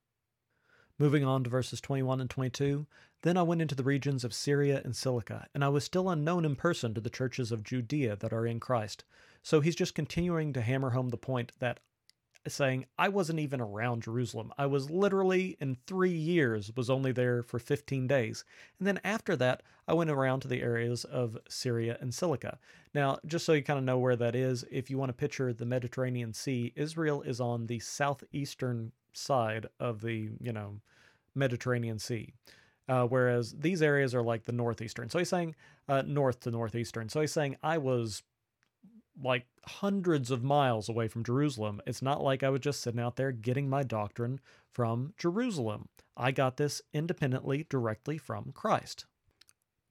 Moving 1.01 1.25
on 1.25 1.45
to 1.45 1.51
verses 1.51 1.81
21 1.81 2.21
and 2.21 2.29
22. 2.29 2.87
Then 3.23 3.37
I 3.37 3.43
went 3.43 3.63
into 3.63 3.77
the 3.77 3.85
regions 3.85 4.25
of 4.25 4.35
Syria 4.35 4.83
and 4.85 4.97
Cilicia, 4.97 5.47
and 5.55 5.65
I 5.65 5.69
was 5.69 5.85
still 5.85 6.11
unknown 6.11 6.45
in 6.45 6.57
person 6.57 6.93
to 6.95 7.01
the 7.01 7.09
churches 7.09 7.53
of 7.53 7.63
Judea 7.63 8.17
that 8.17 8.33
are 8.33 8.47
in 8.47 8.59
Christ. 8.59 9.05
So 9.43 9.61
he's 9.61 9.77
just 9.77 9.95
continuing 9.95 10.53
to 10.53 10.61
hammer 10.61 10.91
home 10.91 11.11
the 11.11 11.17
point 11.17 11.53
that 11.61 11.79
saying, 12.49 12.87
I 12.99 13.09
wasn't 13.09 13.39
even 13.39 13.61
around 13.61 14.03
Jerusalem. 14.03 14.53
I 14.59 14.67
was 14.67 14.91
literally 14.91 15.57
in 15.61 15.77
three 15.87 16.11
years, 16.11 16.73
was 16.77 16.91
only 16.91 17.13
there 17.13 17.43
for 17.43 17.59
15 17.59 18.07
days. 18.07 18.45
And 18.79 18.87
then 18.87 19.01
after 19.05 19.37
that, 19.37 19.63
I 19.87 19.95
went 19.95 20.11
around 20.11 20.41
to 20.41 20.49
the 20.49 20.63
areas 20.63 21.05
of 21.05 21.39
Syria 21.49 21.97
and 22.01 22.13
Cilicia. 22.13 22.59
Now, 22.95 23.19
just 23.27 23.45
so 23.45 23.53
you 23.53 23.63
kind 23.63 23.79
of 23.79 23.85
know 23.85 23.99
where 23.99 24.17
that 24.17 24.35
is, 24.35 24.65
if 24.71 24.91
you 24.91 24.99
want 24.99 25.11
to 25.11 25.15
picture 25.15 25.53
the 25.53 25.67
Mediterranean 25.67 26.33
Sea, 26.33 26.73
Israel 26.77 27.23
is 27.23 27.41
on 27.41 27.67
the 27.67 27.79
southeastern 27.79 28.93
side 29.19 29.67
of 29.79 30.01
the, 30.01 30.31
you 30.41 30.53
know, 30.53 30.81
Mediterranean 31.35 31.99
Sea. 31.99 32.33
Uh, 32.89 33.05
whereas 33.05 33.53
these 33.53 33.83
areas 33.83 34.15
are 34.15 34.23
like 34.23 34.45
the 34.45 34.53
northeastern. 34.53 35.11
So 35.11 35.19
he's 35.19 35.29
saying 35.29 35.55
uh, 35.89 36.03
north 36.07 36.41
to 36.41 36.51
northeastern. 36.51 37.11
So 37.11 37.21
he's 37.21 37.33
saying 37.33 37.57
I 37.63 37.77
was 37.77 38.23
like 39.23 39.47
hundreds 39.67 40.31
of 40.31 40.43
miles 40.43 40.89
away 40.89 41.09
from 41.09 41.25
Jerusalem. 41.25 41.83
It's 41.87 42.03
not 42.03 42.23
like 42.23 42.43
I 42.43 42.49
was 42.49 42.61
just 42.61 42.81
sitting 42.81 43.01
out 43.01 43.17
there 43.17 43.33
getting 43.33 43.69
my 43.69 43.83
doctrine 43.83 44.41
from 44.71 45.13
Jerusalem. 45.19 45.89
I 46.17 46.31
got 46.33 46.57
this 46.57 46.81
independently, 46.93 47.67
directly 47.69 48.19
from 48.19 48.53
Christ. 48.53 49.07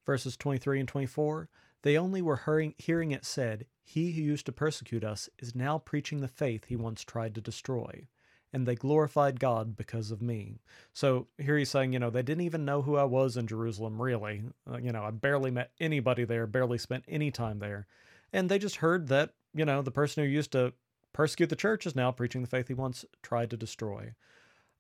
Verses 0.06 0.38
23 0.38 0.80
and 0.80 0.90
24 0.90 1.50
They 1.84 1.98
only 1.98 2.22
were 2.22 2.42
hearing, 2.46 2.74
hearing 2.78 3.12
it 3.12 3.26
said, 3.26 3.66
He 3.84 4.14
who 4.14 4.22
used 4.22 4.46
to 4.48 4.52
persecute 4.52 5.04
us 5.04 5.30
is 5.40 5.56
now 5.56 5.78
preaching 5.78 6.22
the 6.22 6.28
faith 6.28 6.66
he 6.66 6.76
once 6.76 7.04
tried 7.04 7.36
to 7.36 7.42
destroy. 7.42 8.08
And 8.54 8.66
they 8.66 8.76
glorified 8.76 9.40
God 9.40 9.76
because 9.76 10.10
of 10.10 10.22
me. 10.22 10.60
So 10.94 11.28
here 11.38 11.58
he's 11.58 11.70
saying, 11.70 11.92
you 11.94 12.00
know, 12.00 12.10
they 12.10 12.24
didn't 12.24 12.46
even 12.46 12.64
know 12.64 12.82
who 12.82 12.96
I 12.96 13.04
was 13.04 13.36
in 13.36 13.46
Jerusalem, 13.46 14.02
really. 14.02 14.44
Uh, 14.72 14.78
you 14.78 14.92
know, 14.92 15.04
I 15.04 15.12
barely 15.12 15.52
met 15.52 15.72
anybody 15.80 16.24
there, 16.24 16.48
barely 16.48 16.78
spent 16.78 17.04
any 17.08 17.30
time 17.30 17.60
there 17.60 17.88
and 18.34 18.50
they 18.50 18.60
just 18.60 18.78
heard 18.78 19.08
that, 19.08 19.32
you 19.54 19.66
know, 19.66 19.82
the 19.82 19.92
person 19.92 20.24
who 20.24 20.30
used 20.30 20.52
to 20.52 20.74
persecute 21.14 21.50
the 21.50 21.56
church 21.56 21.86
is 21.86 21.96
now 21.96 22.12
preaching 22.12 22.42
the 22.42 22.48
faith 22.48 22.68
he 22.68 22.74
once 22.74 23.06
tried 23.24 23.50
to 23.50 23.58
destroy. 23.58 24.14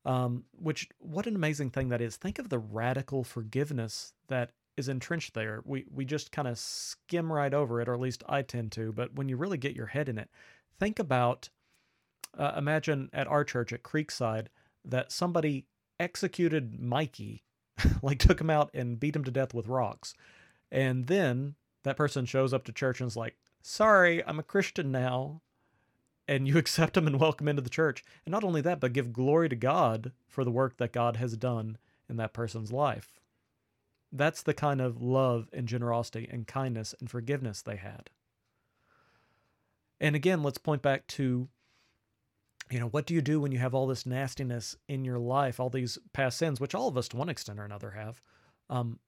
Um, 0.05 0.45
which, 0.57 0.87
what 0.99 1.27
an 1.27 1.35
amazing 1.35 1.71
thing 1.71 1.89
that 1.89 2.01
is. 2.01 2.15
Think 2.15 2.39
of 2.39 2.49
the 2.49 2.59
radical 2.59 3.23
forgiveness 3.23 4.13
that 4.27 4.51
is 4.77 4.87
entrenched 4.87 5.33
there. 5.33 5.61
We, 5.65 5.85
we 5.93 6.05
just 6.05 6.31
kind 6.31 6.47
of 6.47 6.57
skim 6.57 7.31
right 7.31 7.53
over 7.53 7.81
it, 7.81 7.89
or 7.89 7.93
at 7.93 7.99
least 7.99 8.23
I 8.29 8.41
tend 8.41 8.71
to. 8.73 8.93
But 8.93 9.15
when 9.15 9.27
you 9.27 9.35
really 9.35 9.57
get 9.57 9.75
your 9.75 9.87
head 9.87 10.07
in 10.07 10.17
it, 10.17 10.29
think 10.79 10.99
about 10.99 11.49
uh, 12.37 12.53
imagine 12.57 13.09
at 13.13 13.27
our 13.27 13.43
church 13.43 13.73
at 13.73 13.83
Creekside 13.83 14.47
that 14.85 15.11
somebody 15.11 15.65
executed 15.99 16.79
Mikey, 16.79 17.43
like 18.01 18.19
took 18.19 18.41
him 18.41 18.49
out 18.49 18.69
and 18.73 18.99
beat 18.99 19.15
him 19.15 19.23
to 19.23 19.31
death 19.31 19.53
with 19.53 19.67
rocks. 19.67 20.13
And 20.71 21.07
then 21.07 21.55
that 21.83 21.97
person 21.97 22.25
shows 22.25 22.53
up 22.53 22.65
to 22.65 22.71
church 22.71 22.99
and 22.99 23.07
is 23.07 23.17
like, 23.17 23.37
sorry, 23.61 24.25
I'm 24.25 24.39
a 24.39 24.43
Christian 24.43 24.91
now. 24.91 25.41
And 26.27 26.47
you 26.47 26.57
accept 26.57 26.93
them 26.93 27.07
and 27.07 27.19
welcome 27.19 27.47
him 27.47 27.51
into 27.51 27.61
the 27.61 27.69
church. 27.69 28.03
And 28.25 28.31
not 28.31 28.43
only 28.43 28.61
that, 28.61 28.79
but 28.79 28.93
give 28.93 29.13
glory 29.13 29.49
to 29.49 29.55
God 29.55 30.11
for 30.27 30.43
the 30.43 30.51
work 30.51 30.77
that 30.77 30.93
God 30.93 31.17
has 31.17 31.37
done 31.37 31.77
in 32.09 32.17
that 32.17 32.33
person's 32.33 32.71
life. 32.71 33.19
That's 34.11 34.41
the 34.41 34.53
kind 34.53 34.79
of 34.79 35.01
love 35.01 35.49
and 35.51 35.67
generosity 35.67 36.27
and 36.31 36.47
kindness 36.47 36.95
and 36.99 37.09
forgiveness 37.09 37.61
they 37.61 37.75
had. 37.75 38.09
And 39.99 40.15
again, 40.15 40.43
let's 40.43 40.57
point 40.57 40.81
back 40.81 41.07
to 41.07 41.49
you 42.69 42.79
know, 42.79 42.87
what 42.87 43.05
do 43.05 43.13
you 43.13 43.21
do 43.21 43.39
when 43.39 43.51
you 43.51 43.59
have 43.59 43.73
all 43.73 43.87
this 43.87 44.05
nastiness 44.05 44.75
in 44.87 45.05
your 45.05 45.19
life, 45.19 45.59
all 45.59 45.69
these 45.69 45.97
past 46.13 46.37
sins, 46.37 46.59
which 46.59 46.75
all 46.75 46.87
of 46.87 46.97
us 46.97 47.07
to 47.09 47.17
one 47.17 47.29
extent 47.29 47.59
or 47.59 47.65
another 47.65 47.91
have? 47.91 48.21
Um, 48.69 48.99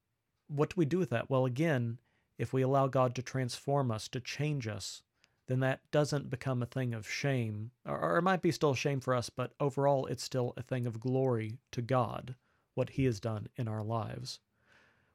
what 0.48 0.70
do 0.70 0.76
we 0.78 0.86
do 0.86 0.98
with 0.98 1.10
that? 1.12 1.30
Well, 1.30 1.46
again, 1.46 2.00
if 2.38 2.54
we 2.54 2.62
allow 2.62 2.88
God 2.88 3.16
to 3.16 3.22
transform 3.22 3.92
us, 3.92 4.08
to 4.10 4.20
change 4.20 4.68
us, 4.68 5.04
then 5.48 5.60
that 5.60 5.82
doesn't 5.92 6.30
become 6.30 6.62
a 6.62 6.68
thing 6.68 6.94
of 6.94 7.10
shame, 7.10 7.72
or, 7.86 8.00
or, 8.00 8.18
it 8.18 8.22
might 8.22 8.42
be 8.42 8.52
still 8.52 8.76
shame 8.76 9.00
for 9.00 9.16
us, 9.16 9.30
but 9.30 9.54
overall 9.60 10.06
it's 10.06 10.24
still 10.24 10.54
a 10.56 10.62
thing 10.62 10.86
of 10.86 11.00
glory 11.00 11.58
to 11.72 11.82
God, 11.82 12.36
what 12.76 12.92
He 12.92 13.06
has 13.06 13.20
done 13.20 13.48
in 13.58 13.68
our 13.68 13.84
lives. 13.84 14.40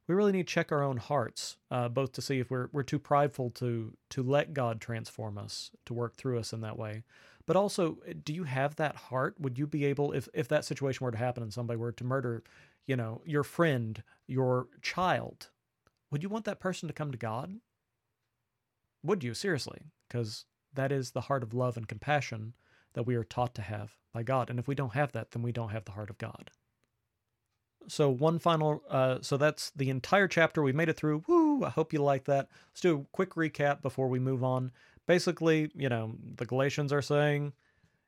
We 0.09 0.15
really 0.15 0.33
need 0.33 0.49
to 0.49 0.53
check 0.53 0.71
our 0.71 0.83
own 0.83 0.99
hearts, 0.99 1.57
uh, 1.71 1.89
both 1.89 2.13
to 2.13 2.23
see 2.23 2.41
if 2.41 2.51
we're, 2.51 2.69
we're 2.73 2.83
too 2.83 2.99
prideful 2.99 3.51
to, 3.53 3.97
to 4.11 4.23
let 4.23 4.53
God 4.53 4.81
transform 4.81 5.39
us, 5.39 5.71
to 5.87 5.95
work 5.95 6.17
through 6.17 6.41
us 6.41 6.53
in 6.53 6.61
that 6.61 6.79
way. 6.79 7.05
But 7.47 7.57
also, 7.57 7.99
do 8.25 8.33
you 8.33 8.45
have 8.45 8.77
that 8.77 8.97
heart? 8.97 9.35
Would 9.39 9.59
you 9.59 9.67
be 9.67 9.85
able, 9.85 10.13
if, 10.13 10.29
if 10.33 10.49
that 10.49 10.65
situation 10.65 11.05
were 11.05 11.11
to 11.11 11.19
happen 11.19 11.43
and 11.43 11.53
somebody 11.53 11.79
were 11.79 11.93
to 11.93 12.05
murder, 12.05 12.43
you 12.87 12.97
know, 12.97 13.21
your 13.27 13.45
friend, 13.45 14.03
your 14.27 14.69
child, 14.81 15.51
would 16.11 16.23
you 16.23 16.29
want 16.29 16.47
that 16.47 16.61
person 16.61 16.89
to 16.89 16.95
come 16.95 17.13
to 17.13 17.19
God? 17.19 17.57
Would 19.03 19.23
you, 19.23 19.35
seriously? 19.35 19.83
Because 20.09 20.47
that 20.73 20.91
is 20.91 21.11
the 21.11 21.23
heart 21.23 21.43
of 21.43 21.53
love 21.53 21.77
and 21.77 21.87
compassion 21.87 22.55
that 22.95 23.07
we 23.07 23.15
are 23.15 23.25
taught 23.25 23.55
to 23.57 23.63
have 23.63 23.97
by 24.13 24.23
God. 24.23 24.49
And 24.49 24.59
if 24.59 24.67
we 24.67 24.75
don't 24.75 24.95
have 24.95 25.13
that, 25.13 25.33
then 25.33 25.43
we 25.43 25.53
don't 25.53 25.71
have 25.71 25.85
the 25.85 25.93
heart 25.93 26.11
of 26.11 26.19
God. 26.19 26.51
So, 27.87 28.09
one 28.09 28.39
final, 28.39 28.83
uh, 28.89 29.19
so 29.21 29.37
that's 29.37 29.71
the 29.73 29.91
entire 29.91 30.27
chapter. 30.27 30.63
We 30.63 30.73
made 30.73 30.89
it 30.89 30.97
through. 30.97 31.25
Woo! 31.27 31.65
I 31.65 31.71
hope 31.71 31.93
you 31.93 32.03
like 32.03 32.25
that. 32.25 32.49
Let's 32.71 32.81
do 32.81 33.01
a 33.01 33.05
quick 33.13 33.35
recap 33.35 33.83
before 33.83 34.09
we 34.09 34.19
move 34.19 34.43
on. 34.43 34.73
Basically, 35.07 35.71
you 35.75 35.89
know, 35.89 36.15
the 36.37 36.47
Galatians 36.47 36.93
are 36.93 37.03
saying 37.03 37.53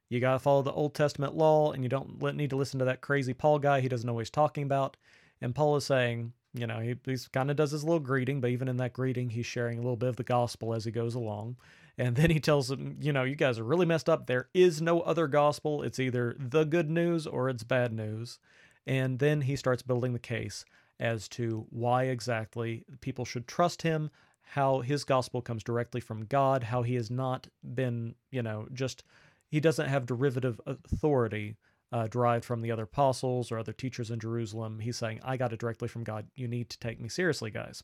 you 0.09 0.21
got 0.21 0.35
to 0.35 0.39
follow 0.39 0.63
the 0.63 0.73
Old 0.73 0.95
Testament 0.95 1.35
law 1.37 1.73
and 1.73 1.83
you 1.83 1.89
don't 1.89 2.21
need 2.37 2.51
to 2.51 2.57
listen 2.57 2.79
to 2.79 2.85
that 2.85 3.01
crazy 3.01 3.35
Paul 3.35 3.59
guy. 3.59 3.81
He 3.81 3.89
doesn't 3.89 4.07
know 4.07 4.15
what 4.15 4.21
he's 4.21 4.31
talking 4.31 4.65
about. 4.65 4.97
And 5.41 5.55
Paul 5.55 5.77
is 5.77 5.85
saying, 5.85 6.33
you 6.55 6.67
know, 6.67 6.81
he 6.81 6.97
he's 7.05 7.29
kind 7.29 7.51
of 7.51 7.57
does 7.57 7.73
his 7.73 7.85
little 7.85 8.01
greeting, 8.01 8.41
but 8.41 8.51
even 8.51 8.69
in 8.69 8.79
that 8.79 8.93
greeting, 8.93 9.31
he's 9.31 9.47
sharing 9.47 9.79
a 9.79 9.83
little 9.83 9.97
bit 9.97 10.09
of 10.09 10.17
the 10.17 10.25
gospel 10.25 10.73
as 10.73 10.85
he 10.85 10.91
goes 10.91 11.15
along. 11.15 11.57
And 11.99 12.17
then 12.17 12.31
he 12.31 12.41
tells 12.41 12.69
them, 12.69 12.97
you 13.01 13.13
know, 13.13 13.25
you 13.25 13.37
guys 13.37 13.59
are 13.59 13.65
really 13.65 13.87
messed 13.87 14.09
up. 14.09 14.27
There 14.27 14.49
is 14.55 14.81
no 14.81 15.01
other 15.01 15.27
gospel. 15.27 15.83
It's 15.83 15.99
either 15.99 16.37
the 16.39 16.65
good 16.65 16.91
news 16.91 17.27
or 17.27 17.49
it's 17.49 17.65
bad 17.65 17.93
news. 17.93 18.39
And 18.87 19.19
then 19.19 19.43
he 19.43 19.57
starts 19.57 19.83
building 19.83 20.13
the 20.13 20.19
case 20.19 20.65
as 21.01 21.29
to 21.29 21.67
why 21.71 22.05
exactly 22.05 22.85
people 23.01 23.25
should 23.25 23.49
trust 23.49 23.83
him, 23.83 24.11
how 24.47 24.81
his 24.81 25.05
gospel 25.05 25.43
comes 25.43 25.65
directly 25.65 26.01
from 26.01 26.25
God, 26.25 26.63
how 26.63 26.83
he 26.83 26.95
has 26.95 27.11
not 27.11 27.49
been, 27.75 28.15
you 28.31 28.43
know, 28.43 28.69
just, 28.73 29.03
he 29.49 29.61
doesn't 29.61 29.89
have 29.89 30.07
derivative 30.07 30.61
authority 30.67 31.57
uh, 31.93 32.07
derived 32.07 32.45
from 32.45 32.63
the 32.63 32.71
other 32.71 32.85
apostles 32.85 33.51
or 33.51 33.59
other 33.59 33.73
teachers 33.73 34.11
in 34.11 34.21
Jerusalem. 34.21 34.79
He's 34.79 34.97
saying, 34.97 35.21
I 35.25 35.37
got 35.37 35.53
it 35.53 35.59
directly 35.59 35.89
from 35.89 36.05
God. 36.05 36.27
You 36.37 36.49
need 36.49 36.71
to 36.71 36.79
take 36.79 37.01
me 37.01 37.09
seriously, 37.09 37.51
guys. 37.51 37.83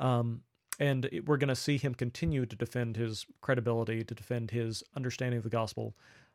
Um, 0.00 0.42
and 0.80 1.04
it, 1.06 1.26
we're 1.26 1.36
going 1.36 1.48
to 1.48 1.54
see 1.54 1.76
him 1.76 1.94
continue 1.94 2.46
to 2.46 2.56
defend 2.56 2.96
his 2.96 3.26
credibility, 3.40 4.02
to 4.02 4.14
defend 4.14 4.50
his 4.50 4.82
understanding 4.96 5.38
of 5.38 5.44
the 5.44 5.50
gospel 5.50 5.94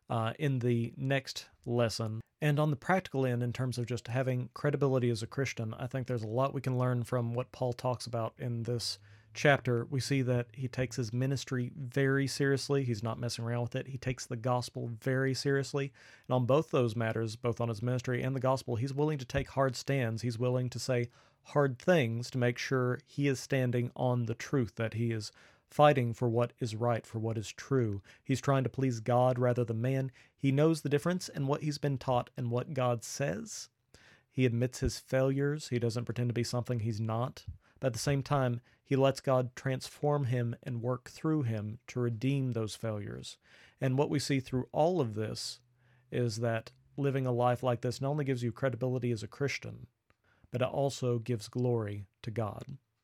uh, 0.10 0.34
in 0.38 0.60
the 0.60 0.94
next 0.96 1.48
lesson. 1.66 2.22
And 2.42 2.60
on 2.60 2.70
the 2.70 2.76
practical 2.76 3.26
end, 3.26 3.42
in 3.42 3.52
terms 3.52 3.80
of 3.80 3.88
just 3.88 4.08
having 4.08 4.50
credibility 4.54 5.10
as 5.10 5.24
a 5.24 5.28
Christian, 5.28 5.74
I 5.80 5.88
think 5.88 6.06
there's 6.06 6.24
a 6.24 6.28
lot 6.28 6.54
we 6.54 6.62
can 6.62 6.78
learn 6.78 7.04
from 7.04 7.34
what 7.34 7.52
Paul 7.52 7.74
talks 7.74 8.06
about 8.06 8.34
in 8.38 8.64
this 8.64 9.00
chapter, 9.38 9.88
we 9.90 10.00
see 10.00 10.22
that 10.24 10.48
he 10.52 10.68
takes 10.68 10.98
his 10.98 11.14
ministry 11.14 11.72
very 11.78 12.28
seriously. 12.28 12.84
He's 12.84 13.04
not 13.04 13.20
messing 13.20 13.46
around 13.46 13.62
with 13.62 13.76
it. 13.76 13.88
He 13.88 13.98
takes 13.98 14.26
the 14.26 14.36
gospel 14.36 14.90
very 15.00 15.34
seriously. 15.34 15.94
And 16.28 16.36
on 16.36 16.46
both 16.46 16.72
those 16.72 16.96
matters, 16.96 17.36
both 17.36 17.62
on 17.62 17.70
his 17.70 17.82
ministry 17.82 18.22
and 18.22 18.36
the 18.36 18.42
gospel, 18.42 18.76
he's 18.76 18.94
willing 18.94 19.18
to 19.20 19.26
take 19.26 19.52
hard 19.52 19.76
stands. 19.76 20.24
He's 20.24 20.40
willing 20.40 20.70
to 20.72 20.80
say 20.80 21.10
hard 21.44 21.80
things 21.80 22.30
to 22.32 22.38
make 22.38 22.58
sure 22.58 23.00
he 23.06 23.28
is 23.28 23.40
standing 23.40 23.92
on 23.96 24.26
the 24.26 24.34
truth, 24.34 24.76
that 24.76 24.96
he 24.96 25.12
is 25.12 25.32
fighting 25.70 26.14
for 26.14 26.28
what 26.28 26.54
is 26.60 26.76
right, 26.76 27.06
for 27.06 27.20
what 27.20 27.38
is 27.38 27.52
true. 27.52 28.02
He's 28.24 28.42
trying 28.42 28.64
to 28.64 28.70
please 28.70 29.00
God 29.00 29.38
rather 29.38 29.64
than 29.64 29.82
man. 29.82 30.12
He 30.36 30.52
knows 30.52 30.82
the 30.82 30.90
difference 30.90 31.30
in 31.30 31.48
what 31.48 31.62
he's 31.62 31.78
been 31.78 31.98
taught 31.98 32.30
and 32.36 32.50
what 32.50 32.74
God 32.74 33.04
says. 33.04 33.70
He 34.32 34.46
admits 34.46 34.80
his 34.80 35.00
failures. 35.00 35.70
He 35.70 35.80
doesn't 35.80 36.06
pretend 36.06 36.30
to 36.30 36.34
be 36.34 36.44
something 36.44 36.80
he's 36.80 37.00
not. 37.00 37.46
But 37.80 37.88
at 37.88 37.94
the 37.94 38.00
same 38.00 38.24
time, 38.24 38.62
he 38.88 38.96
lets 38.96 39.20
God 39.20 39.54
transform 39.54 40.26
him 40.26 40.56
and 40.64 40.82
work 40.82 41.10
through 41.10 41.44
him 41.44 41.80
to 41.88 42.00
redeem 42.00 42.54
those 42.54 42.74
failures. 42.74 43.38
And 43.82 43.98
what 43.98 44.10
we 44.10 44.18
see 44.18 44.40
through 44.40 44.70
all 44.72 45.02
of 45.02 45.14
this 45.14 45.60
is 46.10 46.38
that 46.38 46.72
living 46.96 47.28
a 47.28 47.34
life 47.34 47.62
like 47.62 47.82
this 47.82 48.00
not 48.00 48.12
only 48.12 48.24
gives 48.24 48.44
you 48.44 48.54
credibility 48.54 49.12
as 49.12 49.24
a 49.24 49.28
Christian, 49.28 49.88
but 50.52 50.62
it 50.62 50.70
also 50.70 51.20
gives 51.20 51.50
glory 51.50 52.06
to 52.22 52.32
God. 52.32 52.78